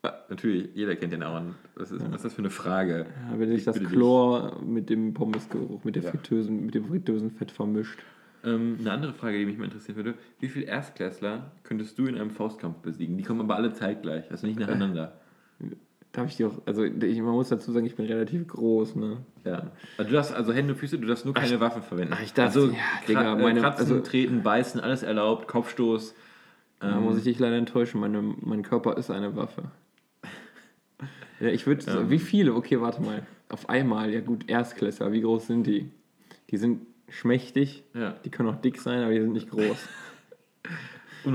Ja, 0.02 0.14
Natürlich, 0.28 0.70
jeder 0.74 0.96
kennt 0.96 1.12
den 1.12 1.22
auch. 1.22 1.40
Was 1.76 1.92
ist, 1.92 2.04
was 2.06 2.16
ist 2.16 2.24
das 2.24 2.34
für 2.34 2.38
eine 2.40 2.50
Frage? 2.50 3.06
Ja, 3.30 3.38
wenn 3.38 3.48
sich 3.50 3.58
Ich 3.58 3.64
das 3.66 3.74
bitte 3.74 3.86
dich. 3.86 3.94
Chlor 3.94 4.60
mit 4.62 4.90
dem 4.90 5.14
Pommesgeruch, 5.14 5.84
mit, 5.84 5.94
der 5.94 6.02
Ja. 6.02 6.10
Fritteusen, 6.10 6.66
mit 6.66 6.74
dem 6.74 6.86
Fritteusenfett 6.86 7.52
vermischt. 7.52 8.00
Ähm, 8.44 8.76
eine 8.80 8.92
andere 8.92 9.12
Frage, 9.12 9.38
die 9.38 9.44
mich 9.46 9.58
mal 9.58 9.64
interessieren 9.64 9.96
würde: 9.96 10.14
Wie 10.38 10.48
viele 10.48 10.66
Erstklässler 10.66 11.50
könntest 11.62 11.98
du 11.98 12.06
in 12.06 12.14
einem 12.16 12.30
Faustkampf 12.30 12.78
besiegen? 12.78 13.16
Die 13.18 13.22
kommen 13.22 13.40
aber 13.40 13.56
alle 13.56 13.72
zeitgleich, 13.72 14.30
also 14.30 14.46
nicht 14.46 14.58
nacheinander. 14.58 15.12
Darf 16.12 16.26
ich 16.28 16.36
dir 16.38 16.48
auch, 16.48 16.60
also 16.66 16.82
ich, 16.82 17.18
man 17.20 17.32
muss 17.34 17.50
dazu 17.50 17.70
sagen, 17.70 17.86
ich 17.86 17.94
bin 17.94 18.06
relativ 18.06 18.48
groß, 18.48 18.96
ne? 18.96 19.18
Ja. 19.44 19.70
Also 19.96 20.08
du 20.10 20.16
darfst 20.16 20.32
also 20.34 20.52
Hände 20.52 20.72
und 20.72 20.78
Füße, 20.78 20.98
du 20.98 21.06
darfst 21.06 21.24
nur 21.24 21.34
keine 21.34 21.60
Waffen 21.60 21.82
verwenden. 21.82 22.14
ach, 22.16 22.22
ich 22.22 22.32
darf- 22.32 22.46
also 22.46 22.68
ja, 22.70 22.74
Digga, 23.06 23.38
äh, 23.38 23.42
meine- 23.42 23.60
Kratzen, 23.60 23.82
also- 23.92 24.00
Treten, 24.00 24.42
Beißen, 24.42 24.80
alles 24.80 25.02
erlaubt, 25.04 25.46
Kopfstoß. 25.46 26.14
Da 26.80 26.96
Ähm, 26.96 27.04
muss 27.04 27.18
ich 27.18 27.24
dich 27.24 27.38
leider 27.38 27.56
enttäuschen, 27.56 28.00
meine, 28.00 28.22
mein 28.22 28.62
Körper 28.62 28.96
ist 28.96 29.10
eine 29.10 29.36
Waffe. 29.36 29.64
Ja, 31.40 31.48
ich 31.48 31.66
würde, 31.66 31.84
Ähm. 31.90 32.10
wie 32.10 32.18
viele? 32.18 32.54
Okay, 32.54 32.80
warte 32.80 33.00
mal. 33.02 33.22
Auf 33.48 33.68
einmal, 33.68 34.10
ja 34.12 34.20
gut, 34.20 34.48
Erstklässler, 34.48 35.12
wie 35.12 35.20
groß 35.20 35.46
sind 35.46 35.66
die? 35.66 35.90
Die 36.50 36.56
sind 36.56 36.80
schmächtig, 37.10 37.84
Ja. 37.94 38.14
die 38.24 38.30
können 38.30 38.48
auch 38.48 38.60
dick 38.60 38.80
sein, 38.80 39.02
aber 39.02 39.12
die 39.12 39.20
sind 39.20 39.32
nicht 39.32 39.50
groß. 39.50 39.76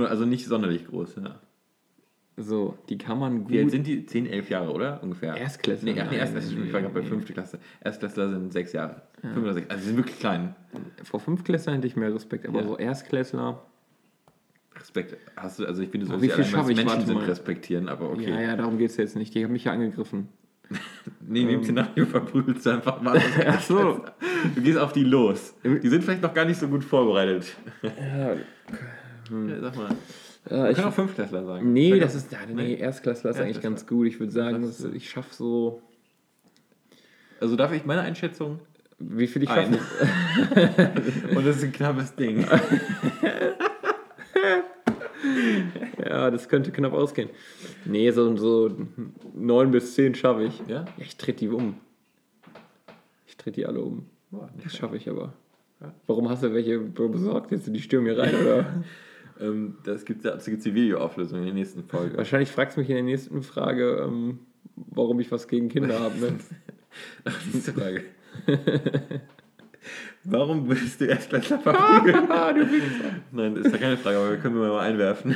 Also 0.10 0.26
nicht 0.26 0.48
sonderlich 0.48 0.88
groß, 0.88 1.18
ja. 1.18 1.40
So, 2.38 2.76
die 2.90 2.98
kann 2.98 3.20
man 3.20 3.44
gut. 3.44 3.52
Wie 3.52 3.60
alt 3.60 3.70
sind 3.72 3.86
die? 3.86 4.04
10, 4.06 4.26
11 4.26 4.50
Jahre, 4.50 4.72
oder? 4.74 5.02
Ungefähr. 5.04 5.36
Erstklässler? 5.38 5.86
Nee, 5.86 5.94
nee, 5.94 6.04
Nein, 6.06 6.14
Erstklässler, 6.20 6.64
ich 6.66 6.74
war 6.74 6.82
gerade 6.82 6.94
bei 6.94 7.00
nee. 7.02 7.06
5. 7.08 7.34
Klasse. 7.34 7.60
Erstklässler 7.82 8.30
sind 8.30 8.52
6 8.52 8.74
Jahre. 8.74 9.04
5 9.22 9.38
oder 9.38 9.54
6. 9.54 9.70
Also 9.70 9.82
sie 9.82 9.88
sind 9.90 9.98
wirklich 9.98 10.20
klein. 10.20 10.56
Vor 11.04 11.20
Fünftklässlern 11.20 11.76
hätte 11.76 11.88
ich 11.88 11.96
mehr 11.96 12.14
Respekt, 12.14 12.48
aber 12.48 12.62
Ja. 12.62 12.68
so 12.68 12.78
Erstklässler. 12.78 13.64
Respekt. 14.76 15.18
Hast 15.38 15.60
du, 15.60 15.66
also 15.66 15.82
ich 15.84 15.90
finde, 15.90 16.08
so 16.08 16.14
Aber 16.14 16.22
wie 16.24 16.28
ja 16.28 16.36
viel 16.36 16.44
schaffe 16.46 16.72
ich? 16.72 16.78
Menschen 16.78 17.06
sind, 17.06 17.16
mal. 17.16 17.26
respektieren, 17.26 17.88
aber 17.88 18.10
okay. 18.10 18.30
Ja, 18.32 18.42
ja, 18.42 18.56
darum 18.58 18.78
geht 18.80 18.90
es 18.90 18.98
jetzt 18.98 19.16
nicht. 19.16 19.34
Die 19.36 19.44
haben 19.44 19.54
mich 19.54 19.64
ja 19.66 19.72
angegriffen. 19.72 20.28
Nee, 21.28 21.42
in 21.42 21.48
dem 21.48 21.64
Szenario 21.64 22.06
verprügelst 22.06 22.66
du 22.66 22.70
einfach 22.72 23.02
mal. 23.02 23.20
Ach 23.48 23.62
so. 23.62 24.06
Du 24.54 24.62
gehst 24.62 24.78
auf 24.78 24.94
die 24.94 25.04
los. 25.04 25.56
Die 25.64 25.88
sind 25.90 26.04
vielleicht 26.04 26.22
noch 26.22 26.34
gar 26.34 26.46
nicht 26.46 26.60
so 26.60 26.68
gut 26.68 26.84
vorbereitet. 26.84 27.56
Ja, 27.82 28.34
Ja, 29.48 29.60
sag 29.60 29.76
mal. 29.76 29.90
ja 30.50 30.70
ich, 30.70 30.76
kann 30.78 30.86
auch 30.86 30.94
Fünftklässler 30.94 31.44
sagen. 31.46 31.74
nee, 31.74 32.00
das 32.00 32.14
ist, 32.14 32.32
ja, 32.32 32.38
nee, 32.48 32.76
Erstklässler 32.76 33.32
ist 33.32 33.40
eigentlich 33.40 33.62
ganz 33.62 33.88
gut. 33.88 34.06
Ich 34.08 34.20
würde 34.20 34.32
sagen, 34.32 34.62
Das 34.62 34.84
ich 34.84 35.10
schaffe 35.10 35.34
so, 35.34 35.82
Also 37.40 37.56
darf 37.56 37.72
ich 37.74 37.86
meine 37.86 38.02
Einschätzung? 38.02 38.60
wie 39.00 39.28
viel 39.28 39.44
ich 39.44 39.50
schaffe. 39.50 39.80
Und 41.36 41.46
das 41.46 41.58
ist 41.58 41.64
ein 41.64 41.72
knappes 41.74 42.16
Ding. 42.16 42.46
Ja, 46.16 46.32
das 46.32 46.48
könnte 46.48 46.72
knapp 46.72 46.94
ausgehen. 46.94 47.30
Nee, 47.84 48.10
so, 48.12 48.38
so 48.38 48.72
neun 49.34 49.72
bis 49.72 49.96
zehn 49.96 50.16
schaffe 50.16 50.46
ich. 50.46 50.62
Ja? 50.66 50.76
Ja, 50.76 50.86
ich 50.98 51.18
tritt 51.18 51.42
die 51.42 51.50
um. 51.50 51.76
Ich 53.28 53.36
tritt 53.36 53.58
die 53.58 53.66
alle 53.66 53.82
um. 53.82 54.06
Boah, 54.32 54.50
Das 54.64 54.78
schaffe 54.78 54.96
ich 54.96 55.10
aber. 55.10 55.34
Ja. 55.82 55.94
Warum 56.08 56.30
hast 56.30 56.42
du 56.42 56.54
welche 56.54 56.80
besorgt? 56.80 57.52
Jetzt 57.52 57.68
die 57.68 57.82
stürmen 57.82 58.14
hier 58.14 58.18
rein, 58.18 58.34
oder? 58.34 58.66
Ähm, 59.38 59.76
das 59.84 60.06
gibt 60.06 60.24
dazu 60.24 60.50
gibt's 60.50 60.64
die 60.64 60.74
Videoauflösung 60.74 61.40
in 61.40 61.46
der 61.48 61.54
nächsten 61.54 61.84
Folge. 61.84 62.16
Wahrscheinlich 62.16 62.50
fragst 62.50 62.78
du 62.78 62.80
mich 62.80 62.90
in 62.90 62.96
der 62.96 63.04
nächsten 63.04 63.44
Frage, 63.44 64.02
ähm, 64.08 64.40
warum 64.78 65.20
ich 65.20 65.30
was 65.30 65.50
gegen 65.50 65.68
Kinder 65.68 66.00
habe. 66.00 66.18
Ne? 66.18 66.36
Das 67.26 67.46
ist 67.54 67.68
die 67.68 67.72
Frage. 67.74 68.06
Warum 70.24 70.70
würdest 70.70 71.02
du 71.02 71.06
Erstklässler 71.06 71.60
verprügeln? 71.60 72.30
Nein, 73.34 73.56
das 73.56 73.66
ist 73.66 73.74
ja 73.74 73.78
keine 73.78 73.98
Frage, 73.98 74.18
aber 74.18 74.30
wir 74.32 74.38
können 74.38 74.56
wir 74.56 74.70
mal 74.70 74.80
einwerfen. 74.80 75.36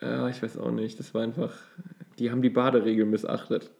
Ja, 0.00 0.28
ich 0.28 0.42
weiß 0.42 0.58
auch 0.58 0.70
nicht. 0.70 0.98
Das 0.98 1.14
war 1.14 1.22
einfach. 1.22 1.52
Die 2.18 2.30
haben 2.30 2.42
die 2.42 2.50
Baderegel 2.50 3.04
missachtet. 3.06 3.70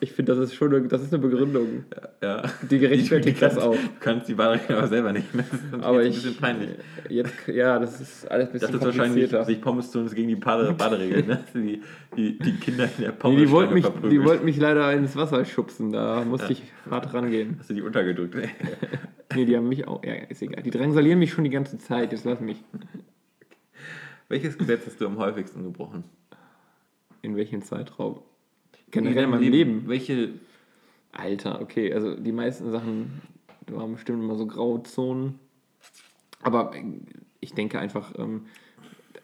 Ich 0.00 0.12
finde, 0.12 0.32
das 0.32 0.44
ist 0.44 0.54
schon 0.54 0.72
eine, 0.72 0.86
das 0.86 1.02
ist 1.02 1.12
eine 1.12 1.20
Begründung. 1.20 1.84
Ja. 2.22 2.42
Die 2.70 2.78
gerechtfertigt 2.78 3.42
das 3.42 3.58
auch. 3.58 3.74
Du 3.74 3.78
kannst 3.98 4.28
die 4.28 4.34
Baderegel 4.34 4.76
aber 4.76 4.86
selber 4.86 5.12
nicht. 5.12 5.26
Das 5.34 5.46
ist 5.52 5.64
natürlich 5.64 5.84
Aber 5.84 6.02
jetzt 6.04 6.16
ich. 6.18 6.24
ein 6.24 6.28
bisschen 6.28 6.40
peinlich. 6.40 6.68
Jetzt, 7.08 7.32
ja, 7.48 7.78
das 7.80 8.00
ist 8.00 8.30
alles 8.30 8.46
ein 8.48 8.52
bisschen 8.52 8.72
dachte 8.72 8.86
wahrscheinlich, 8.86 9.22
komplizierter. 9.24 9.44
sich 9.44 9.60
Pommes 9.60 9.90
tun 9.90 10.06
ist 10.06 10.14
gegen 10.14 10.28
die 10.28 10.36
Bade 10.36 10.72
Baderegel. 10.72 11.24
Ne? 11.24 11.44
Die, 11.54 11.82
die, 12.16 12.38
die 12.38 12.52
Kinder 12.58 12.84
in 12.84 12.90
der 13.02 13.10
Nee, 13.10 13.16
Pommes 13.18 13.40
die 13.40 13.50
wollten 13.50 13.74
mich, 13.74 13.86
die 14.08 14.22
wollten 14.22 14.44
mich 14.44 14.56
leider 14.58 14.92
ins 14.92 15.16
Wasser 15.16 15.44
schubsen. 15.44 15.90
Da 15.90 16.24
musste 16.24 16.52
ich 16.52 16.62
hart 16.88 17.12
rangehen. 17.12 17.56
Hast 17.58 17.70
du 17.70 17.74
die 17.74 17.82
untergedrückt? 17.82 18.36
Nee, 19.34 19.44
die 19.46 19.56
haben 19.56 19.68
mich 19.68 19.88
auch. 19.88 20.04
Ja, 20.04 20.12
ist 20.28 20.40
egal. 20.42 20.62
Die 20.62 20.70
drangsalieren 20.70 21.18
mich 21.18 21.32
schon 21.32 21.42
die 21.44 21.50
ganze 21.50 21.76
Zeit. 21.78 22.12
Jetzt 22.12 22.24
lass 22.24 22.40
mich. 22.40 22.62
Welches 24.28 24.58
Gesetz 24.58 24.86
hast 24.86 25.00
du 25.00 25.06
am 25.06 25.18
häufigsten 25.18 25.62
gebrochen? 25.62 26.04
In 27.22 27.36
welchem 27.36 27.62
Zeitraum? 27.62 28.20
Generell 28.90 29.24
in 29.24 29.30
meinem 29.30 29.50
Leben. 29.50 29.88
Welche 29.88 30.34
Alter, 31.12 31.60
okay. 31.60 31.92
Also 31.92 32.14
die 32.14 32.32
meisten 32.32 32.70
Sachen 32.70 33.22
waren 33.66 33.92
bestimmt 33.92 34.22
immer 34.22 34.36
so 34.36 34.46
Grauzonen. 34.46 35.38
Aber 36.42 36.72
ich 37.40 37.54
denke 37.54 37.78
einfach, 37.78 38.12
ähm, 38.18 38.46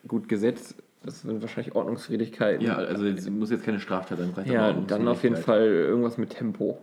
gut, 0.08 0.28
Gesetz, 0.28 0.74
das 1.02 1.20
sind 1.20 1.40
wahrscheinlich 1.42 1.74
Ordnungswidrigkeiten. 1.74 2.66
Ja, 2.66 2.76
also 2.76 3.04
es 3.04 3.28
muss 3.28 3.50
jetzt 3.50 3.64
keine 3.64 3.80
Straftat 3.80 4.18
sein. 4.18 4.46
Ja, 4.46 4.72
dann 4.72 5.06
auf 5.06 5.22
jeden. 5.22 5.36
Fall 5.36 5.66
irgendwas 5.66 6.16
mit 6.16 6.30
Tempo. 6.30 6.78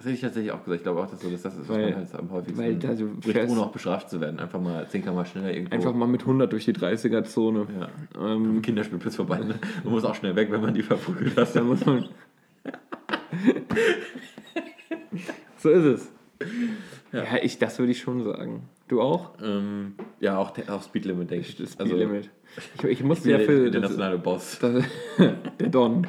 Das 0.00 0.06
hätte 0.06 0.14
ich 0.14 0.22
tatsächlich 0.22 0.50
auch 0.52 0.64
gesagt. 0.64 0.78
Ich 0.78 0.82
glaube 0.82 1.02
auch, 1.02 1.10
dass 1.10 1.20
so, 1.20 1.28
dass 1.28 1.42
das 1.42 1.58
ist, 1.58 1.68
was 1.68 1.76
Weil- 1.76 1.90
man 1.90 1.96
halt 1.96 2.14
am 2.14 2.30
häufigsten 2.30 2.58
weil 2.58 2.74
du 2.74 3.16
bricht, 3.16 3.50
ohne 3.50 3.60
auch 3.60 3.70
bestraft 3.70 4.08
zu 4.08 4.18
werden. 4.18 4.40
Einfach 4.40 4.58
mal 4.58 4.88
10 4.88 5.04
km 5.04 5.26
schneller 5.26 5.52
irgendwo. 5.52 5.74
Einfach 5.74 5.92
mal 5.92 6.08
mit 6.08 6.22
100 6.22 6.50
durch 6.50 6.64
die 6.64 6.72
30er-Zone. 6.72 7.66
Ja. 7.78 7.90
Ähm, 8.18 8.62
Kinderspielplatz 8.62 9.16
vorbei. 9.16 9.40
Ne? 9.40 9.56
Man 9.84 9.92
muss 9.92 10.06
auch 10.06 10.14
schnell 10.14 10.34
weg, 10.36 10.50
wenn 10.50 10.62
man 10.62 10.72
die 10.72 10.82
verprügelt 10.82 11.36
hat. 11.36 11.54
da 11.54 11.62
muss 11.62 11.84
man. 11.84 12.08
so 15.58 15.68
ist 15.68 15.84
es. 15.84 16.10
Ja, 17.12 17.24
ich, 17.42 17.58
das 17.58 17.78
würde 17.78 17.92
ich 17.92 17.98
schon 18.00 18.24
sagen. 18.24 18.70
Du 18.90 19.00
auch? 19.00 19.34
Ähm, 19.40 19.94
ja, 20.18 20.36
auch, 20.36 20.50
te- 20.50 20.64
auch 20.68 20.82
Speedlimit, 20.82 21.30
denke 21.30 21.46
ich. 21.48 21.56
Das 21.56 21.78
Also, 21.78 21.92
Speedlimit. 21.94 22.28
Ich, 22.76 22.82
ich 22.84 23.02
musste 23.04 23.28
der 23.28 23.38
ja 23.40 23.46
für. 23.46 23.66
internationale 23.66 24.18
Boss. 24.18 24.58
Das, 24.60 24.82
der 25.60 25.68
Don. 25.68 26.08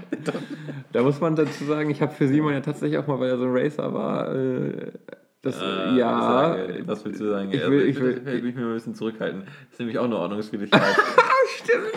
Da 0.91 1.03
muss 1.03 1.21
man 1.21 1.35
dazu 1.35 1.63
sagen, 1.65 1.91
ich 1.91 2.01
habe 2.01 2.11
für 2.11 2.27
Simon 2.27 2.53
ja 2.53 2.61
tatsächlich 2.61 2.97
auch 2.97 3.05
mal, 3.05 3.19
weil 3.19 3.29
er 3.29 3.37
so 3.37 3.43
ein 3.45 3.51
Racer 3.55 3.93
war, 3.93 4.33
äh, 4.33 4.91
das, 5.43 5.61
Äh, 5.61 5.95
ja, 5.95 6.21
Sage, 6.21 6.83
was 6.87 7.05
willst 7.05 7.21
du 7.21 7.29
sagen? 7.29 7.51
ich 7.51 7.59
Also 7.59 7.71
will- 7.71 7.81
ich 7.83 7.89
ich 7.89 8.01
will, 8.01 8.25
will- 8.25 8.35
ich 8.37 8.43
mich 8.43 8.55
mal 8.55 8.65
ein 8.65 8.73
bisschen 8.73 8.95
zurückhalten. 8.95 9.41
Das 9.43 9.73
ist 9.73 9.79
nämlich 9.79 9.99
auch 9.99 10.05
eine 10.05 10.17
Ordnungswidrigkeit. 10.17 10.81
stimmt. 11.57 11.91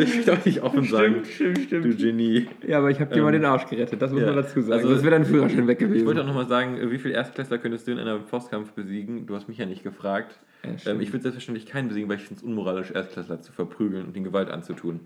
ich 0.04 0.16
will 0.18 0.24
doch 0.24 0.44
nicht 0.44 0.62
offen 0.62 0.84
sagen. 0.84 1.24
stimmt, 1.24 1.58
stimmt. 1.58 1.84
Du 1.84 1.94
Genie. 1.96 2.48
Ja, 2.66 2.78
aber 2.78 2.90
ich 2.90 3.00
habe 3.00 3.14
dir 3.14 3.22
mal 3.22 3.32
den 3.32 3.44
Arsch 3.44 3.66
gerettet, 3.66 4.00
das 4.00 4.10
muss 4.12 4.20
ja. 4.20 4.26
man 4.26 4.36
dazu 4.36 4.60
sagen. 4.60 4.72
Also, 4.82 4.94
das 4.94 5.02
wäre 5.02 5.12
dein 5.12 5.24
Führerschein 5.24 5.66
weg 5.66 5.78
Ich 5.80 5.86
wollte 5.88 5.98
gewesen. 6.00 6.18
auch 6.20 6.26
nochmal 6.26 6.48
sagen, 6.48 6.78
wie 6.90 6.98
viele 6.98 7.14
Erstklässler 7.14 7.58
könntest 7.58 7.86
du 7.86 7.92
in 7.92 7.98
einem 7.98 8.24
Faustkampf 8.26 8.72
besiegen? 8.72 9.26
Du 9.26 9.34
hast 9.34 9.48
mich 9.48 9.58
ja 9.58 9.66
nicht 9.66 9.82
gefragt. 9.82 10.38
Ja, 10.64 10.78
stimmt. 10.78 10.96
ähm, 10.96 11.00
ich 11.02 11.12
würde 11.12 11.22
selbstverständlich 11.22 11.66
keinen 11.66 11.88
besiegen, 11.88 12.08
weil 12.08 12.16
ich 12.16 12.22
finde 12.24 12.40
es 12.40 12.42
unmoralisch, 12.42 12.90
Erstklässler 12.90 13.40
zu 13.40 13.52
verprügeln 13.52 14.06
und 14.06 14.16
ihnen 14.16 14.24
Gewalt 14.24 14.50
anzutun. 14.50 15.00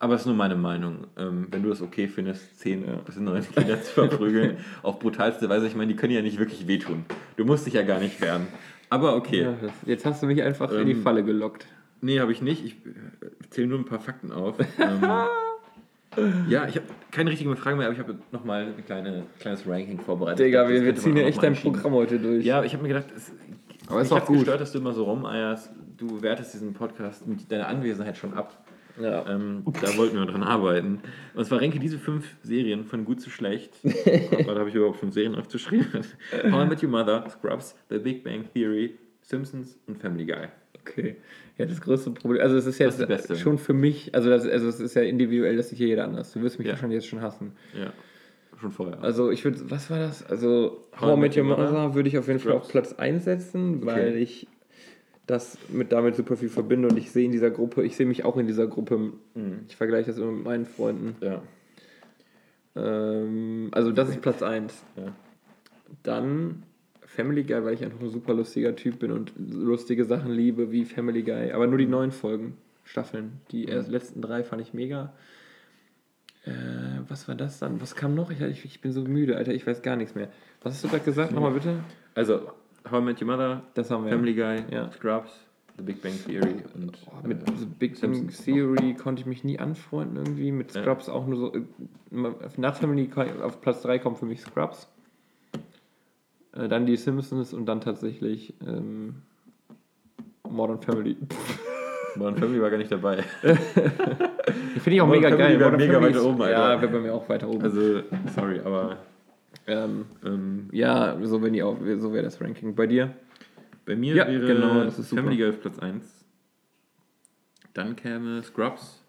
Aber 0.00 0.14
es 0.14 0.22
ist 0.22 0.26
nur 0.26 0.34
meine 0.34 0.56
Meinung. 0.56 1.06
Ähm, 1.16 1.46
wenn 1.50 1.62
du 1.62 1.68
das 1.68 1.80
okay 1.80 2.08
findest, 2.08 2.58
10 2.60 2.84
bis 3.06 3.16
9 3.16 3.42
Kinder 3.54 3.80
zu 3.82 3.92
verprügeln, 3.92 4.56
auf 4.82 4.98
brutalste 4.98 5.48
Weise, 5.48 5.66
ich 5.66 5.76
meine, 5.76 5.92
die 5.92 5.96
können 5.96 6.12
ja 6.12 6.20
nicht 6.22 6.38
wirklich 6.38 6.66
wehtun. 6.66 7.04
Du 7.36 7.44
musst 7.44 7.64
dich 7.66 7.74
ja 7.74 7.82
gar 7.82 8.00
nicht 8.00 8.20
wehren. 8.20 8.46
Aber 8.90 9.16
okay. 9.16 9.42
Ja, 9.42 9.54
jetzt 9.86 10.04
hast 10.04 10.22
du 10.22 10.26
mich 10.26 10.42
einfach 10.42 10.70
in 10.72 10.86
die 10.86 10.92
Ähm, 10.92 11.02
Falle 11.02 11.22
gelockt. 11.24 11.66
Nee, 12.04 12.20
habe 12.20 12.32
ich 12.32 12.42
nicht. 12.42 12.62
Ich 12.62 12.72
äh, 12.74 13.48
zähle 13.48 13.68
nur 13.68 13.78
ein 13.78 13.86
paar 13.86 13.98
Fakten 13.98 14.30
auf. 14.30 14.56
ähm, 14.78 15.02
ja, 16.50 16.68
ich 16.68 16.76
habe 16.76 16.86
keine 17.10 17.30
richtigen 17.30 17.56
Fragen 17.56 17.78
mehr, 17.78 17.86
aber 17.86 17.94
ich 17.94 18.00
habe 18.00 18.18
nochmal 18.30 18.74
ein 18.76 18.84
kleine, 18.84 19.24
kleines 19.40 19.66
Ranking 19.66 19.98
vorbereitet. 19.98 20.44
Digga, 20.44 20.68
wir, 20.68 20.84
wir 20.84 20.94
ziehen 20.96 21.16
ja 21.16 21.24
echt 21.24 21.42
dein. 21.42 21.54
Programm 21.54 21.94
heute 21.94 22.18
durch. 22.18 22.44
Ja, 22.44 22.62
ich 22.62 22.74
habe 22.74 22.82
mir 22.82 22.90
gedacht, 22.90 23.06
es, 23.16 23.32
Aber 23.86 24.02
ist 24.02 24.12
ich 24.12 24.24
gut. 24.26 24.36
gestört, 24.36 24.60
dass 24.60 24.72
du 24.72 24.78
immer 24.78 24.92
so 24.92 25.04
rumeierst. 25.04 25.70
Du 25.96 26.20
wertest 26.20 26.52
diesen 26.52 26.74
Podcast 26.74 27.26
mit 27.26 27.50
deiner 27.50 27.68
Anwesenheit 27.68 28.18
schon 28.18 28.34
ab. 28.34 28.62
Ja. 29.00 29.26
Ähm, 29.26 29.62
da 29.64 29.96
wollten 29.96 30.18
wir 30.18 30.26
dran 30.26 30.42
arbeiten. 30.42 31.00
Und 31.34 31.46
zwar 31.46 31.62
ranke 31.62 31.78
diese 31.78 31.98
fünf 31.98 32.36
Serien 32.42 32.84
von 32.84 33.06
gut 33.06 33.22
zu 33.22 33.30
schlecht. 33.30 33.72
Warte, 33.82 34.60
habe 34.60 34.68
ich 34.68 34.74
überhaupt 34.74 34.98
fünf 34.98 35.14
Serien 35.14 35.36
aufgeschrieben? 35.36 36.04
How 36.50 36.64
I 36.64 36.68
Met 36.68 36.82
Your 36.82 36.90
Mother, 36.90 37.24
Scrubs, 37.30 37.74
The 37.88 37.98
Big 37.98 38.22
Bang 38.22 38.44
Theory, 38.52 38.98
Simpsons 39.22 39.78
und 39.86 39.96
Family 39.98 40.26
Guy. 40.26 40.48
Okay. 40.86 41.16
Ja, 41.58 41.66
das 41.66 41.80
größte 41.80 42.10
Problem. 42.10 42.42
Also 42.42 42.56
es 42.56 42.66
ist 42.66 42.78
ja 42.78 42.86
Das 42.90 43.26
ist 43.30 43.40
schon 43.40 43.58
für 43.58 43.74
mich, 43.74 44.14
also, 44.14 44.28
das, 44.28 44.44
also 44.46 44.68
es 44.68 44.80
ist 44.80 44.94
ja 44.94 45.02
individuell, 45.02 45.56
das 45.56 45.68
sieht 45.68 45.78
hier 45.78 45.86
jeder 45.88 46.04
anders. 46.04 46.32
Du 46.32 46.40
wirst 46.42 46.58
mich 46.58 46.66
Ja. 46.66 46.72
wahrscheinlich 46.72 46.96
jetzt 46.96 47.06
schon 47.06 47.20
hassen. 47.22 47.52
Ja, 47.78 47.92
schon 48.60 48.72
vorher. 48.72 49.00
Also 49.02 49.30
ich 49.30 49.44
würde, 49.44 49.70
was 49.70 49.88
war 49.90 49.98
das? 50.00 50.24
Also 50.26 50.84
How 51.00 51.16
Met 51.16 51.36
Your 51.36 51.44
Mother 51.44 51.94
würde 51.94 52.08
ich 52.08 52.18
auf 52.18 52.26
jeden 52.26 52.40
Fall 52.40 52.52
auf 52.52 52.68
Platz 52.68 52.92
1 52.94 53.24
setzen, 53.24 53.86
weil 53.86 54.16
ich 54.16 54.48
das 55.26 55.56
mit 55.70 55.92
damit 55.92 56.16
super 56.16 56.36
viel 56.36 56.48
verbinde 56.50 56.88
und 56.88 56.98
ich 56.98 57.10
sehe 57.12 57.24
in 57.24 57.32
dieser 57.32 57.50
Gruppe, 57.50 57.82
ich 57.84 57.96
sehe 57.96 58.04
mich 58.06 58.24
auch 58.24 58.36
in 58.36 58.46
dieser 58.46 58.66
Gruppe. 58.66 59.12
Ich 59.68 59.76
vergleiche 59.76 60.08
das 60.10 60.18
immer 60.18 60.32
mit 60.32 60.44
meinen 60.44 60.66
Freunden. 60.66 61.16
ja. 61.20 61.40
Ähm, 62.76 63.68
also 63.72 63.92
das 63.92 64.08
ist 64.08 64.20
Platz 64.20 64.42
1. 64.42 64.82
Ja. 64.96 65.12
Dann 66.02 66.64
Family 67.14 67.44
Guy, 67.44 67.64
weil 67.64 67.74
ich 67.74 67.84
einfach 67.84 68.00
ein 68.00 68.08
super 68.10 68.34
lustiger 68.34 68.74
Typ 68.76 68.98
bin 68.98 69.10
und 69.12 69.32
lustige 69.38 70.04
Sachen 70.04 70.30
liebe, 70.32 70.70
wie 70.72 70.84
Family 70.84 71.22
Guy. 71.22 71.52
Aber 71.52 71.66
nur 71.66 71.78
die 71.78 71.86
neuen 71.86 72.10
Folgen, 72.12 72.56
Staffeln. 72.84 73.40
Die 73.50 73.64
erst 73.66 73.90
letzten 73.90 74.20
drei 74.20 74.42
fand 74.44 74.60
ich 74.62 74.74
mega. 74.74 75.12
Äh, 76.44 76.50
was 77.08 77.26
war 77.28 77.34
das 77.34 77.58
dann? 77.58 77.80
Was 77.80 77.94
kam 77.94 78.14
noch? 78.14 78.30
Ich, 78.30 78.40
ich, 78.40 78.64
ich 78.64 78.80
bin 78.80 78.92
so 78.92 79.02
müde, 79.02 79.36
Alter, 79.36 79.54
ich 79.54 79.66
weiß 79.66 79.80
gar 79.82 79.96
nichts 79.96 80.14
mehr. 80.14 80.28
Was 80.62 80.74
hast 80.74 80.84
du 80.84 80.88
gerade 80.88 81.04
gesagt? 81.04 81.32
Nochmal 81.32 81.52
bitte. 81.52 81.76
Also, 82.14 82.40
How 82.90 83.00
I 83.00 83.04
Met 83.04 83.20
Your 83.22 83.28
Mother, 83.28 83.62
Das 83.74 83.90
haben 83.90 84.04
wir. 84.04 84.10
Family 84.10 84.34
Guy, 84.34 84.62
Ja. 84.70 84.90
Scrubs, 84.92 85.30
The 85.78 85.82
Big 85.82 86.02
Bang 86.02 86.12
Theory 86.26 86.56
und 86.74 87.26
Mit 87.26 87.48
äh, 87.48 87.52
The 87.56 87.64
Big 87.78 87.98
Bang 88.00 88.28
Theory 88.28 88.94
konnte 88.94 89.20
ich 89.20 89.26
mich 89.26 89.42
nie 89.42 89.58
anfreunden 89.58 90.16
irgendwie. 90.18 90.52
Mit 90.52 90.74
Ja. 90.74 90.82
Scrubs 90.82 91.08
auch 91.08 91.26
nur 91.26 91.38
so. 91.38 91.54
äh, 91.54 91.62
Nach 92.58 92.76
Family 92.76 93.08
auf 93.42 93.60
Platz 93.62 93.80
3 93.82 93.98
kommt 94.00 94.18
für 94.18 94.26
mich 94.26 94.42
Scrubs. 94.42 94.86
Äh, 96.56 96.68
Dann 96.68 96.86
die 96.86 96.96
Simpsons 96.96 97.52
und 97.52 97.66
dann 97.66 97.80
tatsächlich 97.80 98.54
ähm, 98.66 99.16
Modern 100.48 100.80
Family. 100.80 101.16
Modern 102.16 102.36
Family 102.36 102.62
war 102.62 102.70
gar 102.70 102.78
nicht 102.78 102.92
dabei. 102.92 103.22
Finde 103.42 104.90
ich 104.90 105.00
auch 105.00 105.06
Modern 105.06 105.22
mega 105.22 105.28
Family 105.30 105.38
geil. 105.38 105.60
wäre 105.60 105.70
Modern 105.70 105.80
mega 105.80 105.92
Family 105.94 106.14
weiter 106.14 106.24
oben, 106.24 106.42
Alter. 106.42 106.58
Ja, 106.74 106.80
wäre 106.82 106.92
bei 106.92 107.00
mir 107.00 107.14
auch 107.14 107.28
weiter 107.28 107.48
oben. 107.48 107.62
Also, 107.62 108.02
sorry, 108.34 108.60
aber 108.60 108.98
ähm, 109.66 110.06
ähm, 110.24 110.68
ja, 110.72 111.16
so, 111.22 111.42
wenn 111.42 111.52
die 111.54 111.62
auch, 111.62 111.76
so 111.98 112.12
wäre 112.12 112.24
das 112.24 112.40
Ranking. 112.40 112.74
Bei 112.74 112.86
dir? 112.86 113.14
bei 113.84 113.96
mir 113.96 114.14
Ja, 114.14 114.26
wäre 114.26 114.46
genau, 114.46 114.84
das 114.84 114.98
ist 114.98 115.10
super. 115.10 115.22
Family 115.22 115.38
Guy 115.38 115.50
auf 115.50 115.60
Platz 115.60 115.78
1. 115.78 116.24
Dann 117.72 117.96
käme 117.96 118.42
Scrubs, 118.42 119.02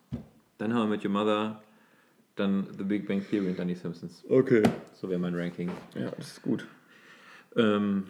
dann 0.58 0.74
How 0.76 0.86
I 0.86 0.90
Met 0.90 1.06
Your 1.06 1.12
Mother, 1.12 1.62
dann 2.36 2.68
The 2.78 2.84
Big 2.84 3.08
Bang 3.08 3.24
Theory 3.26 3.50
und 3.50 3.60
dann 3.60 3.68
die 3.68 3.76
Simpsons. 3.76 4.24
Okay. 4.28 4.64
So 4.94 5.10
wäre 5.10 5.20
mein 5.20 5.36
Ranking. 5.36 5.70
Ja, 5.94 6.12
das 6.18 6.32
ist 6.34 6.42
gut. 6.42 6.66
Ähm, 7.56 8.04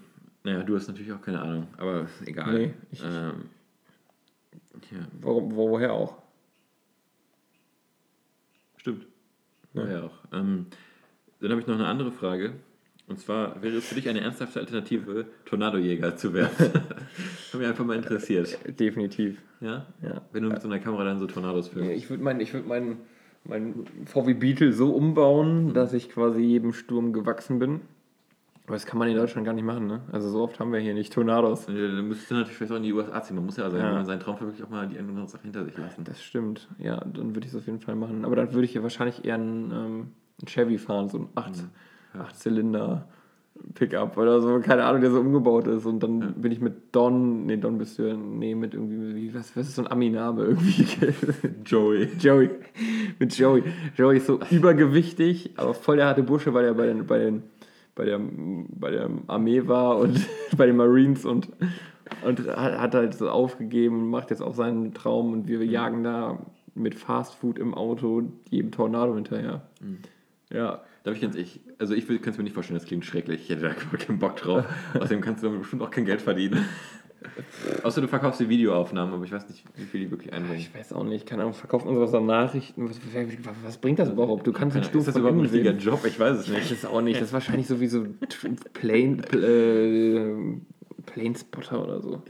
naja, 0.43 0.63
du 0.63 0.75
hast 0.75 0.88
natürlich 0.88 1.12
auch 1.12 1.21
keine 1.21 1.41
Ahnung, 1.41 1.67
aber 1.77 2.08
egal. 2.25 2.53
Nee, 2.53 2.73
ich- 2.91 3.03
ähm, 3.03 3.49
ja, 4.91 4.99
Warum, 5.21 5.55
wo, 5.55 5.69
woher 5.71 5.93
auch? 5.93 6.17
stimmt. 8.77 9.08
Ja. 9.73 9.88
Ja, 9.88 10.03
auch. 10.03 10.13
Ähm, 10.31 10.67
dann 11.41 11.51
habe 11.51 11.62
ich 11.62 11.67
noch 11.67 11.75
eine 11.75 11.88
andere 11.88 12.12
Frage. 12.12 12.53
Und 13.08 13.19
zwar 13.19 13.62
wäre 13.62 13.75
es 13.77 13.88
für 13.88 13.95
dich 13.95 14.08
eine 14.10 14.21
ernsthafte 14.21 14.60
Alternative, 14.60 15.25
Tornadojäger 15.45 16.15
zu 16.17 16.34
werden? 16.34 16.51
Hat 16.60 17.60
mich 17.60 17.67
einfach 17.67 17.86
mal 17.86 17.95
interessiert. 17.97 18.58
Definitiv. 18.79 19.41
Ja? 19.62 19.86
Ja. 20.01 20.21
Wenn 20.31 20.43
du 20.43 20.49
mit 20.49 20.62
so 20.62 20.67
einer 20.67 20.79
Kamera 20.79 21.03
dann 21.03 21.19
so 21.19 21.27
Tornados 21.27 21.67
filmst. 21.69 21.91
Ich 21.91 22.10
würde 22.10 22.23
meinen 22.23 22.39
würd 22.51 22.67
mein, 22.67 22.97
mein 23.43 23.86
VW 24.05 24.34
Beetle 24.34 24.73
so 24.73 24.91
umbauen, 24.95 25.73
dass 25.73 25.93
ich 25.93 26.10
quasi 26.10 26.41
jedem 26.41 26.73
Sturm 26.73 27.13
gewachsen 27.13 27.60
bin. 27.60 27.81
Aber 28.65 28.73
das 28.73 28.86
kann 28.88 28.97
man 28.97 29.08
in 29.08 29.15
Deutschland 29.15 29.45
gar 29.45 29.54
nicht 29.54 29.63
machen, 29.63 29.86
ne? 29.86 30.01
Also 30.12 30.28
so 30.30 30.41
oft 30.41 30.60
haben 30.60 30.73
wir 30.73 30.80
hier 30.80 30.95
nicht 30.95 31.13
Tornados. 31.13 31.67
Ja, 31.67 31.73
Dann 31.73 32.08
müsstest 32.08 32.32
du 32.32 32.36
natürlich 32.36 32.58
vielleicht 32.58 32.71
auch 32.71 32.78
in 32.78 32.84
die 32.84 32.93
USA 32.93 33.21
ziehen. 33.21 33.36
Man 33.36 33.45
muss 33.45 33.58
ja, 33.58 33.69
sein, 33.69 33.80
Ja. 33.80 34.04
seinen 34.04 34.19
Traum 34.19 34.38
verwirklicht, 34.38 34.65
auch 34.65 34.71
mal 34.71 34.88
die 34.88 34.97
andere 34.97 35.28
Sache 35.28 35.43
hinter 35.43 35.63
sich 35.65 35.78
lassen. 35.78 36.04
Das 36.04 36.21
stimmt. 36.23 36.67
Ja, 36.80 36.99
dann 36.99 37.36
würde 37.36 37.45
ich 37.45 37.54
es 37.54 37.56
auf 37.56 37.67
jeden 37.67 37.80
Fall 37.80 37.95
machen. 37.95 38.25
Aber 38.25 38.36
dann 38.36 38.54
würde 38.54 38.65
ich 38.65 38.73
ja 38.73 38.82
wahrscheinlich 38.82 39.23
eher 39.23 39.36
einen, 39.36 39.71
ähm, 39.71 40.08
einen 40.39 40.47
Chevy 40.47 40.80
fahren, 40.80 41.10
so 41.10 41.19
ein 41.19 41.28
8, 41.36 41.63
Zylinder 42.34 43.08
Pickup 43.73 44.17
oder 44.17 44.41
so, 44.41 44.60
keine 44.60 44.84
Ahnung, 44.84 44.99
der 45.01 45.12
so 45.12 45.19
umgebaut 45.19 45.67
ist. 45.67 45.86
Und 45.86 46.01
dann 46.04 46.34
bin 46.41 46.51
ich 46.51 46.60
mit 46.60 46.93
Don, 46.93 47.45
nee, 47.45 47.56
Don 47.58 47.78
bist 47.78 47.97
du 47.97 48.04
ja, 48.04 48.15
nee, 48.15 48.54
mit 48.54 48.73
irgendwie, 48.73 49.15
wie, 49.15 49.34
was, 49.34 49.56
was 49.56 49.67
ist 49.67 49.75
so 49.75 49.84
ein 49.84 49.91
Ami-Name 49.91 50.43
irgendwie? 50.43 50.86
Joey. 51.65 52.10
Joey. 52.19 52.49
Mit 53.17 53.38
Joey. 53.38 53.63
Joey 53.95 54.17
ist 54.17 54.28
so 54.28 54.39
übergewichtig, 54.51 55.54
aber 55.56 55.73
voll 55.73 55.97
der 55.97 56.08
harte 56.08 56.23
Bursche, 56.23 56.54
weil 56.54 56.65
er 56.65 56.73
bei 56.73 56.88
den, 56.88 57.06
bei 57.08 57.17
den, 57.19 57.43
bei 57.95 58.05
der, 58.05 58.19
bei 58.19 58.91
der 58.91 59.10
Armee 59.27 59.67
war 59.67 59.97
und 59.97 60.19
bei 60.58 60.65
den 60.65 60.75
Marines 60.75 61.25
und, 61.25 61.49
und 62.23 62.47
hat, 62.47 62.79
hat 62.79 62.95
halt 62.95 63.13
so 63.15 63.29
aufgegeben, 63.29 64.10
macht 64.10 64.29
jetzt 64.29 64.41
auch 64.41 64.53
seinen 64.53 64.93
Traum 64.93 65.34
und 65.34 65.47
wir 65.47 65.65
jagen 65.65 66.03
da 66.03 66.45
mit 66.75 66.95
Fast 66.95 67.36
Food 67.36 67.58
im 67.58 67.73
Auto 67.73 68.23
jedem 68.49 68.71
Tornado 68.71 69.15
hinterher. 69.15 69.67
Ja. 70.51 70.84
Darf 71.03 71.15
ich 71.15 71.21
ganz 71.21 71.36
ich, 71.36 71.62
also 71.77 71.93
ich 71.93 72.08
kann 72.08 72.31
es 72.31 72.38
mir 72.38 72.43
nicht 72.43 72.53
vorstellen, 72.53 72.79
das 72.79 72.88
klingt 72.88 73.05
schrecklich. 73.05 73.41
Ich 73.43 73.49
hätte 73.49 73.62
da 73.62 73.73
keinen 73.97 74.19
Bock 74.19 74.36
drauf. 74.36 74.65
Außerdem 74.93 75.21
kannst 75.21 75.43
du 75.43 75.47
damit 75.47 75.62
bestimmt 75.62 75.81
auch 75.81 75.91
kein 75.91 76.05
Geld 76.05 76.21
verdienen. 76.21 76.65
Außer 77.83 78.01
du 78.01 78.07
verkaufst 78.07 78.39
die 78.39 78.49
Videoaufnahmen, 78.49 79.13
aber 79.13 79.23
ich 79.23 79.31
weiß 79.31 79.47
nicht, 79.49 79.63
wie 79.75 79.83
viel 79.85 80.01
die 80.01 80.11
wirklich 80.11 80.33
einbringen. 80.33 80.59
Ich 80.59 80.73
weiß 80.73 80.93
auch 80.93 81.03
nicht, 81.03 81.25
keine 81.25 81.43
Ahnung, 81.43 81.53
verkauft 81.53 81.85
man 81.85 81.95
sowas 81.95 82.13
an 82.13 82.25
Nachrichten? 82.25 82.89
Was, 82.89 82.99
was, 83.63 83.77
bringt 83.77 83.99
das 83.99 84.09
überhaupt? 84.09 84.45
Du 84.47 84.53
kannst 84.53 84.75
den 84.75 84.83
Ist 84.83 84.93
das 85.07 85.15
überhaupt 85.15 85.38
ein 85.38 85.41
richtiger. 85.41 85.71
Job? 85.71 86.03
Ich 86.05 86.19
weiß 86.19 86.38
es 86.38 86.47
Ich 86.47 86.53
weiß 86.53 86.69
nicht. 86.69 86.71
es 86.71 86.85
auch 86.85 87.01
nicht. 87.01 87.19
Das 87.19 87.27
ist 87.27 87.33
wahrscheinlich 87.33 87.67
sowieso 87.67 88.05
Plane, 88.73 89.21
äh, 89.33 90.57
Planespotter 91.05 91.83
oder 91.83 92.01
so. 92.01 92.21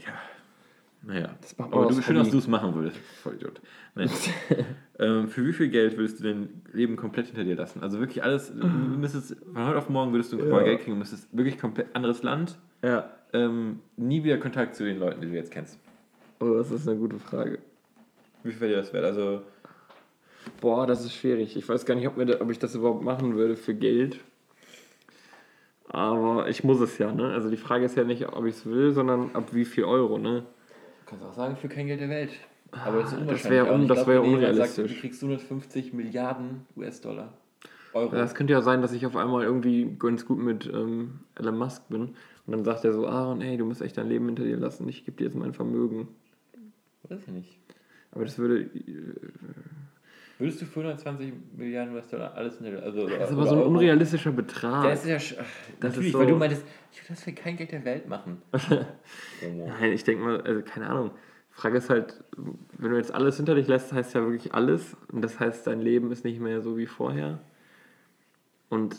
Naja, 1.02 1.36
Das 1.40 1.56
macht 1.56 1.70
man 1.70 1.84
aber 1.84 1.92
du, 1.92 2.02
schön, 2.02 2.16
dass 2.16 2.30
du 2.30 2.38
es 2.38 2.48
machen 2.48 2.74
würdest. 2.74 2.96
Vollidiot. 3.22 3.60
Nein. 3.94 4.10
ähm, 4.98 5.28
für 5.28 5.46
wie 5.46 5.52
viel 5.52 5.68
Geld 5.68 5.96
würdest 5.96 6.18
du 6.18 6.24
dein 6.24 6.62
Leben 6.72 6.96
komplett 6.96 7.26
hinter 7.26 7.44
dir 7.44 7.54
lassen? 7.54 7.80
Also 7.82 8.00
wirklich 8.00 8.24
alles, 8.24 8.52
du 8.52 8.66
müsstest, 8.66 9.36
von 9.52 9.66
heute 9.66 9.78
auf 9.78 9.88
morgen 9.88 10.12
würdest 10.12 10.32
du 10.32 10.38
mal 10.38 10.64
Geld 10.64 10.80
kriegen 10.80 10.92
und 10.92 10.98
müsstest 10.98 11.28
wirklich 11.36 11.58
komplett 11.58 11.94
anderes 11.94 12.22
Land, 12.24 12.58
Ja. 12.82 13.10
Ähm, 13.36 13.80
nie 13.96 14.22
wieder 14.24 14.38
Kontakt 14.38 14.74
zu 14.76 14.84
den 14.84 14.98
Leuten, 14.98 15.20
die 15.20 15.28
du 15.28 15.34
jetzt 15.34 15.50
kennst. 15.50 15.78
Oh, 16.40 16.54
das 16.54 16.70
ist 16.70 16.88
eine 16.88 16.98
gute 16.98 17.18
Frage. 17.18 17.58
Wie 18.42 18.50
viel 18.52 18.60
wäre 18.60 18.70
dir 18.72 18.76
das 18.78 18.92
wert? 18.92 19.04
Also, 19.04 19.42
Boah, 20.60 20.86
das 20.86 21.04
ist 21.04 21.14
schwierig. 21.14 21.56
Ich 21.56 21.68
weiß 21.68 21.84
gar 21.86 21.94
nicht, 21.96 22.06
ob, 22.06 22.16
mir 22.16 22.24
da, 22.26 22.40
ob 22.40 22.50
ich 22.50 22.58
das 22.58 22.74
überhaupt 22.74 23.02
machen 23.02 23.34
würde 23.34 23.56
für 23.56 23.74
Geld. 23.74 24.20
Aber 25.88 26.48
ich 26.48 26.64
muss 26.64 26.80
es 26.80 26.98
ja, 26.98 27.12
ne? 27.12 27.32
Also 27.32 27.48
die 27.50 27.56
Frage 27.56 27.84
ist 27.84 27.96
ja 27.96 28.04
nicht, 28.04 28.26
ob 28.28 28.44
ich 28.44 28.56
es 28.56 28.66
will, 28.66 28.92
sondern 28.92 29.30
ab 29.34 29.48
wie 29.52 29.64
viel 29.64 29.84
Euro, 29.84 30.18
ne? 30.18 30.40
du 30.42 31.10
kannst 31.10 31.24
auch 31.24 31.32
sagen, 31.34 31.56
für 31.56 31.68
kein 31.68 31.86
Geld 31.86 32.00
der 32.00 32.08
Welt. 32.08 32.30
Aber 32.72 33.00
das 33.02 33.12
ist 33.12 33.30
das 33.30 33.48
wäre 33.48 33.72
un- 33.72 33.86
das 33.86 34.06
jemand 34.06 34.26
unrealistisch. 34.26 34.90
Sagt, 34.90 34.96
du 34.96 35.00
kriegst 35.00 35.22
150 35.22 35.92
Milliarden 35.92 36.66
US-Dollar. 36.76 37.32
Euro. 37.92 38.14
Ja, 38.14 38.22
Es 38.24 38.34
könnte 38.34 38.52
ja 38.52 38.60
sein, 38.60 38.82
dass 38.82 38.92
ich 38.92 39.06
auf 39.06 39.16
einmal 39.16 39.44
irgendwie 39.44 39.96
ganz 39.98 40.26
gut 40.26 40.38
mit 40.38 40.66
ähm, 40.66 41.20
Elon 41.36 41.56
Musk 41.56 41.88
bin. 41.88 42.16
Und 42.46 42.52
dann 42.52 42.64
sagt 42.64 42.84
er 42.84 42.92
so, 42.92 43.06
Aaron, 43.08 43.40
ey, 43.40 43.56
du 43.56 43.64
musst 43.64 43.82
echt 43.82 43.96
dein 43.98 44.08
Leben 44.08 44.26
hinter 44.26 44.44
dir 44.44 44.56
lassen. 44.56 44.88
Ich 44.88 45.04
gebe 45.04 45.16
dir 45.16 45.24
jetzt 45.24 45.34
mein 45.36 45.52
Vermögen. 45.52 46.08
Weiß 47.08 47.20
ich 47.26 47.32
nicht. 47.32 47.58
Aber 48.12 48.24
das 48.24 48.38
würde... 48.38 48.60
äh, 48.62 49.14
Würdest 50.38 50.60
du 50.60 50.66
für 50.66 50.80
120 50.80 51.32
Milliarden 51.56 51.94
US-Dollar 51.94 52.34
alles 52.34 52.58
in 52.58 52.66
der 52.70 52.82
also, 52.82 53.08
Das 53.08 53.30
ist 53.30 53.32
aber 53.36 53.46
so 53.46 53.54
ein 53.56 53.62
unrealistischer 53.62 54.32
Betrag. 54.32 54.84
Ja, 54.84 54.90
ist 54.92 55.06
ja 55.06 55.16
sch- 55.16 55.36
Das 55.80 55.92
natürlich, 55.96 56.08
ist 56.08 56.12
so- 56.12 56.18
weil 56.18 56.26
du 56.26 56.36
meintest, 56.36 56.62
ich 56.92 56.98
würde 57.00 57.08
das 57.14 57.22
für 57.24 57.32
kein 57.32 57.56
Geld 57.56 57.72
der 57.72 57.84
Welt 57.86 58.06
machen. 58.06 58.42
Nein, 59.40 59.92
ich 59.92 60.04
denke 60.04 60.22
mal, 60.22 60.40
also 60.42 60.60
keine 60.62 60.88
Ahnung. 60.90 61.10
Die 61.50 61.54
Frage 61.60 61.78
ist 61.78 61.88
halt, 61.88 62.22
wenn 62.76 62.90
du 62.90 62.98
jetzt 62.98 63.14
alles 63.14 63.38
hinter 63.38 63.54
dich 63.54 63.66
lässt, 63.66 63.94
heißt 63.94 64.14
ja 64.14 64.20
wirklich 64.20 64.52
alles. 64.52 64.94
Und 65.10 65.22
das 65.22 65.40
heißt, 65.40 65.66
dein 65.66 65.80
Leben 65.80 66.12
ist 66.12 66.22
nicht 66.22 66.38
mehr 66.38 66.60
so 66.60 66.76
wie 66.76 66.86
vorher. 66.86 67.40
Und 68.68 68.96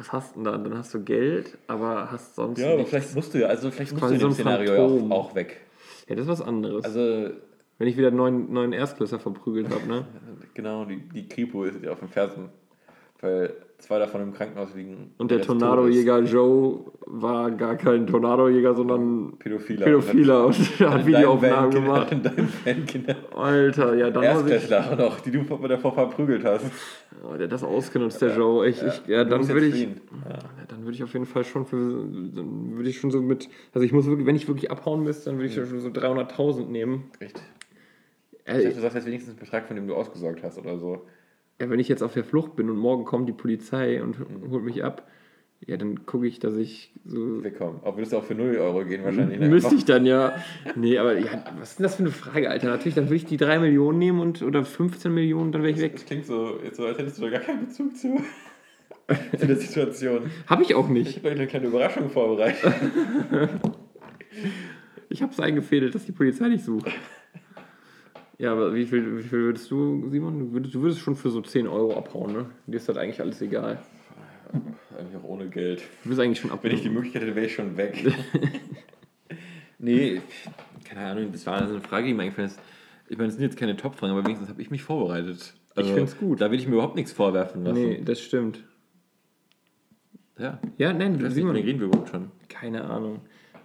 was 0.00 0.12
hast 0.12 0.34
du 0.34 0.42
denn 0.42 0.44
da? 0.44 0.58
Dann 0.58 0.78
hast 0.78 0.92
du 0.94 1.02
Geld, 1.02 1.58
aber 1.66 2.10
hast 2.10 2.34
sonst 2.34 2.58
ja, 2.58 2.68
aber 2.68 2.78
nichts. 2.78 2.90
vielleicht 2.90 3.14
musst 3.14 3.34
du 3.34 3.38
ja, 3.38 3.48
also 3.48 3.70
vielleicht 3.70 3.92
musst 3.92 4.04
du 4.04 4.14
in 4.14 4.20
so 4.20 4.26
dem 4.26 4.30
ein 4.30 4.34
Szenario 4.34 4.86
auch, 4.86 5.10
auch 5.10 5.34
weg. 5.34 5.60
Ja, 6.08 6.16
das 6.16 6.24
ist 6.24 6.30
was 6.30 6.42
anderes. 6.42 6.84
Also, 6.84 7.30
wenn 7.78 7.88
ich 7.88 7.96
wieder 7.96 8.08
einen 8.08 8.16
neuen, 8.16 8.52
neuen 8.52 8.72
Erstklässler 8.72 9.20
verprügelt 9.20 9.68
habe, 9.70 9.86
ne? 9.86 10.06
genau, 10.54 10.84
die, 10.84 10.96
die 10.96 11.28
Kripo 11.28 11.64
ist 11.64 11.82
ja 11.82 11.92
auf 11.92 12.00
den 12.00 12.08
Fersen, 12.08 12.48
weil 13.20 13.54
zwei 13.78 13.98
davon 13.98 14.20
im 14.20 14.32
Krankenhaus 14.32 14.74
liegen. 14.74 15.14
Und 15.18 15.30
der 15.30 15.38
tot 15.38 15.58
Tornadojäger 15.58 16.20
Joe 16.20 16.80
war 17.06 17.50
gar 17.50 17.76
kein 17.76 18.06
Tornadojäger, 18.06 18.74
sondern 18.74 19.38
Pädophiler. 19.38 19.84
Pädophiler 19.84 20.46
und 20.46 20.80
hat 20.80 21.06
Videoaufnahmen 21.06 21.70
gemacht. 21.70 22.12
Und 22.12 22.24
dein 22.24 22.48
Fankinder. 22.48 23.16
Alter, 23.34 23.94
ja, 23.94 24.10
dann 24.10 24.42
muss 24.42 24.50
ich. 24.50 24.74
Auch 24.74 24.96
noch, 24.96 25.20
die 25.20 25.30
du 25.30 25.40
mit 25.40 25.70
davor 25.70 25.94
verprügelt 25.94 26.44
hast. 26.44 26.66
Oh, 27.22 27.34
der 27.34 27.44
hat 27.44 27.52
das 27.52 27.64
ausgenutzt, 27.64 28.20
der 28.22 28.36
Joe. 28.36 28.66
Ich, 28.68 28.82
ich, 28.82 29.06
ja, 29.06 29.24
dann 29.24 29.46
würde 29.48 29.66
ich. 29.66 29.82
Ja. 29.82 29.88
Ja, 29.88 30.38
dann 30.68 30.84
würde 30.84 30.94
ich 30.94 31.02
auf 31.02 31.12
jeden 31.12 31.26
Fall 31.26 31.44
schon 31.44 31.66
für, 31.66 31.76
dann 31.76 32.76
würde 32.76 32.88
ich 32.88 32.98
schon 32.98 33.10
so 33.10 33.20
mit, 33.20 33.48
also 33.74 33.84
ich 33.84 33.92
muss 33.92 34.06
wirklich, 34.06 34.26
wenn 34.26 34.36
ich 34.36 34.48
wirklich 34.48 34.70
abhauen 34.70 35.02
müsste, 35.02 35.30
dann 35.30 35.38
würde 35.38 35.48
ich 35.48 35.54
schon 35.54 35.80
so 35.80 35.88
300.000 35.88 36.66
nehmen. 36.66 37.10
Echt? 37.18 37.42
Ich 38.46 38.52
dachte, 38.52 38.74
du 38.74 38.80
sagst 38.80 38.96
jetzt 38.96 39.06
wenigstens 39.06 39.34
einen 39.34 39.40
Betrag, 39.40 39.66
von 39.66 39.76
dem 39.76 39.86
du 39.86 39.94
ausgesorgt 39.94 40.42
hast 40.42 40.58
oder 40.58 40.78
so. 40.78 41.06
Ja, 41.60 41.68
wenn 41.68 41.78
ich 41.78 41.88
jetzt 41.88 42.02
auf 42.02 42.14
der 42.14 42.24
Flucht 42.24 42.56
bin 42.56 42.70
und 42.70 42.78
morgen 42.78 43.04
kommt 43.04 43.28
die 43.28 43.32
Polizei 43.34 44.02
und 44.02 44.16
holt 44.50 44.64
mich 44.64 44.82
ab, 44.82 45.06
ja, 45.66 45.76
dann 45.76 46.06
gucke 46.06 46.26
ich, 46.26 46.38
dass 46.38 46.56
ich 46.56 46.90
so. 47.04 47.44
Wegkommen. 47.44 47.82
Auch 47.84 47.94
würdest 47.96 48.14
du 48.14 48.16
auch 48.16 48.24
für 48.24 48.34
0 48.34 48.56
Euro 48.56 48.82
gehen 48.86 49.04
wahrscheinlich. 49.04 49.38
ne? 49.38 49.48
Müsste 49.50 49.74
ich 49.74 49.84
dann 49.84 50.06
ja. 50.06 50.32
Nee, 50.74 50.96
aber 50.96 51.18
ja, 51.18 51.44
was 51.58 51.72
ist 51.72 51.78
denn 51.78 51.82
das 51.84 51.96
für 51.96 52.02
eine 52.02 52.10
Frage, 52.12 52.48
Alter? 52.48 52.68
Natürlich, 52.68 52.94
dann 52.94 53.04
würde 53.04 53.16
ich 53.16 53.26
die 53.26 53.36
3 53.36 53.58
Millionen 53.58 53.98
nehmen 53.98 54.20
und 54.20 54.40
oder 54.42 54.64
15 54.64 55.12
Millionen, 55.12 55.52
dann 55.52 55.62
wäre 55.62 55.72
ich 55.72 55.80
weg. 55.80 55.92
Das 55.92 56.06
klingt 56.06 56.24
so, 56.24 56.58
jetzt 56.64 56.78
so, 56.78 56.86
als 56.86 56.96
hättest 56.98 57.18
du 57.18 57.22
da 57.24 57.28
gar 57.30 57.40
keinen 57.40 57.66
Bezug 57.66 57.94
zu. 57.94 58.16
zu 59.38 59.46
der 59.46 59.56
Situation. 59.56 60.30
Habe 60.46 60.62
ich 60.62 60.74
auch 60.74 60.86
Ich 60.86 60.92
nicht. 60.92 61.16
habe 61.18 61.28
euch 61.28 61.34
eine 61.34 61.46
kleine 61.46 61.66
Überraschung 61.66 62.08
vorbereitet. 62.08 62.72
Ich 65.12 65.22
habe 65.22 65.32
es 65.32 65.40
eingefädelt, 65.40 65.92
dass 65.94 66.06
die 66.06 66.12
Polizei 66.12 66.48
dich 66.48 66.62
sucht. 66.62 66.86
Ja, 68.40 68.52
aber 68.52 68.74
wie 68.74 68.86
viel, 68.86 69.18
wie 69.18 69.22
viel 69.22 69.38
würdest 69.40 69.70
du, 69.70 70.08
Simon? 70.08 70.38
Du 70.38 70.52
würdest, 70.54 70.74
du 70.74 70.80
würdest 70.80 71.00
schon 71.00 71.14
für 71.14 71.28
so 71.28 71.42
10 71.42 71.66
Euro 71.66 71.94
abhauen, 71.94 72.32
ne? 72.32 72.46
Dir 72.66 72.76
ist 72.76 72.88
das 72.88 72.96
eigentlich 72.96 73.20
alles 73.20 73.42
egal. 73.42 73.78
Eigentlich 74.98 75.16
auch 75.22 75.28
ohne 75.28 75.46
Geld. 75.50 75.82
Du 76.02 76.08
bist 76.08 76.20
eigentlich 76.22 76.40
schon 76.40 76.50
ab. 76.50 76.60
Wenn 76.62 76.72
ich 76.72 76.80
die 76.80 76.88
Möglichkeit 76.88 77.20
hätte, 77.20 77.36
wäre 77.36 77.44
ich 77.44 77.54
schon 77.54 77.76
weg. 77.76 78.02
nee, 79.78 80.22
keine 80.84 81.00
Ahnung, 81.06 81.32
das 81.32 81.44
war 81.44 81.60
also 81.60 81.74
eine 81.74 81.82
Frage, 81.82 82.06
die 82.06 82.14
mir 82.14 82.22
eingefallen 82.22 82.48
ist. 82.48 82.58
Ich 83.10 83.18
meine, 83.18 83.28
das 83.28 83.34
sind 83.36 83.44
jetzt 83.44 83.58
keine 83.58 83.76
Top-Fragen, 83.76 84.12
aber 84.12 84.24
wenigstens 84.24 84.48
habe 84.48 84.62
ich 84.62 84.70
mich 84.70 84.82
vorbereitet. 84.84 85.52
Also, 85.74 85.92
find's 85.92 86.16
gut. 86.16 86.40
Da 86.40 86.50
will 86.50 86.58
ich 86.58 86.66
mir 86.66 86.74
überhaupt 86.76 86.96
nichts 86.96 87.12
vorwerfen 87.12 87.62
lassen. 87.62 87.74
Nee, 87.88 88.00
das 88.02 88.22
stimmt. 88.22 88.64
Ja, 90.38 90.58
Ja, 90.78 90.94
nein, 90.94 91.18
das 91.18 91.34
Simon, 91.34 91.56
reden 91.56 91.78
wir 91.80 91.88
überhaupt 91.88 92.08
schon. 92.08 92.30
keine 92.48 92.84
Ahnung. 92.84 93.20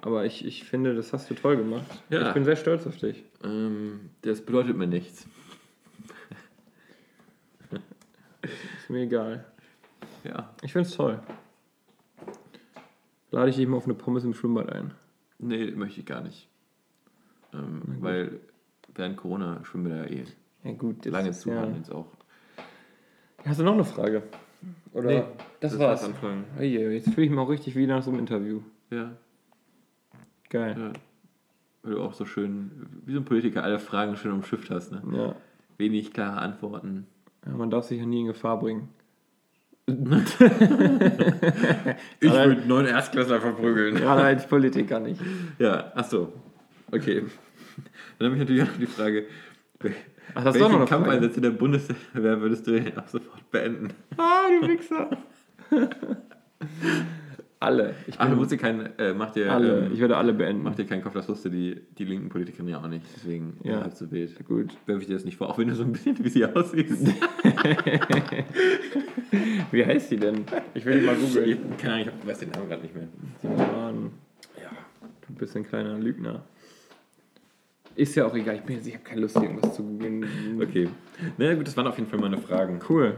Aber 0.06 0.24
ich, 0.24 0.46
ich 0.46 0.66
finde, 0.66 0.94
das 0.94 1.14
hast 1.14 1.32
du 1.32 1.34
toll 1.34 1.58
gemacht. 1.58 2.04
Ja. 2.12 2.28
Ich 2.28 2.34
bin 2.36 2.46
sehr 2.46 2.56
stolz 2.56 2.86
auf 2.86 2.96
dich. 2.96 3.24
Ähm, 3.44 4.12
das 4.22 4.40
bedeutet 4.40 4.78
mir 4.78 4.86
nichts. 4.86 5.28
Ist 8.44 8.90
mir 8.92 9.00
egal. 9.00 9.46
Ja. 10.24 10.54
Ich 10.62 10.74
finde 10.74 10.88
es 10.88 10.96
toll. 10.96 11.20
Lade 13.32 13.50
ich 13.50 13.56
dich 13.56 13.68
mal 13.68 13.78
auf 13.78 13.86
eine 13.86 13.96
Pommes 13.96 14.24
im 14.24 14.36
Schwimmbad 14.36 14.72
ein. 14.72 14.94
Nee, 15.40 15.72
möchte 15.72 16.02
ich 16.02 16.06
gar 16.06 16.22
nicht. 16.22 16.48
Ähm, 17.52 17.82
weil 18.00 18.40
während 18.94 19.18
Corona 19.18 19.66
schwimmen 19.66 19.88
wir 19.88 20.04
da 20.04 20.06
eh 20.06 20.24
Ja, 20.64 20.74
gut. 20.74 21.04
lange 21.06 21.32
zu 21.32 21.50
ja. 21.50 21.66
jetzt 21.66 21.92
auch. 21.92 22.12
Hast 23.44 23.60
du 23.60 23.64
noch 23.64 23.74
eine 23.74 23.86
Frage? 23.86 24.22
Oder? 24.94 25.08
Nee, 25.08 25.24
das, 25.62 25.72
das 25.72 25.80
war's. 25.80 26.04
war's 26.04 26.14
Anfang. 26.14 26.44
Oje, 26.60 26.92
jetzt 26.94 27.10
fühle 27.12 27.26
ich 27.26 27.32
mich 27.32 27.40
auch 27.40 27.50
richtig 27.50 27.76
wie 27.76 27.88
nach 27.88 28.04
so 28.04 28.12
einem 28.12 28.20
Interview. 28.20 28.62
Ja, 28.92 29.18
Geil. 30.50 30.76
ja. 30.78 30.94
Weil 31.84 31.94
du 31.94 32.02
auch 32.02 32.14
so 32.14 32.26
schön, 32.26 32.72
wie 33.06 33.14
so 33.14 33.20
ein 33.20 33.26
Politiker, 33.26 33.64
alle 33.64 33.78
Fragen 33.80 34.16
schön 34.18 34.32
umschifft 34.32 34.72
hast. 34.72 34.92
Ne? 34.92 35.02
Ja. 35.16 35.36
Wenig 35.78 36.14
klare 36.14 36.38
Antworten. 36.40 37.06
ja. 37.46 37.52
Man 37.54 37.70
darf 37.70 37.86
sich 37.86 38.00
ja 38.00 38.06
nie 38.06 38.22
in 38.22 38.28
Gefahr 38.28 38.60
bringen. 38.60 38.90
Ich 42.20 42.32
würde 42.32 42.68
neun 42.68 42.86
Erstklässler 42.88 43.40
verprügeln. 43.40 43.96
Gerade 43.96 44.24
als 44.24 44.48
Politiker 44.48 45.00
nicht. 45.00 45.22
Ja, 45.60 45.92
ach 45.96 46.06
so. 46.06 46.34
Okay. 46.92 47.24
Dann 48.20 48.26
habe 48.32 48.36
ich 48.36 48.40
natürlich 48.42 48.64
auch 48.64 48.78
die 48.80 48.88
Frage, 48.88 49.26
Ach, 50.34 50.44
das 50.44 50.56
welchen 50.56 50.80
noch. 50.80 50.90
Kampfeinsatz 50.90 51.36
in 51.38 51.44
der 51.44 51.52
Bundeswehr 51.52 52.42
würdest 52.42 52.66
du 52.66 52.72
denn 52.72 52.98
ab 52.98 53.08
sofort 53.10 53.50
beenden? 53.52 53.90
Ah, 54.18 54.48
du 54.60 54.68
Wichser. 54.68 55.10
alle. 57.66 57.96
Ich 58.08 58.16
Ach, 58.20 58.28
bin 58.30 58.38
musst 58.38 58.52
dir 58.52 58.58
keinen, 58.58 58.98
äh, 58.98 59.14
mach 59.14 59.32
dir, 59.32 59.52
alle. 59.52 59.86
ähm, 59.88 59.94
ich 59.94 60.00
werde 60.00 60.16
alle 60.16 60.32
beenden. 60.34 60.64
mach 60.64 60.76
dir 60.76 60.86
keinen 60.86 61.02
Kopf, 61.04 61.14
das 61.14 61.28
wusste 61.28 61.50
die, 61.50 61.82
die 61.98 62.06
linken 62.06 62.30
Politiker 62.30 62.64
ja 62.64 62.80
auch 62.80 62.88
nicht. 62.88 63.06
Deswegen 63.18 63.58
Ja. 63.64 63.82
halb 63.82 63.94
so 63.94 64.10
wild. 64.12 64.34
Gut. 64.48 64.78
Werfe 64.86 65.02
ich 65.02 65.08
dir 65.08 65.16
das 65.16 65.26
nicht 65.26 65.36
vor, 65.38 65.50
auch 65.50 65.58
wenn 65.58 65.68
du 65.68 65.76
so 65.76 65.84
ein 65.84 65.92
bisschen 65.92 66.24
wie 66.24 66.30
sie 66.30 66.46
aussiehst. 66.46 67.08
Wie 69.72 69.86
heißt 69.86 70.12
die 70.12 70.18
denn? 70.18 70.46
Ich 70.74 70.86
will 70.86 71.00
die 71.00 71.06
mal 71.06 71.16
googeln. 71.16 71.58
Keine 71.78 71.94
Ahnung, 72.04 72.14
ich 72.22 72.28
weiß 72.28 72.40
den 72.40 72.50
Namen 72.52 72.70
gerade 72.70 72.82
nicht 72.84 72.96
mehr. 72.96 73.08
Simon. 73.42 74.12
Ja. 74.62 74.70
Du 75.28 75.34
bist 75.34 75.56
ein 75.58 75.66
kleiner 75.68 75.98
Lügner. 75.98 76.44
Ist 77.96 78.16
ja 78.16 78.26
auch 78.26 78.36
egal. 78.36 78.56
Ich, 78.56 78.62
bin 78.62 78.76
jetzt- 78.76 78.88
ich 78.88 78.94
habe 78.94 79.04
keine 79.04 79.22
Lust, 79.22 79.36
irgendwas 79.36 79.76
zu 79.76 79.84
googeln. 79.84 80.26
Okay. 80.62 80.90
Na 81.38 81.54
gut, 81.56 81.66
das 81.68 81.76
waren 81.78 81.88
auf 81.88 81.98
jeden 81.98 82.10
Fall 82.10 82.20
meine 82.20 82.38
Fragen. 82.38 82.80
Cool. 82.90 83.16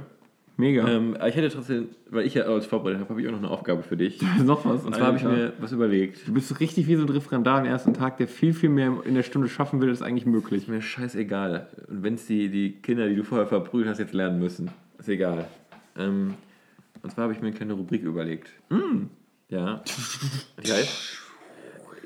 Mega. 0.59 0.87
Ähm, 0.87 1.15
ich 1.15 1.35
hätte 1.35 1.49
trotzdem, 1.49 1.89
weil 2.09 2.25
ich 2.25 2.33
ja 2.33 2.43
alles 2.43 2.65
vorbereitet 2.65 3.01
habe, 3.01 3.11
habe 3.11 3.21
ich 3.21 3.27
auch 3.27 3.31
noch 3.31 3.37
eine 3.37 3.49
Aufgabe 3.49 3.83
für 3.83 3.95
dich. 3.95 4.19
noch 4.43 4.65
was. 4.65 4.83
Und 4.83 4.95
zwar 4.95 5.07
habe 5.07 5.17
ich 5.17 5.23
mir 5.23 5.53
was 5.59 5.71
überlegt. 5.71 6.27
Du 6.27 6.33
bist 6.33 6.59
richtig 6.59 6.87
wie 6.87 6.95
so 6.95 7.03
ein 7.03 7.09
Referendar 7.09 7.59
am 7.59 7.65
ersten 7.65 7.93
Tag, 7.93 8.17
der 8.17 8.27
viel, 8.27 8.53
viel 8.53 8.69
mehr 8.69 8.91
in 9.05 9.13
der 9.13 9.21
Stunde 9.21 9.49
schaffen 9.49 9.79
will, 9.81 9.89
als 9.89 10.01
eigentlich 10.01 10.25
möglich. 10.25 10.63
Ist 10.63 10.69
mir 10.69 10.81
scheißegal. 10.81 11.67
Und 11.87 12.01
wenn 12.01 12.15
es 12.15 12.25
die, 12.25 12.49
die 12.49 12.71
Kinder, 12.71 13.07
die 13.07 13.15
du 13.15 13.23
vorher 13.23 13.45
verprügelt 13.45 13.87
hast, 13.87 13.99
jetzt 13.99 14.13
lernen 14.13 14.39
müssen, 14.39 14.71
ist 14.97 15.07
egal. 15.09 15.45
Ähm, 15.95 16.33
und 17.03 17.11
zwar 17.11 17.25
habe 17.25 17.33
ich 17.33 17.41
mir 17.41 17.47
eine 17.47 17.55
kleine 17.55 17.73
Rubrik 17.73 18.01
überlegt. 18.01 18.49
Ja. 19.49 19.83
Die 20.65 20.71
heißt. 20.71 21.23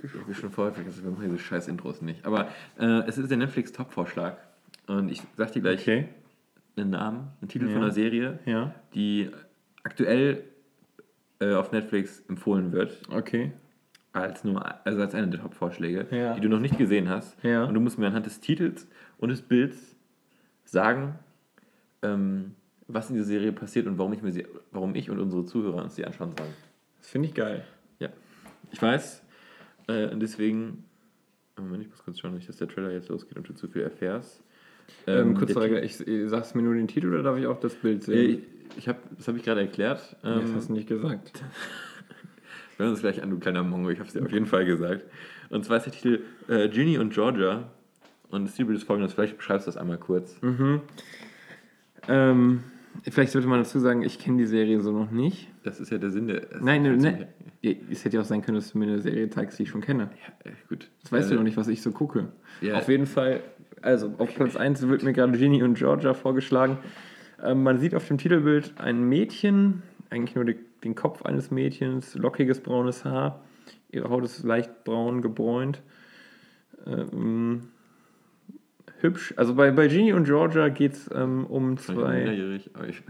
Ich 0.04 0.14
habe 0.20 0.34
schon 0.34 0.52
vorher 0.52 0.74
vergessen, 0.74 1.04
wir 1.04 1.12
machen 1.12 1.26
diese 1.26 1.40
scheiß 1.40 1.68
Intros 1.68 2.02
nicht. 2.02 2.26
Aber 2.26 2.50
äh, 2.80 3.08
es 3.08 3.18
ist 3.18 3.30
der 3.30 3.38
Netflix-Top-Vorschlag. 3.38 4.36
Und 4.88 5.10
ich 5.10 5.22
sag 5.38 5.54
dir 5.54 5.62
gleich 5.62 5.82
Okay. 5.82 6.10
Einen 6.82 6.92
Namen, 6.92 7.30
einen 7.42 7.50
Titel 7.50 7.66
Ja. 7.68 7.74
von 7.74 7.84
einer 7.84 7.92
Serie, 7.92 8.40
Ja. 8.46 8.74
die 8.94 9.30
aktuell 9.84 10.44
äh, 11.40 11.54
auf 11.56 11.72
Netflix 11.72 12.24
empfohlen 12.28 12.72
wird. 12.72 13.02
Okay. 13.10 13.52
als 14.14 14.44
Nummer, 14.44 14.82
also 14.84 15.00
als 15.00 15.16
einer 15.16 15.28
der 15.28 15.40
Top-Vorschläge, 15.40 16.06
Ja. 16.12 16.34
die 16.34 16.42
du 16.42 16.50
noch 16.50 16.60
nicht 16.60 16.78
gesehen 16.78 17.08
hast. 17.08 17.42
Ja. 17.46 17.64
Und 17.64 17.74
du 17.76 17.80
musst 17.80 17.98
mir 17.98 18.08
anhand 18.08 18.26
des 18.26 18.42
Titels 18.42 18.86
und 19.18 19.30
des 19.30 19.42
Bilds 19.42 19.96
sagen, 20.66 21.16
ähm, 22.02 22.56
was 22.88 23.10
in 23.10 23.16
dieser 23.16 23.26
Serie 23.28 23.54
passiert 23.54 23.88
und 23.88 23.98
warum 23.98 24.12
ich 24.12 24.22
mir 24.22 24.32
sie, 24.34 24.46
warum 24.72 24.96
ich 24.96 25.10
und 25.10 25.18
unsere 25.20 25.46
Zuhörer 25.46 25.82
uns 25.84 25.96
die 25.96 26.06
anschauen 26.06 26.34
sollen. 26.38 26.54
Das 27.00 27.08
finde 27.10 27.30
ich 27.30 27.34
geil. 27.34 27.64
Ja. 28.00 28.10
Ich 28.72 28.82
weiß. 28.82 29.24
Äh, 29.88 30.10
und 30.10 30.20
deswegen. 30.20 30.84
Moment, 31.58 31.84
ich 31.84 31.90
muss 31.90 32.04
kurz 32.04 32.20
schauen, 32.20 32.34
nicht, 32.34 32.50
dass 32.50 32.58
der 32.58 32.68
Trailer 32.68 32.92
jetzt 32.92 33.08
losgeht 33.10 33.38
und 33.38 33.48
du 33.48 33.54
zu 33.54 33.68
viel 33.70 33.84
erfährst. 33.84 34.44
Ähm, 35.08 35.34
kurze 35.36 35.54
der 35.54 35.62
Frage, 35.62 35.80
ich, 35.82 35.98
sagst 36.30 36.54
du 36.54 36.58
mir 36.60 36.64
nur 36.64 36.76
den 36.76 36.88
Titel 36.88 37.08
oder 37.08 37.24
darf 37.24 37.38
ich 37.38 37.48
auch 37.48 37.60
das 37.60 37.74
Bild 37.76 38.02
Titel- 38.06 38.12
Äh, 38.18 38.28
sehen? 38.28 38.44
ich, 38.72 38.78
ich 38.80 38.88
hab, 38.88 38.98
das 39.18 39.28
habe 39.28 39.38
ich 39.38 39.44
gerade 39.44 39.62
erklärt. 39.62 40.16
das 40.22 40.44
Ähm, 40.44 40.56
hast 40.56 40.70
du 40.70 40.74
nicht 40.74 40.88
gesagt. 40.88 41.42
Wir 42.78 42.86
hören 42.86 42.92
uns 42.92 43.02
gleich 43.02 43.22
an, 43.24 43.30
du 43.30 43.40
kleiner 43.40 43.64
Mongo, 43.64 43.90
ich 43.90 44.00
habe 44.00 44.08
es 44.08 44.14
dir 44.14 44.24
auf 44.24 44.32
jeden 44.32 44.46
Fall 44.46 44.66
gesagt. 44.66 45.04
Und 45.50 45.66
zwar 45.66 45.78
ist 45.78 45.86
der 45.86 45.94
Titel 45.94 46.22
äh, 46.48 46.70
Ginny 46.70 46.98
und 46.98 47.14
Georgia. 47.14 47.70
Und 48.30 48.46
das 48.46 48.52
Titelbild 48.54 48.78
ist 48.80 48.86
folgendes, 48.86 49.14
vielleicht 49.14 49.38
beschreibst 49.38 49.68
du 49.68 49.70
das 49.72 49.78
einmal 49.78 49.98
kurz. 49.98 50.40
Ähm, 52.08 52.64
vielleicht 53.10 53.32
sollte 53.32 53.48
man 53.48 53.60
dazu 53.60 53.80
sagen, 53.80 54.04
ich 54.04 54.20
kenne 54.20 54.38
die 54.38 54.46
Serie 54.46 54.82
so 54.82 54.92
noch 54.92 55.12
nicht. 55.12 55.48
Das 55.64 55.80
ist 55.80 55.92
ja 55.92 55.98
der 55.98 56.10
Sinn 56.12 56.28
der... 56.28 56.44
Nein, 56.62 56.82
ne, 56.84 56.98
ne. 56.98 57.28
Ja, 57.62 57.74
Es 57.92 58.04
hätte 58.06 58.16
ja 58.16 58.22
auch 58.22 58.26
sein 58.26 58.42
können, 58.42 58.56
dass 58.56 58.72
du 58.72 58.78
mir 58.78 58.86
eine 58.86 59.00
Serie 59.02 59.30
zeigst, 59.30 59.60
die 59.60 59.64
ich 59.64 59.70
schon 59.70 59.82
kenne. 59.82 60.10
Ja, 60.46 60.52
äh, 60.52 60.54
gut. 60.70 60.90
Das 61.04 61.12
weißt 61.12 61.28
Äh, 61.28 61.32
du 61.32 61.36
noch 61.36 61.44
nicht, 61.44 61.58
was 61.58 61.68
ich 61.68 61.82
so 61.82 61.92
gucke. 61.92 62.30
ja. 62.62 62.76
Auf 62.76 62.88
jeden 62.90 63.06
Fall, 63.06 63.42
also 63.82 64.14
auf 64.18 64.34
Platz 64.36 64.56
1 64.56 64.88
wird 64.88 65.04
mir 65.04 65.14
gerade 65.14 65.38
Ginny 65.38 65.64
und 65.64 65.76
Georgia 65.76 66.14
vorgeschlagen. 66.14 66.78
Ähm, 67.44 67.64
man 67.64 67.80
sieht 67.80 67.96
auf 67.96 68.08
dem 68.08 68.18
Titelbild 68.18 68.74
ein 68.78 69.04
Mädchen, 69.04 69.84
eigentlich 70.10 70.36
nur 70.36 70.46
die, 70.46 70.58
den 70.84 70.96
Kopf 70.96 71.24
eines 71.24 71.52
Mädchens, 71.52 72.16
lockiges 72.16 72.62
braunes 72.62 73.06
Haar. 73.06 73.42
Ihre 73.90 74.10
Haut 74.10 74.24
ist 74.24 74.44
leicht 74.44 74.84
braun 74.84 75.22
gebräunt. 75.22 75.82
Ähm, 76.86 77.70
hübsch. 79.00 79.34
Also 79.38 79.56
bei, 79.56 79.72
bei 79.72 79.88
Ginny 79.88 80.14
und 80.14 80.26
Georgia 80.26 80.70
geht 80.70 80.94
es 80.94 81.10
ähm, 81.14 81.46
um 81.46 81.78
zwei. 81.78 82.20
minderjährig, 82.20 82.72
aber 82.74 82.88
ich... 82.88 83.04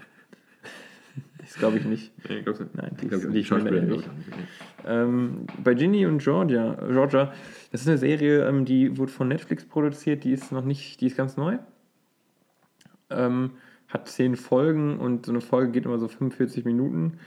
Das 1.41 1.55
glaube 1.55 1.77
ich 1.77 1.85
nicht. 1.85 2.11
Nee, 2.29 2.41
glaubst 2.43 2.61
du? 2.61 2.65
Nein, 2.73 2.95
die 3.01 3.05
Ich 3.05 3.09
glaub, 3.09 3.23
nicht 3.25 3.51
minderjährig. 3.51 3.87
glaub 4.03 4.13
ich 4.19 4.33
auch 4.33 4.37
nicht. 4.37 4.49
Ähm, 4.85 5.47
bei 5.63 5.73
Ginny 5.73 6.05
und 6.05 6.19
Georgia, 6.21 6.75
Georgia, 6.87 7.33
das 7.71 7.81
ist 7.81 7.87
eine 7.87 7.97
Serie, 7.97 8.47
ähm, 8.47 8.63
die 8.65 8.97
wurde 8.97 9.11
von 9.11 9.27
Netflix 9.27 9.65
produziert, 9.65 10.23
die 10.23 10.31
ist 10.31 10.51
noch 10.51 10.63
nicht, 10.65 11.01
die 11.01 11.07
ist 11.07 11.17
ganz 11.17 11.37
neu. 11.37 11.57
Ähm, 13.09 13.51
hat 13.87 14.07
zehn 14.07 14.35
Folgen 14.35 14.97
und 14.99 15.25
so 15.25 15.31
eine 15.31 15.41
Folge 15.41 15.71
geht 15.71 15.85
immer 15.85 15.99
so 15.99 16.07
45 16.07 16.63
Minuten. 16.63 17.17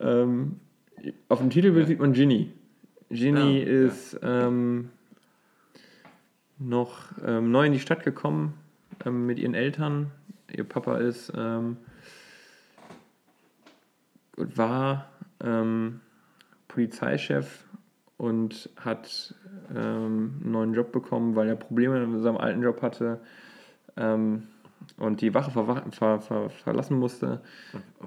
Ähm, 0.00 0.56
auf 1.28 1.38
dem 1.40 1.50
Titelbild 1.50 1.84
Ja. 1.84 1.88
sieht 1.88 1.98
man 2.00 2.12
Ginny. 2.12 2.52
Ginny 3.10 3.38
Ah, 3.40 3.68
ja. 3.70 3.86
ist 3.86 4.18
ähm, 4.22 4.88
noch 6.58 6.98
ähm, 7.24 7.50
neu 7.50 7.66
in 7.66 7.72
die 7.72 7.80
Stadt 7.80 8.04
gekommen 8.04 8.54
mit 9.10 9.38
ihren 9.38 9.54
Eltern. 9.54 10.10
Ihr 10.54 10.64
Papa 10.64 10.98
ist 10.98 11.32
war 14.38 15.08
ähm, 15.42 16.00
Polizeichef 16.68 17.64
und 18.16 18.70
hat 18.76 19.34
ähm, 19.74 20.40
einen 20.42 20.52
neuen 20.52 20.74
Job 20.74 20.92
bekommen, 20.92 21.36
weil 21.36 21.48
er 21.48 21.56
Probleme 21.56 22.02
in 22.02 22.20
seinem 22.20 22.36
alten 22.36 22.62
Job 22.62 22.82
hatte 22.82 23.20
ähm, 23.96 24.44
und 24.96 25.20
die 25.20 25.34
Wache 25.34 25.50
verwa- 25.50 25.90
ver 25.92 26.20
ver 26.20 26.50
verlassen 26.50 26.98
musste. 26.98 27.40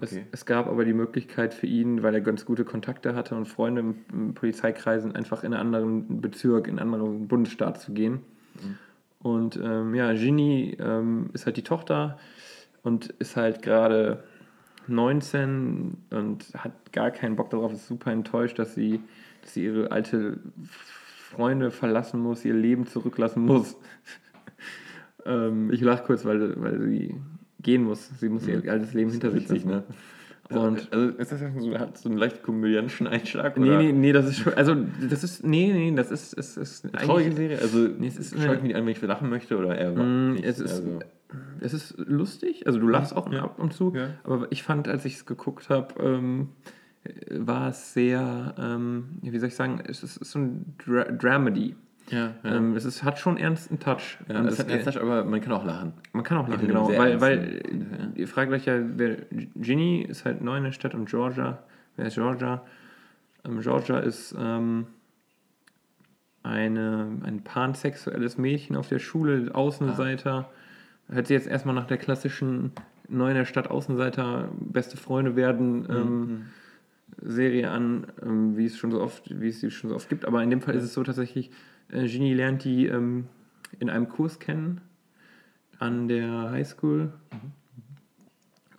Es, 0.01 0.11
Okay. 0.13 0.25
es 0.31 0.45
gab 0.45 0.67
aber 0.67 0.83
die 0.85 0.93
Möglichkeit 0.93 1.53
für 1.53 1.67
ihn, 1.67 2.01
weil 2.01 2.15
er 2.15 2.21
ganz 2.21 2.45
gute 2.45 2.65
Kontakte 2.65 3.13
hatte 3.13 3.35
und 3.35 3.45
Freunde 3.47 3.81
im, 3.81 3.95
im 4.11 4.33
Polizeikreisen, 4.33 5.15
einfach 5.15 5.43
in 5.43 5.53
einen 5.53 5.61
anderen 5.61 6.21
Bezirk, 6.21 6.67
in 6.67 6.79
einen 6.79 6.93
anderen 6.93 7.27
Bundesstaat 7.27 7.79
zu 7.79 7.93
gehen. 7.93 8.21
Und 9.19 9.55
ähm, 9.57 9.93
ja, 9.93 10.11
Ginny 10.13 10.75
ähm, 10.79 11.29
ist 11.33 11.45
halt 11.45 11.57
die 11.57 11.63
Tochter 11.63 12.17
und 12.83 13.07
ist 13.19 13.35
halt 13.35 13.61
gerade 13.61 14.23
19 14.87 15.97
und 16.09 16.45
hat 16.55 16.91
gar 16.91 17.11
keinen 17.11 17.35
Bock 17.35 17.49
darauf, 17.49 17.71
ist 17.73 17.87
super 17.87 18.11
enttäuscht, 18.11 18.59
dass 18.59 18.75
sie, 18.75 18.99
dass 19.41 19.53
sie 19.53 19.65
ihre 19.65 19.91
alte 19.91 20.39
Freunde 21.31 21.71
verlassen 21.71 22.19
muss, 22.19 22.43
ihr 22.45 22.53
Leben 22.53 22.85
zurücklassen 22.87 23.45
muss. 23.45 23.77
ähm, 25.25 25.71
ich 25.71 25.81
lache 25.81 26.03
kurz, 26.03 26.25
weil, 26.25 26.61
weil 26.61 26.81
sie 26.81 27.15
gehen 27.61 27.83
muss. 27.83 28.09
Sie 28.19 28.29
muss 28.29 28.47
ihr 28.47 28.69
altes 28.69 28.93
Leben 28.93 29.11
hinter 29.11 29.31
sich 29.31 29.47
lassen. 29.47 29.69
ne? 29.69 29.83
Und 30.59 30.87
also 30.91 31.09
ist 31.17 31.31
das 31.31 31.39
so, 31.39 31.77
hat 31.79 31.97
so 31.97 32.09
einen 32.09 32.17
leicht 32.17 32.43
komödiantischen 32.43 33.07
Einschlag? 33.07 33.57
nee, 33.57 33.67
oder? 33.69 33.77
nee, 33.81 33.91
nee, 33.91 34.11
das 34.11 34.27
ist 34.27 34.39
schon, 34.39 34.53
also 34.55 34.75
das 35.09 35.23
ist, 35.23 35.43
nee, 35.45 35.71
nee, 35.73 35.95
das 35.95 36.11
ist, 36.11 36.33
ist, 36.33 36.57
ist 36.57 36.85
Eine 36.85 36.93
traurige 37.05 37.31
Serie? 37.33 37.59
Also 37.59 37.77
Nee, 37.79 38.07
es 38.07 38.17
ist 38.17 38.41
schaue 38.41 38.55
ich 38.55 38.61
mir 38.61 38.75
an, 38.75 38.85
wenn 38.85 38.91
ich 38.91 39.01
lachen 39.01 39.29
möchte 39.29 39.57
oder 39.57 39.77
eher 39.77 39.91
Mm, 39.91 40.33
nicht? 40.33 40.45
es 40.45 40.59
ist- 40.59 40.71
also, 40.79 40.99
Es 41.61 41.73
ist 41.73 41.95
lustig, 41.97 42.67
also 42.67 42.79
du 42.79 42.87
lachst 42.89 43.15
auch 43.15 43.31
Ja. 43.31 43.43
ab 43.43 43.57
und 43.59 43.71
zu, 43.73 43.93
Ja. 43.95 44.09
aber 44.23 44.47
ich 44.51 44.63
fand, 44.63 44.87
als 44.89 45.05
ich 45.05 45.15
es 45.15 45.25
geguckt 45.25 45.69
habe, 45.69 45.93
ähm, 46.03 46.49
war 47.31 47.69
es 47.69 47.93
sehr, 47.93 48.53
ähm, 48.57 49.05
wie 49.21 49.37
soll 49.39 49.47
ich 49.47 49.55
sagen, 49.55 49.81
es 49.87 50.03
ist, 50.03 50.17
es 50.17 50.17
ist 50.17 50.31
so 50.31 50.39
ein 50.39 50.75
Dra 50.85 51.05
Dramedy. 51.05 51.75
Ja, 52.11 52.33
ja. 52.43 52.55
Ähm, 52.55 52.75
es 52.75 52.85
ist, 52.85 53.03
hat 53.03 53.17
schon 53.19 53.37
ernsten 53.37 53.79
Touch. 53.79 54.17
ja, 54.27 54.39
Und 54.39 54.47
es- 54.47 54.59
hat 54.59 54.69
einen 54.69 54.83
Touch, 54.83 54.97
aber 55.01 55.23
man 55.23 55.41
kann 55.41 55.53
auch 55.53 55.65
lachen. 55.65 55.93
man 56.13 56.23
kann 56.23 56.37
auch 56.37 56.47
lachen, 56.47 56.67
genau. 56.67 56.87
Weil, 56.89 57.19
weil 57.21 57.37
ernsten- 57.39 57.81
ja. 57.91 58.07
ihr 58.15 58.27
fragt 58.27 58.51
euch 58.51 58.65
ja, 58.65 58.75
wer, 58.97 59.17
Ginny 59.55 60.01
ist 60.01 60.25
halt 60.25 60.41
neu 60.41 60.57
in 60.57 60.63
der 60.63 60.71
Stadt 60.71 60.93
und 60.93 61.09
Georgia, 61.09 61.59
wer 61.97 62.05
ist 62.07 62.15
Georgia? 62.15 62.63
Ähm, 63.45 63.59
Georgia 63.61 63.99
ist 63.99 64.35
ähm, 64.39 64.85
eine, 66.43 67.07
ein 67.23 67.41
pansexuelles 67.43 68.37
Mädchen 68.37 68.75
auf 68.75 68.87
der 68.89 68.99
Schule, 68.99 69.53
Außenseiter. 69.53 70.49
Hört 71.09 71.27
sich 71.27 71.35
jetzt 71.35 71.47
erstmal 71.47 71.75
nach 71.75 71.85
der 71.87 71.97
klassischen 71.97 72.71
neu 73.09 73.29
in 73.29 73.35
der 73.35 73.45
Stadt 73.45 73.69
Außenseiter, 73.69 74.49
beste 74.59 74.95
Freunde 74.97 75.35
werden 75.35 75.85
ähm, 75.89 76.45
Serie 77.21 77.69
an, 77.69 78.07
ähm, 78.23 78.55
wie 78.57 78.65
es 78.65 78.77
schon 78.77 78.91
so 78.91 79.01
oft, 79.01 79.23
wie 79.41 79.49
es 79.49 79.59
sie 79.59 79.69
schon 79.69 79.89
so 79.89 79.95
oft 79.97 80.07
gibt. 80.09 80.25
Aber 80.25 80.41
in 80.41 80.49
dem 80.49 80.61
Fall 80.61 80.75
ist 80.75 80.83
es 80.85 80.93
so 80.93 81.03
tatsächlich, 81.03 81.51
äh, 81.91 82.07
Ginny 82.07 82.33
lernt 82.33 82.63
die 82.63 82.87
ähm, 82.87 83.25
in 83.79 83.89
einem 83.89 84.09
Kurs 84.09 84.39
kennen 84.39 84.81
an 85.79 86.07
der 86.07 86.51
Highschool. 86.51 87.13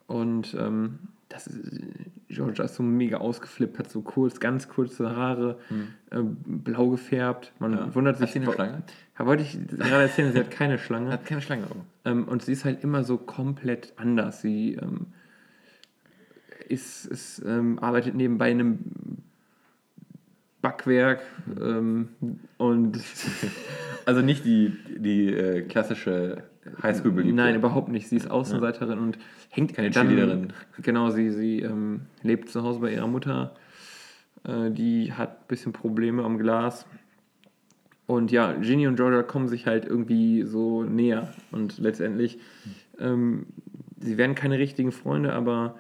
Und 0.07 0.55
ähm, 0.59 0.99
das 1.29 1.47
ist, 1.47 1.81
Georgia 2.29 2.65
ist 2.65 2.75
so 2.77 2.83
mega 2.83 3.19
ausgeflippt, 3.19 3.79
hat 3.79 3.91
so 3.91 4.03
kurz, 4.03 4.41
ganz 4.41 4.69
kurze 4.69 5.17
Haare, 5.17 5.59
äh, 6.11 6.21
blau 6.23 6.91
gefärbt. 6.91 7.53
Man 7.59 7.73
Ja. 7.73 7.95
wundert 7.95 8.19
sich. 8.19 8.27
Hat 8.29 8.33
sie 8.33 8.41
eine 8.41 8.53
Schlange? 8.53 8.83
Ja, 9.19 9.27
wollte 9.27 9.43
ich 9.43 9.59
gerade 9.69 10.03
erzählen, 10.03 10.33
sie 10.33 10.39
hat 10.39 10.51
keine 10.51 10.79
Schlange. 10.79 11.11
Hat 11.11 11.25
keine 11.25 11.41
Schlange. 11.41 11.65
Oh. 11.71 11.77
Ähm, 12.05 12.29
und 12.29 12.43
sie 12.43 12.53
ist 12.53 12.65
halt 12.65 12.83
immer 12.85 13.05
so 13.05 13.17
komplett 13.19 13.93
anders. 13.97 14.41
Sie 14.43 14.75
ähm, 14.75 15.07
ist, 16.69 17.07
ist, 17.07 17.43
ähm, 17.45 17.79
arbeitet 17.79 18.15
nebenbei 18.15 18.51
in 18.51 18.61
einem 18.61 18.79
Backwerk 20.63 21.21
ähm, 21.61 22.09
und 22.57 22.99
Also 24.07 24.21
nicht 24.21 24.45
die, 24.45 24.73
die 24.97 25.29
äh, 25.29 25.63
klassische 25.63 26.45
Highschool-Beliebte. 26.83 27.35
nein, 27.35 27.55
überhaupt 27.55 27.89
nicht. 27.89 28.09
Sie 28.09 28.17
ist 28.17 28.31
Außenseiterin 28.31 28.99
und 28.99 29.19
hängt 29.51 29.75
Keine 29.75 29.91
dann, 29.91 30.09
Cheerleaderin. 30.09 30.53
Genau, 30.83 31.11
sie, 31.11 31.31
sie 31.31 31.61
ähm, 31.61 32.03
lebt 32.23 32.49
zu 32.49 32.63
Hause 32.63 32.81
bei 32.81 32.93
ihrer 32.93 33.07
Mutter. 33.07 33.55
Äh, 34.45 34.71
die 34.71 35.13
hat 35.13 35.31
ein 35.31 35.47
bisschen 35.49 35.73
Probleme 35.73 36.25
am 36.25 36.39
Glas. 36.39 36.87
Und 38.07 38.33
ja, 38.33 38.53
Ginny 38.53 38.87
und 38.87 38.97
Georgia 38.97 39.23
kommen 39.23 39.49
sich 39.49 39.67
halt 39.67 39.85
irgendwie 39.85 40.43
so 40.43 40.83
näher. 40.83 41.33
Und 41.51 41.79
letztendlich, 41.79 42.39
ähm, 42.99 43.47
sie 44.01 44.19
werden 44.19 44.35
keine 44.35 44.59
richtigen 44.59 44.93
Freunde, 44.93 45.33
aber 45.33 45.77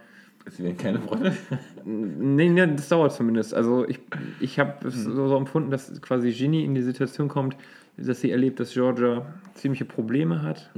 Sie 0.50 0.64
werden 0.64 0.76
keine 0.76 1.00
Freunde. 1.00 1.36
Nee, 1.84 2.48
nee, 2.48 2.66
das 2.66 2.88
dauert 2.88 3.12
zumindest. 3.12 3.54
Also 3.54 3.88
ich, 3.88 4.00
ich 4.40 4.58
habe 4.58 4.88
es 4.88 5.04
so, 5.04 5.28
so 5.28 5.36
empfunden, 5.36 5.70
dass 5.70 6.00
quasi 6.02 6.32
Ginny 6.32 6.64
in 6.64 6.74
die 6.74 6.82
Situation 6.82 7.28
kommt, 7.28 7.56
dass 7.96 8.20
sie 8.20 8.30
erlebt, 8.30 8.58
dass 8.60 8.72
Georgia 8.72 9.26
ziemliche 9.54 9.84
Probleme 9.84 10.42
hat, 10.42 10.70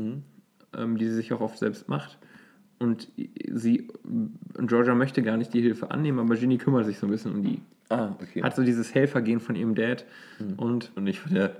ähm, 0.76 0.98
die 0.98 1.06
sie 1.06 1.14
sich 1.14 1.32
auch 1.32 1.40
oft 1.40 1.58
selbst 1.58 1.88
macht. 1.88 2.18
Und 2.78 3.08
sie 3.50 3.88
und 4.02 4.66
Georgia 4.66 4.94
möchte 4.94 5.22
gar 5.22 5.36
nicht 5.36 5.54
die 5.54 5.62
Hilfe 5.62 5.90
annehmen, 5.90 6.18
aber 6.18 6.36
Ginny 6.36 6.58
kümmert 6.58 6.86
sich 6.86 6.98
so 6.98 7.06
ein 7.06 7.10
bisschen 7.10 7.32
um 7.32 7.42
die. 7.42 7.60
Ah, 7.88 8.14
okay. 8.20 8.42
Hat 8.42 8.56
so 8.56 8.62
dieses 8.64 8.94
Helfergehen 8.94 9.40
von 9.40 9.56
ihrem 9.56 9.74
Dad. 9.74 10.04
Und 10.56 10.90
Und 10.94 11.04
nicht 11.04 11.20
von 11.20 11.34
der 11.34 11.56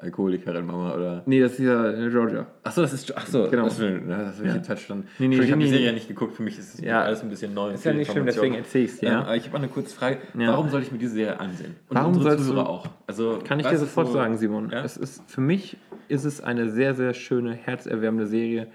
Alkoholikerin 0.00 0.64
Mama 0.64 0.94
oder. 0.94 1.22
nee, 1.26 1.40
das 1.40 1.52
ist 1.54 1.58
ja 1.58 1.90
Georgia. 2.08 2.46
Achso, 2.62 2.82
das 2.82 2.92
ist. 2.92 3.16
Achso, 3.16 3.48
Genau. 3.50 3.64
Das, 3.64 3.80
will- 3.80 4.00
das 4.06 4.38
ich 4.38 4.46
Ja. 4.46 4.54
jetzt 4.54 4.68
falsch 4.68 4.80
verstanden. 4.80 5.08
Nee, 5.18 5.26
nee, 5.28 5.40
ich 5.40 5.50
habe 5.50 5.60
die 5.60 5.68
Serie 5.68 5.86
ja 5.86 5.92
nicht 5.92 6.06
geguckt, 6.06 6.34
für 6.34 6.42
mich 6.44 6.56
ist 6.56 6.74
es 6.74 6.80
Ja. 6.80 7.02
alles 7.02 7.20
ein 7.22 7.28
bisschen 7.30 7.52
neu. 7.52 7.72
Ist 7.72 7.84
ja 7.84 7.92
nicht 7.92 8.10
schlimm, 8.10 8.24
deswegen 8.24 8.54
erzähl 8.54 8.84
ich's 8.84 8.98
dir, 8.98 9.06
Ja. 9.08 9.12
ja. 9.14 9.20
aber 9.22 9.36
ich 9.36 9.42
habe 9.44 9.54
mal 9.54 9.58
eine 9.64 9.68
kurze 9.72 9.94
Frage. 9.96 10.18
Ja. 10.38 10.52
Warum 10.52 10.68
soll 10.70 10.82
ich 10.82 10.92
mir 10.92 10.98
diese 10.98 11.14
Serie 11.14 11.40
ansehen? 11.40 11.74
Und 11.88 11.96
Warum 11.96 12.14
unsere 12.16 12.36
sollst 12.38 12.48
du- 12.50 12.60
auch? 12.60 12.86
Also, 13.08 13.40
Kann 13.44 13.58
ich 13.58 13.66
dir 13.66 13.76
sofort 13.76 14.06
so- 14.06 14.12
sagen, 14.12 14.36
Simon. 14.36 14.70
Ja? 14.70 14.84
Es 14.84 14.96
ist, 14.96 15.28
für 15.28 15.40
mich 15.40 15.76
ist 16.06 16.24
es 16.24 16.40
eine 16.40 16.70
sehr, 16.70 16.94
sehr 16.94 17.12
schöne, 17.12 17.52
herzerwärmende 17.54 18.28
Serie, 18.28 18.68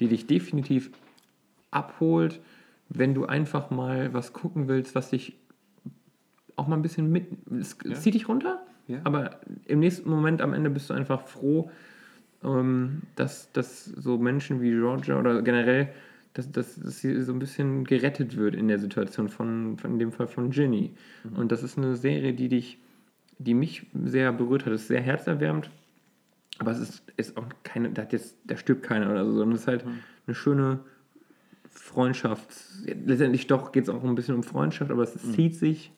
die 0.00 0.08
dich 0.08 0.26
definitiv 0.26 0.90
abholt, 1.70 2.40
wenn 2.88 3.14
du 3.14 3.26
einfach 3.26 3.70
mal 3.70 4.12
was 4.12 4.32
gucken 4.32 4.66
willst, 4.68 4.94
was 4.96 5.10
dich 5.10 5.36
auch 6.56 6.66
mal 6.66 6.76
ein 6.76 6.82
bisschen 6.82 7.10
mit. 7.10 7.26
Es 7.60 7.78
zieht 8.02 8.14
dich 8.14 8.28
runter, 8.28 8.60
Ja. 8.86 9.00
aber 9.04 9.40
im 9.66 9.80
nächsten 9.80 10.10
Moment 10.10 10.42
am 10.42 10.52
Ende 10.52 10.70
bist 10.70 10.90
du 10.90 10.94
einfach 10.94 11.26
froh, 11.26 11.70
ähm, 12.42 13.02
dass, 13.16 13.50
dass 13.52 13.84
so 13.86 14.18
Menschen 14.18 14.60
wie 14.60 14.70
Georgia 14.70 15.18
oder 15.18 15.42
generell, 15.42 15.88
dass, 16.34 16.50
dass, 16.52 16.78
dass 16.78 16.98
sie 16.98 17.22
so 17.22 17.32
ein 17.32 17.38
bisschen 17.38 17.84
gerettet 17.84 18.36
wird 18.36 18.54
in 18.54 18.68
der 18.68 18.78
Situation 18.78 19.28
von, 19.28 19.78
von 19.78 19.92
in 19.92 19.98
dem 19.98 20.12
Fall 20.12 20.26
von 20.26 20.50
Ginny. 20.50 20.92
Und 21.36 21.52
das 21.52 21.62
ist 21.62 21.78
eine 21.78 21.96
Serie, 21.96 22.34
die 22.34 22.48
dich, 22.48 22.78
die 23.38 23.54
mich 23.54 23.86
sehr 24.04 24.32
berührt 24.32 24.66
hat. 24.66 24.72
Es 24.72 24.82
ist 24.82 24.88
sehr 24.88 25.00
herzerwärmend, 25.00 25.70
aber 26.58 26.72
es 26.72 26.80
ist, 26.80 27.02
ist 27.16 27.36
auch 27.36 27.46
keine, 27.62 27.90
da, 27.90 28.06
jetzt, 28.10 28.36
da 28.44 28.56
stirbt 28.56 28.82
keiner 28.82 29.10
oder 29.10 29.24
so, 29.24 29.32
sondern 29.32 29.54
es 29.54 29.62
ist 29.62 29.68
halt 29.68 29.84
eine 30.26 30.34
schöne 30.34 30.80
Freundschaft. 31.70 32.48
Letztendlich 32.84 33.46
doch 33.46 33.72
geht 33.72 33.84
es 33.84 33.88
auch 33.88 34.04
ein 34.04 34.14
bisschen 34.14 34.34
um 34.34 34.42
Freundschaft, 34.42 34.90
aber 34.90 35.02
es 35.02 35.14
zieht 35.32 35.56
sich. 35.56 35.92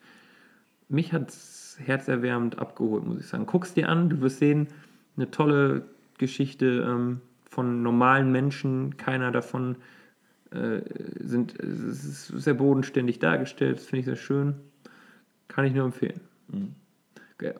Mich 0.89 1.13
hat 1.13 1.29
es 1.29 1.77
herzerwärmend 1.83 2.59
abgeholt, 2.59 3.05
muss 3.05 3.19
ich 3.19 3.27
sagen. 3.27 3.45
Guck's 3.45 3.73
dir 3.73 3.89
an, 3.89 4.09
du 4.09 4.21
wirst 4.21 4.39
sehen, 4.39 4.67
eine 5.15 5.29
tolle 5.31 5.83
Geschichte 6.17 6.85
ähm, 6.87 7.21
von 7.45 7.83
normalen 7.83 8.31
Menschen. 8.31 8.97
Keiner 8.97 9.31
davon 9.31 9.75
äh, 10.51 10.81
sind, 11.19 11.59
es 11.59 12.03
ist 12.03 12.27
sehr 12.27 12.53
bodenständig 12.53 13.19
dargestellt. 13.19 13.77
Das 13.77 13.85
finde 13.85 13.99
ich 13.99 14.05
sehr 14.05 14.15
schön. 14.15 14.55
Kann 15.47 15.65
ich 15.65 15.73
nur 15.73 15.85
empfehlen. 15.85 16.21
Okay. 17.35 17.53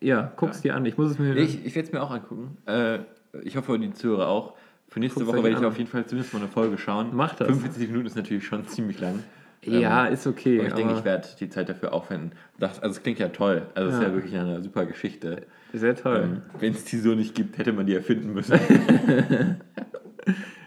Ja, 0.00 0.32
guck's 0.36 0.62
dir 0.62 0.74
an. 0.74 0.84
Ich 0.84 0.98
muss 0.98 1.12
es 1.12 1.18
mir. 1.18 1.36
Ich, 1.36 1.64
ich 1.64 1.74
werde 1.74 1.86
es 1.86 1.92
mir 1.92 2.02
auch 2.02 2.10
angucken. 2.10 2.56
Äh, 2.66 3.00
ich 3.42 3.56
hoffe, 3.56 3.78
die 3.78 3.92
Zuhörer 3.92 4.28
auch. 4.28 4.54
Für 4.88 5.00
nächste 5.00 5.20
Guck's 5.20 5.32
Woche 5.32 5.44
werde 5.44 5.56
ich 5.56 5.56
an. 5.56 5.64
auf 5.64 5.78
jeden 5.78 5.88
Fall 5.88 6.04
zumindest 6.04 6.34
mal 6.34 6.40
eine 6.40 6.48
Folge 6.48 6.76
schauen. 6.76 7.10
Mach 7.12 7.34
das. 7.34 7.46
45 7.46 7.88
Minuten 7.88 8.06
ist 8.06 8.16
natürlich 8.16 8.44
schon 8.44 8.66
ziemlich 8.66 9.00
lang. 9.00 9.22
Ja, 9.64 10.06
Ähm, 10.08 10.12
ist 10.12 10.26
okay. 10.26 10.58
aber 10.58 10.68
ich 10.68 10.74
denke, 10.74 10.94
ich 10.98 11.04
werde 11.04 11.26
die 11.38 11.48
Zeit 11.48 11.68
dafür 11.68 11.92
aufwenden. 11.92 12.32
Das, 12.58 12.80
also 12.80 12.96
es 12.96 13.02
klingt 13.02 13.18
ja 13.18 13.28
toll. 13.28 13.62
Also 13.74 13.88
es 13.90 13.94
ist 13.96 14.02
Ja. 14.02 14.08
ja 14.08 14.14
wirklich 14.14 14.36
eine 14.36 14.62
super 14.62 14.86
Geschichte. 14.86 15.46
sehr 15.72 15.94
toll. 15.94 16.22
Ähm, 16.24 16.42
Wenn 16.60 16.72
es 16.72 16.84
die 16.84 16.98
so 16.98 17.14
nicht 17.14 17.34
gibt, 17.34 17.58
hätte 17.58 17.72
man 17.72 17.86
die 17.86 17.94
erfinden 17.94 18.32
müssen. 18.32 18.58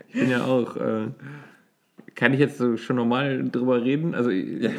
Ich 0.08 0.22
bin 0.22 0.30
ja 0.30 0.46
auch. 0.46 0.78
Äh, 0.78 1.08
kann 2.16 2.34
ich 2.34 2.40
jetzt 2.40 2.58
so 2.58 2.78
schon 2.78 2.96
normal 2.96 3.44
drüber 3.50 3.84
reden? 3.84 4.16
Also, 4.16 4.30
ich, 4.30 4.62
Ja. 4.64 4.70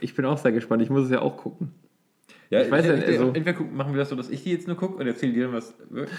ich 0.00 0.14
bin 0.16 0.24
auch 0.24 0.38
sehr 0.38 0.50
gespannt. 0.52 0.82
Ich 0.82 0.90
muss 0.90 1.04
es 1.04 1.10
ja 1.10 1.20
auch 1.20 1.36
gucken. 1.36 1.72
Ja, 2.50 2.62
Ich 2.62 2.70
weiß 2.70 2.84
ja, 2.86 2.92
also- 2.94 3.26
entweder 3.28 3.52
gucken, 3.54 3.76
machen 3.76 3.92
wir 3.92 3.98
das 4.00 4.08
so, 4.10 4.16
dass 4.16 4.28
ich 4.28 4.42
die 4.42 4.50
jetzt 4.52 4.66
nur 4.66 4.76
gucke 4.76 4.96
und 5.00 5.06
erzähle 5.06 5.32
dir 5.32 5.44
dann 5.44 5.54
was. 5.54 5.72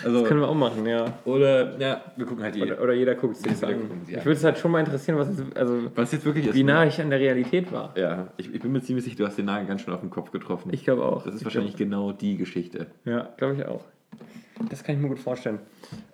Also, 0.03 0.19
Das 0.21 0.27
können 0.27 0.39
wir 0.39 0.47
auch 0.47 0.55
machen, 0.55 0.85
ja. 0.85 1.13
oder, 1.25 1.77
ja, 1.79 2.01
wir 2.15 2.25
gucken 2.25 2.43
halt 2.43 2.55
die. 2.55 2.61
Oder, 2.63 2.81
oder 2.81 2.93
jeder 2.93 3.15
guckt 3.15 3.35
es 3.45 3.63
an. 3.63 3.75
Ich 4.07 4.15
würde 4.25 4.31
es 4.31 4.43
halt 4.43 4.57
schon 4.57 4.71
mal 4.71 4.79
interessieren, 4.79 5.17
was 5.17 5.27
es, 5.29 5.43
also, 5.55 5.91
Was 5.93 6.11
jetzt 6.11 6.25
wirklich 6.25 6.47
ist. 6.47 6.55
wie 6.55 6.63
nah 6.63 6.85
ich 6.85 6.99
an 7.01 7.09
der 7.09 7.19
Realität 7.19 7.71
war. 7.71 7.93
Ja, 7.97 8.29
ich, 8.37 8.53
ich 8.53 8.61
bin 8.61 8.71
mir 8.71 8.81
ziemlich 8.81 9.03
sicher, 9.05 9.17
du 9.17 9.25
hast 9.27 9.37
den 9.37 9.45
Nagel 9.45 9.67
ganz 9.67 9.81
schön 9.81 9.93
auf 9.93 9.99
den 10.01 10.09
Kopf 10.09 10.31
getroffen. 10.31 10.69
Ich 10.73 10.83
glaube 10.83 11.03
auch. 11.05 11.23
das 11.23 11.35
ist 11.35 11.41
Ich 11.41 11.45
wahrscheinlich 11.45 11.75
genau 11.75 12.11
die 12.13 12.37
Geschichte. 12.37 12.87
Glaub, 13.03 13.15
ja, 13.15 13.29
glaube 13.37 13.55
ich 13.55 13.65
auch. 13.65 13.83
Das 14.69 14.83
kann 14.83 14.95
ich 14.95 15.01
mir 15.01 15.09
gut 15.09 15.19
vorstellen. 15.19 15.59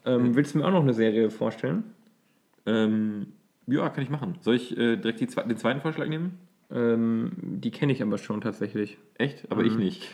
Ähm, 0.06 0.36
Willst 0.36 0.54
du 0.54 0.60
mir 0.60 0.66
auch 0.66 0.72
noch 0.72 0.82
eine 0.84 0.94
Serie 0.94 1.30
vorstellen? 1.30 1.84
Ähm, 2.66 3.28
ja, 3.68 3.90
kann 3.90 4.04
ich 4.04 4.10
machen. 4.10 4.36
Soll 4.42 4.56
ich 4.56 4.72
äh, 4.78 4.96
direkt 4.98 5.20
die, 5.20 5.28
zwe- 5.28 5.46
den 5.48 5.58
zweiten 5.58 5.82
Vorschlag 5.82 6.08
nehmen? 6.08 6.38
Ähm, 6.70 7.32
die 7.38 7.72
kenne 7.72 7.94
ich 7.94 8.02
aber 8.02 8.18
schon 8.18 8.42
tatsächlich. 8.42 8.98
Echt? 9.16 9.50
Aber 9.52 9.64
ich 9.64 9.76
nicht. 9.78 10.08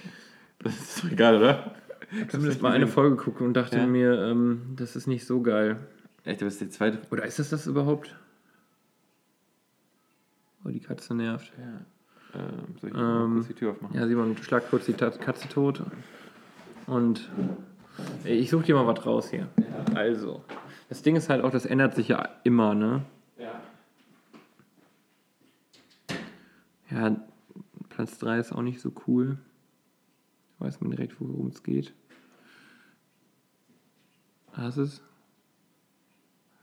Das 0.60 0.74
ist 0.78 1.04
doch 1.04 1.12
egal, 1.12 1.38
oder? 1.38 1.76
Ich 2.12 2.20
habe 2.20 2.28
zumindest 2.30 2.62
mal 2.62 2.72
eine 2.72 2.88
Folge 2.88 3.16
geguckt 3.16 3.42
und 3.42 3.54
dachte 3.54 3.78
Ja. 3.80 3.88
mir, 3.88 4.14
ähm, 4.24 4.74
das 4.76 4.96
ist 4.96 5.08
nicht 5.08 5.26
so 5.26 5.42
geil. 5.42 5.78
Echt, 6.26 6.40
aber 6.42 6.46
das 6.46 6.54
ist 6.54 6.62
die 6.62 6.70
zweite. 6.70 7.00
Oder 7.12 7.26
ist 7.26 7.40
das 7.40 7.50
das 7.50 7.66
überhaupt? 7.68 8.16
Oh, 10.64 10.70
die 10.70 10.80
Katze 10.80 11.16
nervt. 11.16 11.52
Ja. 11.58 12.40
Ähm, 12.40 12.76
soll 12.80 12.90
ich 12.92 12.96
Ähm, 12.98 13.34
kurz 13.36 13.48
die 13.48 13.54
Tür 13.54 13.72
aufmachen? 13.72 13.96
Ja, 13.98 14.08
Simon, 14.08 14.38
schlag 14.38 14.70
kurz 14.70 14.86
die 14.86 14.94
Katze 14.94 15.50
tot. 15.50 15.82
Und 16.88 17.30
Ich 18.24 18.50
suche 18.50 18.64
dir 18.64 18.76
mal 18.76 18.88
was 18.88 19.06
raus 19.06 19.30
hier. 19.30 19.50
Also, 19.94 20.44
das 20.90 21.04
Ding 21.04 21.16
ist 21.16 21.30
halt 21.30 21.44
auch, 21.44 21.52
das 21.52 21.66
ändert 21.66 21.94
sich 21.94 22.08
ja 22.08 22.28
immer, 22.44 22.74
ne? 22.74 23.04
Ja. 26.94 27.16
Platz 27.90 28.18
3 28.20 28.40
ist 28.40 28.52
auch 28.52 28.62
nicht 28.62 28.82
so 28.82 28.92
cool. 29.08 29.38
Weiß 30.60 30.80
man 30.82 30.92
direkt, 30.92 31.20
worum 31.20 31.48
es 31.48 31.62
geht. 31.64 31.94
Was 34.56 34.78
ist? 34.78 35.02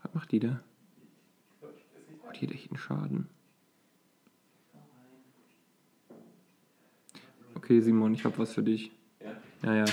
Was 0.03 0.15
macht 0.15 0.33
die 0.33 0.41
da? 0.41 0.61
Oh, 1.63 1.67
die 2.35 2.47
hat 2.47 2.55
echt 2.55 2.71
einen 2.71 2.79
Schaden. 2.79 3.29
Okay, 7.55 7.81
Simon, 7.81 8.15
ich 8.15 8.25
habe 8.25 8.39
was 8.39 8.55
für 8.55 8.63
dich. 8.63 8.91
Ja. 9.21 9.37
Ja, 9.63 9.75
ja. 9.75 9.85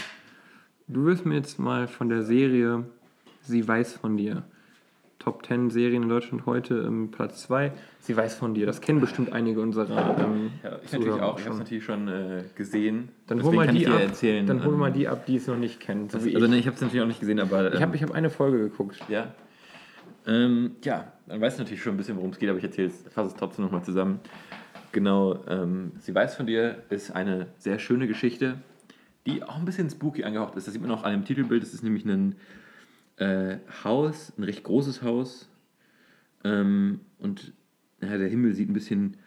Du 0.87 1.05
wirst 1.05 1.25
mir 1.25 1.35
jetzt 1.35 1.59
mal 1.59 1.87
von 1.87 2.09
der 2.09 2.23
Serie 2.23 2.85
Sie 3.47 3.65
weiß 3.65 3.93
von 3.93 4.17
dir. 4.17 4.43
Top 5.27 5.45
10 5.45 5.71
Serien 5.71 6.03
in 6.03 6.07
Deutschland 6.07 6.45
heute 6.45 6.75
im 6.75 7.11
Platz 7.11 7.41
2. 7.41 7.73
Sie 7.99 8.15
weiß 8.15 8.35
von 8.35 8.53
dir. 8.53 8.65
Das 8.65 8.79
kennen 8.79 9.01
bestimmt 9.01 9.33
einige 9.33 9.59
unserer 9.59 10.17
ähm, 10.17 10.51
Ja, 10.63 10.79
ich 10.81 10.89
natürlich 10.93 11.21
auch. 11.21 11.37
Ich 11.37 11.43
habe 11.43 11.55
es 11.55 11.59
natürlich 11.59 11.83
schon 11.83 12.07
äh, 12.07 12.43
gesehen. 12.55 13.09
Dann 13.27 13.43
hol 13.43 13.51
Deswegen 13.51 13.55
mal 13.57 13.65
kann 13.65 13.75
die 13.75 13.87
ab. 13.87 13.99
erzählen. 13.99 14.47
dann 14.47 14.63
hol 14.63 14.71
ähm, 14.71 14.79
mal 14.79 14.93
die 14.93 15.09
ab, 15.09 15.25
die 15.25 15.35
es 15.35 15.45
noch 15.47 15.57
nicht 15.57 15.81
kennen. 15.81 16.07
So 16.07 16.23
wie 16.23 16.33
also, 16.33 16.47
ich. 16.47 16.59
ich 16.59 16.65
habe 16.65 16.75
es 16.75 16.81
natürlich 16.81 17.01
auch 17.01 17.07
nicht 17.07 17.19
gesehen, 17.19 17.41
aber. 17.41 17.73
Ich 17.73 17.81
habe 17.81 17.93
ich 17.93 18.03
hab 18.03 18.11
eine 18.11 18.29
Folge 18.29 18.57
geguckt. 18.57 19.03
Ja. 19.09 19.33
Ähm, 20.25 20.77
ja, 20.85 21.11
dann 21.25 21.41
weißt 21.41 21.59
du 21.59 21.63
natürlich 21.63 21.83
schon 21.83 21.95
ein 21.95 21.97
bisschen, 21.97 22.15
worum 22.15 22.29
es 22.29 22.39
geht, 22.39 22.47
aber 22.47 22.59
ich 22.59 22.63
erzähle 22.63 22.87
es, 22.87 23.03
fasse 23.13 23.27
es 23.27 23.35
trotzdem 23.35 23.65
nochmal 23.65 23.83
zusammen. 23.83 24.21
Genau, 24.93 25.43
ähm, 25.49 25.91
Sie 25.99 26.15
weiß 26.15 26.35
von 26.35 26.47
dir 26.47 26.83
ist 26.89 27.11
eine 27.11 27.47
sehr 27.57 27.79
schöne 27.79 28.07
Geschichte, 28.07 28.59
die 29.25 29.43
auch 29.43 29.57
ein 29.57 29.65
bisschen 29.65 29.89
spooky 29.89 30.23
angehaucht 30.23 30.55
ist. 30.55 30.67
Das 30.67 30.73
sieht 30.73 30.81
man 30.81 30.91
auch 30.91 31.03
an 31.03 31.11
dem 31.11 31.25
Titelbild. 31.25 31.63
Es 31.63 31.73
ist 31.73 31.83
nämlich 31.83 32.05
ein 32.05 32.37
äh, 33.17 33.57
Haus, 33.83 34.33
ein 34.37 34.43
recht 34.43 34.63
großes 34.63 35.01
Haus. 35.01 35.49
Ähm, 36.43 37.01
und 37.19 37.53
ja, 38.01 38.17
der 38.17 38.27
Himmel 38.27 38.53
sieht 38.53 38.69
ein 38.69 38.73
bisschen 38.73 39.17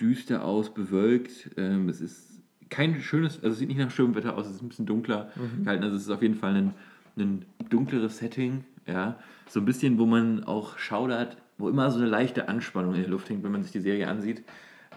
düster 0.00 0.44
aus, 0.44 0.72
bewölkt. 0.72 1.50
Ähm, 1.56 1.88
es 1.88 2.00
ist 2.00 2.40
kein 2.70 3.00
schönes, 3.00 3.36
also 3.36 3.50
es 3.50 3.58
sieht 3.58 3.68
nicht 3.68 3.78
nach 3.78 3.90
schönem 3.90 4.14
Wetter 4.14 4.36
aus, 4.36 4.46
es 4.46 4.56
ist 4.56 4.62
ein 4.62 4.68
bisschen 4.68 4.86
dunkler 4.86 5.30
gehalten. 5.60 5.84
Also 5.84 5.96
es 5.96 6.02
ist 6.02 6.10
auf 6.10 6.22
jeden 6.22 6.34
Fall 6.34 6.54
ein, 6.54 6.74
ein 7.16 7.44
dunkleres 7.68 8.18
Setting, 8.18 8.64
ja. 8.86 9.18
So 9.48 9.60
ein 9.60 9.66
bisschen, 9.66 9.98
wo 9.98 10.06
man 10.06 10.44
auch 10.44 10.78
schaudert, 10.78 11.36
wo 11.58 11.68
immer 11.68 11.90
so 11.90 11.98
eine 11.98 12.08
leichte 12.08 12.48
Anspannung 12.48 12.94
in 12.94 13.02
der 13.02 13.10
Luft 13.10 13.28
hängt, 13.28 13.42
wenn 13.42 13.52
man 13.52 13.62
sich 13.62 13.72
die 13.72 13.80
Serie 13.80 14.08
ansieht. 14.08 14.42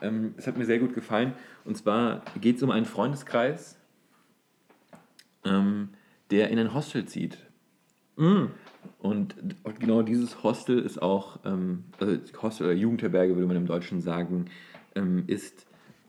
Ähm, 0.02 0.34
es 0.38 0.48
hat 0.48 0.58
mir 0.58 0.66
sehr 0.66 0.80
gut 0.80 0.94
gefallen. 0.94 1.34
Und 1.66 1.76
zwar 1.76 2.22
geht 2.40 2.58
es 2.58 2.64
um 2.64 2.72
einen 2.72 2.86
Freundeskreis, 2.86 3.78
ähm, 5.44 5.90
der 6.32 6.50
in 6.50 6.60
ein 6.60 6.74
Hostel 6.74 7.06
zieht. 7.06 7.38
Mm. 8.18 8.46
Und 9.00 9.36
genau 9.80 10.02
dieses 10.02 10.44
Hostel 10.44 10.80
ist 10.80 11.02
auch, 11.02 11.40
ähm, 11.46 11.86
also 12.00 12.18
Hostel 12.42 12.68
oder 12.68 12.76
Jugendherberge 12.76 13.36
würde 13.36 13.48
man 13.48 13.58
im 13.58 13.66
Deutschen 13.66 14.02
sagen, 14.02 14.46
ähm, 14.96 15.24
ist 15.28 15.66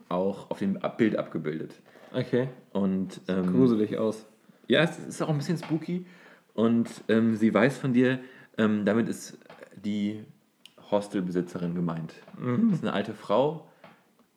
auch 0.09 0.49
auf 0.49 0.59
dem 0.59 0.77
Abbild 0.77 1.15
abgebildet. 1.17 1.73
Okay. 2.13 2.49
Und 2.73 3.21
ähm, 3.27 3.51
Gruselig 3.53 3.97
aus. 3.97 4.25
ja, 4.67 4.83
es 4.83 4.99
ist 4.99 5.21
auch 5.21 5.29
ein 5.29 5.37
bisschen 5.37 5.57
spooky. 5.57 6.05
Und 6.53 6.89
ähm, 7.07 7.35
sie 7.35 7.53
weiß 7.53 7.77
von 7.77 7.93
dir, 7.93 8.19
ähm, 8.57 8.85
damit 8.85 9.09
ist 9.09 9.37
die 9.75 10.23
Hostelbesitzerin 10.89 11.75
gemeint. 11.75 12.13
Mhm. 12.39 12.69
Das 12.69 12.79
ist 12.79 12.83
eine 12.85 12.93
alte 12.93 13.13
Frau, 13.13 13.67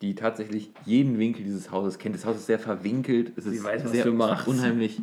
die 0.01 0.15
tatsächlich 0.15 0.71
jeden 0.85 1.17
Winkel 1.17 1.43
dieses 1.43 1.71
Hauses 1.71 1.97
kennt. 1.97 2.15
Das 2.15 2.25
Haus 2.25 2.35
ist 2.35 2.47
sehr 2.47 2.59
verwinkelt, 2.59 3.33
es 3.37 3.45
ist 3.45 3.63
weiß, 3.63 3.85
was 3.85 3.91
sehr 3.91 4.05
du 4.05 4.13
machst. 4.13 4.47
unheimlich. 4.47 5.01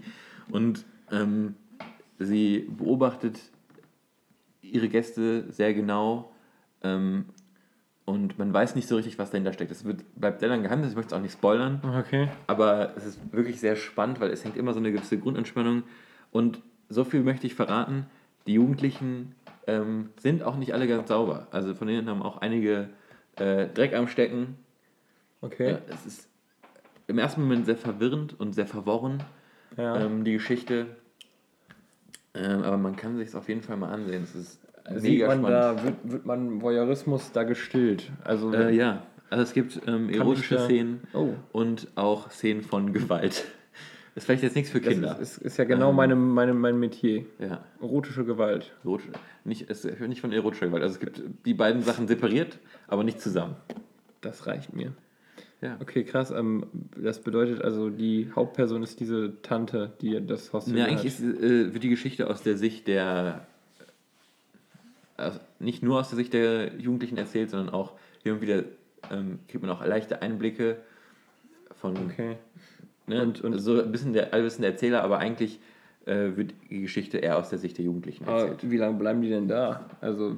Und 0.51 0.85
ähm, 1.11 1.55
sie 2.19 2.69
beobachtet 2.77 3.39
ihre 4.63 4.89
Gäste 4.89 5.51
sehr 5.53 5.75
genau. 5.75 6.33
Ähm, 6.83 7.27
und 8.05 8.39
man 8.39 8.53
weiß 8.53 8.75
nicht 8.75 8.89
so 8.89 8.97
richtig, 8.97 9.19
was 9.19 9.31
dahinter 9.31 9.53
steckt. 9.53 9.71
Es 9.71 9.85
wird, 9.85 10.03
bleibt 10.15 10.41
sehr 10.41 10.49
lange 10.49 10.63
geheim, 10.63 10.83
ich 10.83 10.95
möchte 10.95 11.09
es 11.15 11.19
auch 11.19 11.23
nicht 11.23 11.33
spoilern. 11.33 11.81
Okay. 12.01 12.29
Aber 12.47 12.97
es 12.97 13.05
ist 13.05 13.33
wirklich 13.33 13.61
sehr 13.61 13.77
spannend, 13.77 14.21
weil 14.21 14.31
es 14.31 14.45
hängt 14.45 14.57
immer 14.57 14.73
so 14.73 14.79
eine 14.79 14.93
gewisse 14.93 15.19
Grundanspannung. 15.19 15.83
Und 16.31 16.63
so 16.89 17.05
viel 17.05 17.23
möchte 17.23 17.47
ich 17.47 17.55
verraten: 17.55 18.07
Die 18.47 18.55
Jugendlichen 18.55 19.35
ähm, 19.67 20.09
sind 20.19 20.43
auch 20.43 20.57
nicht 20.57 20.73
alle 20.73 20.89
ganz 20.89 21.09
sauber. 21.09 21.49
Also 21.51 21.75
von 21.75 21.87
denen 21.87 22.09
haben 22.09 22.23
auch 22.23 22.39
einige 22.39 22.89
äh, 23.37 23.67
Dreck 23.69 23.95
am 23.95 24.09
Stecken. 24.09 24.57
Okay. 25.43 25.73
Ja, 25.73 25.79
es 25.89 26.07
ist 26.07 26.29
im 27.09 27.19
ersten 27.19 27.43
Moment 27.43 27.67
sehr 27.67 27.77
verwirrend 27.77 28.39
und 28.41 28.55
sehr 28.55 28.67
verworren, 28.67 29.23
Ja. 29.77 29.97
ähm, 30.01 30.25
die 30.25 30.33
Geschichte. 30.33 30.87
Ähm, 32.41 32.63
aber 32.63 32.77
man 32.79 32.97
kann 32.97 33.17
sich 33.17 33.29
es 33.29 33.35
auf 33.35 33.49
jeden 33.49 33.63
Fall 33.63 33.77
mal 33.77 33.91
ansehen. 33.93 34.23
Es 34.25 34.35
ist 34.35 34.61
Sieht 34.97 35.03
mega 35.03 35.27
man 35.29 35.39
spannend. 35.41 35.51
da, 35.79 35.85
wird, 35.85 35.95
wird 36.05 36.27
man 36.27 36.63
Voyeurismus 36.63 37.33
da 37.33 37.43
gestillt? 37.43 38.11
Also, 38.25 38.53
Äh, 38.55 38.75
ja, 38.75 39.03
also 39.31 39.43
es 39.43 39.53
gibt 39.53 39.81
ähm, 39.87 40.09
erotische 40.09 40.55
da- 40.57 40.65
Szenen 40.65 41.01
Oh. 41.13 41.31
und 41.53 41.89
auch 41.95 42.31
Szenen 42.31 42.63
von 42.63 42.93
Gewalt. 42.95 43.45
ist 44.15 44.25
vielleicht 44.25 44.43
jetzt 44.43 44.57
nichts 44.57 44.71
für 44.71 44.81
das 44.81 44.93
Kinder. 44.95 45.19
ist, 45.21 45.37
ist, 45.37 45.43
ist 45.43 45.57
ja 45.59 45.65
genau 45.65 45.91
Ähm, 45.91 45.97
meine, 45.97 46.17
meine, 46.17 46.55
mein 46.55 46.79
Metier. 46.79 47.27
ja. 47.39 47.61
Erotische 47.83 48.25
Gewalt. 48.25 48.73
Erot- 48.85 49.03
Nicht, 49.45 49.69
es 49.71 49.85
nicht 49.85 50.21
von 50.23 50.33
erotischer 50.33 50.67
Gewalt. 50.67 50.83
Also 50.83 50.95
es 50.95 51.01
gibt 51.01 51.23
die 51.45 51.55
beiden 51.55 51.83
Sachen 51.83 52.09
separiert, 52.09 52.59
aber 52.87 53.05
nicht 53.05 53.21
zusammen. 53.21 53.57
Das 54.23 54.47
reicht 54.47 54.75
mir. 54.75 54.93
Ja. 55.61 55.77
Okay, 55.81 56.05
krass. 56.05 56.31
Ähm, 56.31 56.67
das 56.97 57.21
bedeutet 57.21 57.63
also, 57.63 57.91
die 57.91 58.31
Hauptperson 58.35 58.83
ist 58.83 59.01
diese 59.01 59.41
Tante, 59.43 59.93
die 60.01 60.25
das 60.25 60.53
Hostel 60.53 60.79
Ja, 60.79 60.85
eigentlich 60.85 61.07
ist, 61.07 61.21
äh, 61.21 61.73
wird 61.75 61.83
die 61.83 61.89
Geschichte 61.89 62.31
aus 62.31 62.43
der 62.43 62.57
Sicht 62.57 62.87
der, 62.87 63.47
also 65.17 65.41
nicht 65.59 65.83
nur 65.83 65.99
aus 66.01 66.11
der 66.11 66.17
Sicht 66.17 66.33
der 66.33 66.75
Jugendlichen 66.77 67.19
erzählt, 67.19 67.51
sondern 67.51 67.71
auch 67.75 67.93
hin 68.23 68.35
und 68.35 68.41
wieder 68.41 68.63
ähm, 69.11 69.39
kriegt 69.49 69.63
man 69.63 69.71
auch 69.71 69.85
leichte 69.85 70.23
Einblicke 70.23 70.77
von, 71.81 71.97
Okay. 71.97 72.37
ne, 73.07 73.23
Und- 73.23 73.41
und, 73.43 73.59
so 73.59 73.81
ein 73.83 73.91
bisschen 73.91 74.13
der 74.13 74.33
allwissende 74.35 74.69
Erzähler, 74.69 75.03
aber 75.03 75.19
eigentlich 75.19 75.59
äh, 76.07 76.37
wird 76.37 76.55
die 76.71 76.83
Geschichte 76.83 77.19
eher 77.19 77.37
aus 77.39 77.51
der 77.51 77.59
Sicht 77.59 77.79
der 77.79 77.85
Jugendlichen 77.85 78.25
Aber 78.27 78.43
erzählt. 78.49 78.71
wie 78.71 78.77
lange 78.77 78.97
bleiben 78.99 79.21
die 79.23 79.29
denn 79.29 79.49
da? 79.49 79.89
Also, 80.01 80.37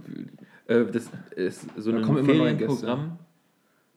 Äh, 0.67 0.85
das 0.87 1.11
ist 1.37 1.67
so 1.77 1.93
Da 1.93 1.99
ein 1.99 2.25
Ferienprogramm. 2.25 3.19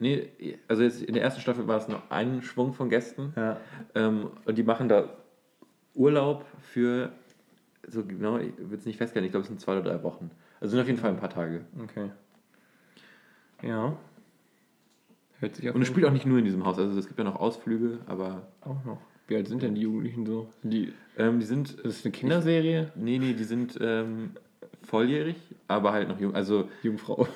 Nee, 0.03 0.59
also 0.67 0.83
jetzt 0.83 1.01
in 1.01 1.13
der 1.13 1.23
ersten 1.23 1.39
Staffel 1.39 1.65
war 1.65 1.77
es 1.77 1.87
noch 1.87 2.11
ein 2.11 2.41
Schwung 2.41 2.73
von 2.73 2.89
Gästen. 2.89 3.31
ja. 3.37 3.57
Ähm, 3.95 4.31
und 4.45 4.57
die 4.57 4.63
machen 4.63 4.89
da 4.89 5.09
Urlaub 5.95 6.45
für, 6.59 7.13
so 7.87 8.03
genau, 8.03 8.37
ich 8.37 8.57
würde 8.57 8.75
es 8.75 8.85
nicht 8.85 8.97
feststellen, 8.97 9.25
ich 9.25 9.31
glaube, 9.31 9.43
es 9.43 9.47
sind 9.47 9.61
zwei 9.61 9.77
oder 9.77 9.91
drei 9.91 10.03
Wochen. 10.03 10.29
Also 10.59 10.71
sind 10.71 10.81
auf 10.81 10.87
jeden 10.87 10.99
Fall 10.99 11.11
ein 11.11 11.17
paar 11.17 11.29
Tage. 11.29 11.61
Okay. 11.81 12.09
Ja. 13.61 13.95
Hört 15.39 15.55
sich 15.55 15.73
Und 15.73 15.81
es 15.81 15.87
spielt 15.87 16.05
auch 16.05 16.11
nicht 16.11 16.25
nur 16.25 16.37
in 16.37 16.45
diesem 16.45 16.65
Haus, 16.65 16.77
also 16.77 16.99
es 16.99 17.07
gibt 17.07 17.17
ja 17.17 17.23
noch 17.23 17.37
Ausflüge, 17.37 17.99
aber 18.05 18.47
auch 18.61 18.83
noch. 18.83 18.99
Wie 19.27 19.37
alt 19.37 19.47
sind 19.47 19.63
denn 19.63 19.75
die 19.75 19.81
Jugendlichen 19.81 20.25
so? 20.25 20.49
Die, 20.63 20.91
ähm, 21.17 21.39
die 21.39 21.45
sind, 21.45 21.77
das 21.79 21.97
ist 21.97 22.05
eine 22.05 22.11
Kinderserie? 22.11 22.91
nee, 22.95 23.19
nee, 23.19 23.33
die 23.33 23.45
sind 23.45 23.77
ähm, 23.79 24.31
volljährig, 24.83 25.35
aber 25.67 25.91
halt 25.93 26.07
noch 26.09 26.19
jung. 26.19 26.35
Also 26.35 26.69
Jungfrau. 26.81 27.27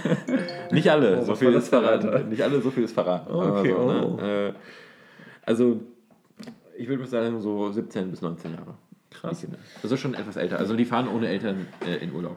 nicht 0.70 0.90
alle, 0.90 1.20
Oh, 1.20 1.24
so 1.24 1.34
viel 1.34 1.52
ist 1.52 1.68
verraten. 1.68 2.08
Alter? 2.08 2.24
Nicht 2.24 2.42
alle, 2.42 2.60
so 2.60 2.70
viel 2.70 2.84
ist 2.84 2.92
verraten. 2.92 3.32
Oh, 3.32 3.58
okay, 3.58 3.70
so, 3.70 3.78
oh. 3.78 4.16
ne? 4.16 4.54
also, 5.42 5.80
ich 6.76 6.88
würde 6.88 7.02
mal 7.02 7.08
sagen, 7.08 7.40
so 7.40 7.70
17 7.70 8.10
bis 8.10 8.22
19 8.22 8.54
Jahre. 8.54 8.74
Krass. 9.10 9.46
Also 9.82 9.96
schon 9.96 10.14
etwas 10.14 10.36
älter. 10.36 10.58
Also 10.58 10.76
die 10.76 10.84
fahren 10.84 11.08
ohne 11.08 11.28
Eltern 11.28 11.66
äh, 11.86 11.96
in 11.96 12.12
Urlaub. 12.12 12.36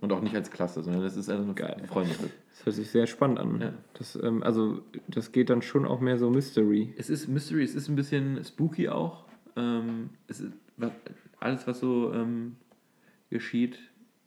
Und 0.00 0.12
auch 0.12 0.20
nicht 0.20 0.34
als 0.34 0.50
Klasse, 0.50 0.82
sondern 0.82 1.02
das 1.02 1.16
ist 1.16 1.30
also 1.30 1.42
eine 1.42 1.54
Geil. 1.54 1.82
Freunde. 1.86 2.14
Das 2.50 2.66
hört 2.66 2.76
sich 2.76 2.90
sehr 2.90 3.06
spannend 3.06 3.38
an. 3.38 3.60
Ja. 3.60 3.72
Das, 3.94 4.14
ähm, 4.22 4.42
also, 4.42 4.82
das 5.08 5.32
geht 5.32 5.48
dann 5.48 5.62
schon 5.62 5.86
auch 5.86 6.00
mehr 6.00 6.18
so 6.18 6.30
Mystery. 6.30 6.94
Es 6.98 7.08
ist 7.08 7.28
Mystery, 7.28 7.64
es 7.64 7.74
ist 7.74 7.88
ein 7.88 7.96
bisschen 7.96 8.44
spooky 8.44 8.88
auch. 8.88 9.24
Ähm, 9.56 10.10
es 10.28 10.40
ist, 10.40 10.52
was, 10.76 10.90
alles, 11.40 11.66
was 11.66 11.80
so 11.80 12.12
ähm, 12.12 12.56
geschieht, 13.36 13.78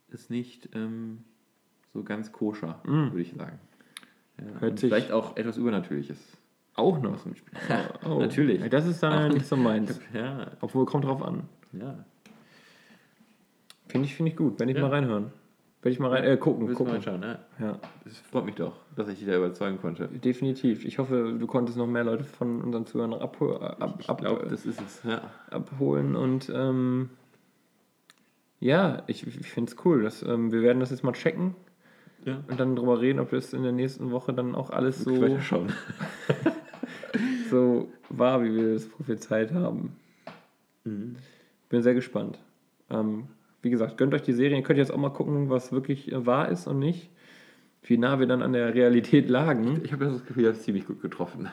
ist 0.09 0.29
nicht 0.29 0.69
ähm, 0.75 1.23
so 1.93 2.03
ganz 2.03 2.31
koscher, 2.31 2.79
Mm. 2.85 3.11
würde 3.11 3.21
ich 3.21 3.33
sagen. 3.33 3.59
Ja, 4.37 4.61
Hört 4.61 4.79
sich- 4.79 4.89
vielleicht 4.89 5.11
auch 5.11 5.35
etwas 5.37 5.57
Übernatürliches. 5.57 6.17
Auch 6.75 7.01
noch. 7.01 7.25
mitspielt. 7.25 7.57
Oh, 8.05 8.19
Natürlich. 8.19 8.61
Das 8.69 8.85
ist 8.85 9.01
dann 9.03 9.33
nicht 9.33 9.45
so 9.47 9.55
meins. 9.57 9.99
Ja, 10.13 10.51
Obwohl, 10.61 10.85
kommt 10.85 11.05
drauf 11.05 11.21
an. 11.23 11.43
ja. 11.73 12.05
Finde 13.87 14.05
ich, 14.07 14.15
finde 14.15 14.31
ich 14.31 14.37
gut. 14.37 14.59
Wenn 14.59 14.69
ich 14.69 14.75
Ja. 14.75 14.83
mal 14.83 14.91
reinhören. 14.91 15.31
Werde 15.81 15.93
ich 15.93 15.99
mal 15.99 16.09
rein, 16.11 16.23
äh, 16.25 16.35
gucken, 16.37 16.67
Willst 16.67 16.79
du 16.79 16.83
mal 16.83 16.89
gucken. 16.99 17.03
schauen, 17.03 17.19
ne? 17.21 17.39
Ja, 17.57 17.79
Es 18.05 18.19
freut 18.19 18.45
mich 18.45 18.55
doch, 18.55 18.75
dass 18.97 19.07
ich 19.07 19.17
dich 19.19 19.27
da 19.27 19.35
überzeugen 19.37 19.79
konnte. 19.79 20.07
definitiv. 20.09 20.83
Ich 20.85 20.99
hoffe, 20.99 21.35
du 21.39 21.47
konntest 21.47 21.77
noch 21.77 21.87
mehr 21.87 22.03
Leute 22.03 22.23
von 22.25 22.61
unseren 22.61 22.85
Zuhörern 22.85 23.13
abhol 23.13 23.55
ab, 23.63 24.03
ab, 24.07 24.19
glaube, 24.19 24.47
das 24.49 24.65
ist 24.65 24.79
es. 24.81 25.03
Ja. 25.03 25.21
abholen 25.49 26.15
und 26.17 26.51
ähm, 26.53 27.09
ja, 28.59 29.03
ich, 29.07 29.25
ich 29.25 29.49
finde 29.49 29.71
es 29.71 29.85
cool. 29.85 30.03
Dass, 30.03 30.23
ähm, 30.23 30.51
wir 30.51 30.61
werden 30.61 30.79
das 30.79 30.91
jetzt 30.91 31.03
mal 31.03 31.13
checken 31.13 31.55
ja. 32.25 32.43
und 32.47 32.59
dann 32.59 32.75
drüber 32.75 33.01
reden, 33.01 33.19
ob 33.19 33.31
das 33.31 33.53
in 33.53 33.63
der 33.63 33.71
nächsten 33.71 34.11
Woche 34.11 34.33
dann 34.33 34.55
auch 34.55 34.69
alles 34.69 35.03
so, 35.03 35.13
so 37.49 37.91
war, 38.09 38.43
wie 38.43 38.55
wir 38.55 38.75
es 38.75 38.89
prophezeit 38.89 39.53
haben. 39.53 39.95
Bin 41.69 41.81
sehr 41.81 41.93
gespannt. 41.93 42.39
Ähm, 42.89 43.27
wie 43.61 43.69
gesagt, 43.69 43.97
gönnt 43.97 44.13
euch 44.13 44.21
die 44.21 44.33
Serie. 44.33 44.57
Ihr 44.57 44.63
könnt 44.63 44.79
jetzt 44.79 44.91
auch 44.91 44.97
mal 44.97 45.09
gucken, 45.09 45.49
was 45.49 45.71
wirklich 45.71 46.11
äh, 46.11 46.25
wahr 46.25 46.49
ist 46.49 46.67
und 46.67 46.79
nicht. 46.79 47.09
Wie 47.83 47.97
nah 47.97 48.19
wir 48.19 48.27
dann 48.27 48.41
an 48.41 48.53
der 48.53 48.73
Realität 48.73 49.29
lagen. 49.29 49.81
Ich 49.83 49.93
habe 49.93 50.05
das 50.05 50.25
Gefühl, 50.25 50.45
er 50.45 50.53
hat 50.53 50.61
ziemlich 50.61 50.85
gut 50.85 51.01
getroffen. 51.01 51.49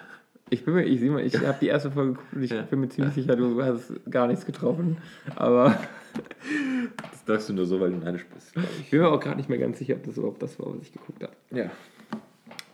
Ich 0.49 0.65
bin 0.65 0.75
mir, 0.75 0.85
ich 0.85 1.01
mal, 1.03 1.25
ich 1.25 1.35
habe 1.47 1.59
die 1.61 1.67
erste 1.69 1.91
Folge 1.91 2.13
geguckt 2.13 2.33
und 2.35 2.43
ich 2.43 2.51
Ja. 2.51 2.63
bin 2.63 2.81
mir 2.81 2.89
ziemlich 2.89 3.15
sicher, 3.15 3.35
du 3.37 3.61
hast 3.63 3.93
gar 4.11 4.27
nichts 4.29 4.47
getroffen. 4.47 4.97
Aber 5.35 5.77
Das 7.11 7.27
sagst 7.27 7.49
du 7.49 7.53
nur 7.55 7.67
so, 7.67 7.81
weil 7.81 7.91
du 7.91 7.97
neidisch 7.99 8.25
bist. 8.33 8.53
glaub 8.55 8.65
ich 8.81 8.91
bin 8.91 9.01
mir 9.01 9.09
auch 9.09 9.21
gerade 9.21 9.37
nicht 9.37 9.49
mehr 9.49 9.59
ganz 9.59 9.79
sicher, 9.79 9.95
ob 9.97 10.05
das 10.05 10.17
überhaupt 10.17 10.41
das 10.43 10.59
war, 10.59 10.73
was 10.75 10.83
ich 10.83 10.93
geguckt 10.93 11.23
habe. 11.23 11.33
ich. 11.51 11.57
Ja. 11.59 11.71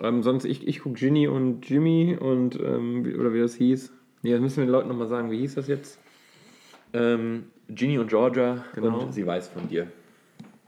Ähm, 0.01 0.23
sonst, 0.23 0.45
ich, 0.45 0.67
ich 0.67 0.81
gucke 0.81 0.97
Ginny 0.99 1.29
und 1.29 1.69
Jimmy 1.69 2.17
und, 2.21 2.59
ähm, 2.61 3.05
oder 3.19 3.33
wie 3.33 3.41
das 3.41 3.55
hieß. 3.55 3.93
Nee, 4.23 4.33
das 4.33 4.41
müssen 4.41 4.59
wir 4.59 4.65
den 4.67 4.73
Leuten 4.73 4.89
nochmal 4.89 5.09
sagen. 5.09 5.31
Wie 5.31 5.39
hieß 5.39 5.55
das 5.55 5.69
jetzt? 5.69 5.99
Ähm, 6.93 7.45
Ginny 7.69 7.99
und 7.99 8.09
Georgia 8.09 8.65
Genau. 8.75 9.01
und 9.01 9.13
sie 9.15 9.27
weiß 9.27 9.49
von 9.49 9.69
dir. 9.69 9.87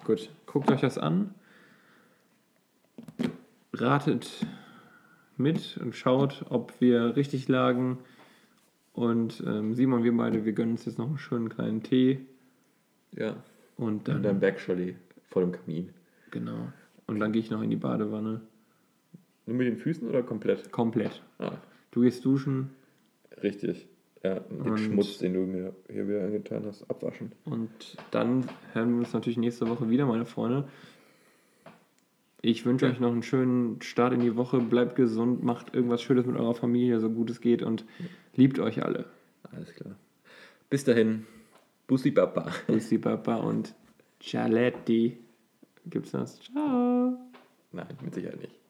Gut, 0.05 0.30
guckt 0.46 0.70
euch 0.70 0.80
das 0.80 0.98
an. 0.98 1.34
Ratet 3.72 4.46
mit 5.37 5.76
und 5.82 5.95
schaut, 5.95 6.45
ob 6.51 6.80
wir 6.80 7.16
richtig 7.16 7.49
lagen. 7.49 7.99
Und 8.93 9.43
ähm, 9.47 9.74
Simon, 9.74 10.05
wir 10.05 10.16
beide, 10.16 10.45
wir 10.45 10.53
gönnen 10.53 10.72
uns 10.72 10.85
jetzt 10.85 10.99
noch 10.99 11.09
einen 11.09 11.18
schönen 11.18 11.49
kleinen 11.49 11.82
Tee. 11.82 12.20
Ja. 13.12 13.37
Und 13.76 14.07
dann, 14.09 14.22
deinem 14.22 14.41
Backscholly 14.41 14.95
vor 15.30 15.43
dem 15.43 15.53
Kamin. 15.53 15.91
genau. 16.30 16.68
Und 17.07 17.20
dann 17.20 17.32
gehe 17.32 17.41
ich 17.43 17.51
noch 17.51 17.61
in 17.61 17.68
die 17.68 17.76
Badewanne. 17.76 18.41
Nur 19.47 19.57
mit 19.57 19.66
den 19.66 19.76
Füßen 19.76 20.09
oder 20.09 20.22
komplett? 20.22 20.70
Komplett. 20.72 21.22
Ah, 21.39 21.53
Du 21.91 22.01
gehst 22.01 22.24
duschen 22.24 22.70
richtig. 23.43 23.87
Ja, 24.22 24.41
den 24.41 24.61
Und- 24.62 24.78
Schmutz, 24.78 25.18
den 25.18 25.35
du 25.35 25.41
mir 25.41 25.74
hier 25.91 26.09
wieder 26.09 26.24
angetan 26.24 26.64
hast, 26.64 26.89
abwaschen. 26.89 27.32
und 27.45 27.68
dann 28.11 28.49
hören 28.72 28.93
wir 28.93 28.99
uns 29.01 29.12
natürlich 29.12 29.37
nächste 29.37 29.68
Woche 29.68 29.91
wieder, 29.91 30.07
meine 30.07 30.24
Freunde. 30.24 30.66
Ich 32.45 32.66
wünsche 32.66 32.84
Ja. 32.84 32.92
euch 32.92 33.01
noch 33.01 33.11
einen 33.11 33.22
schönen 33.22 33.80
Start 33.80 34.12
in 34.12 34.20
die 34.20 34.36
Woche. 34.36 34.59
Bleibt 34.61 34.97
gesund, 34.97 35.42
macht 35.42 35.74
irgendwas 35.74 36.03
Schönes 36.03 36.26
mit 36.26 36.36
eurer 36.36 36.55
Familie, 36.55 37.01
so 37.01 37.09
gut 37.09 37.30
es 37.30 37.40
geht 37.40 37.62
und 37.62 37.86
liebt 38.34 38.59
euch 38.59 38.84
alle. 38.84 39.07
Alles 39.51 39.74
klar. 39.74 39.97
Bis 40.68 40.84
dahin. 40.84 41.26
Bussi 41.86 42.11
Baba. 42.11 42.51
Bussi 42.66 42.99
Papa 42.99 43.36
und 43.36 43.74
Cialetti. 44.20 45.16
Gibt's 45.86 46.11
das? 46.11 46.38
Ciao. 46.40 47.18
Nein, 47.72 47.86
mit 48.03 48.14
Sicherheit 48.14 48.40
nicht. 48.40 48.61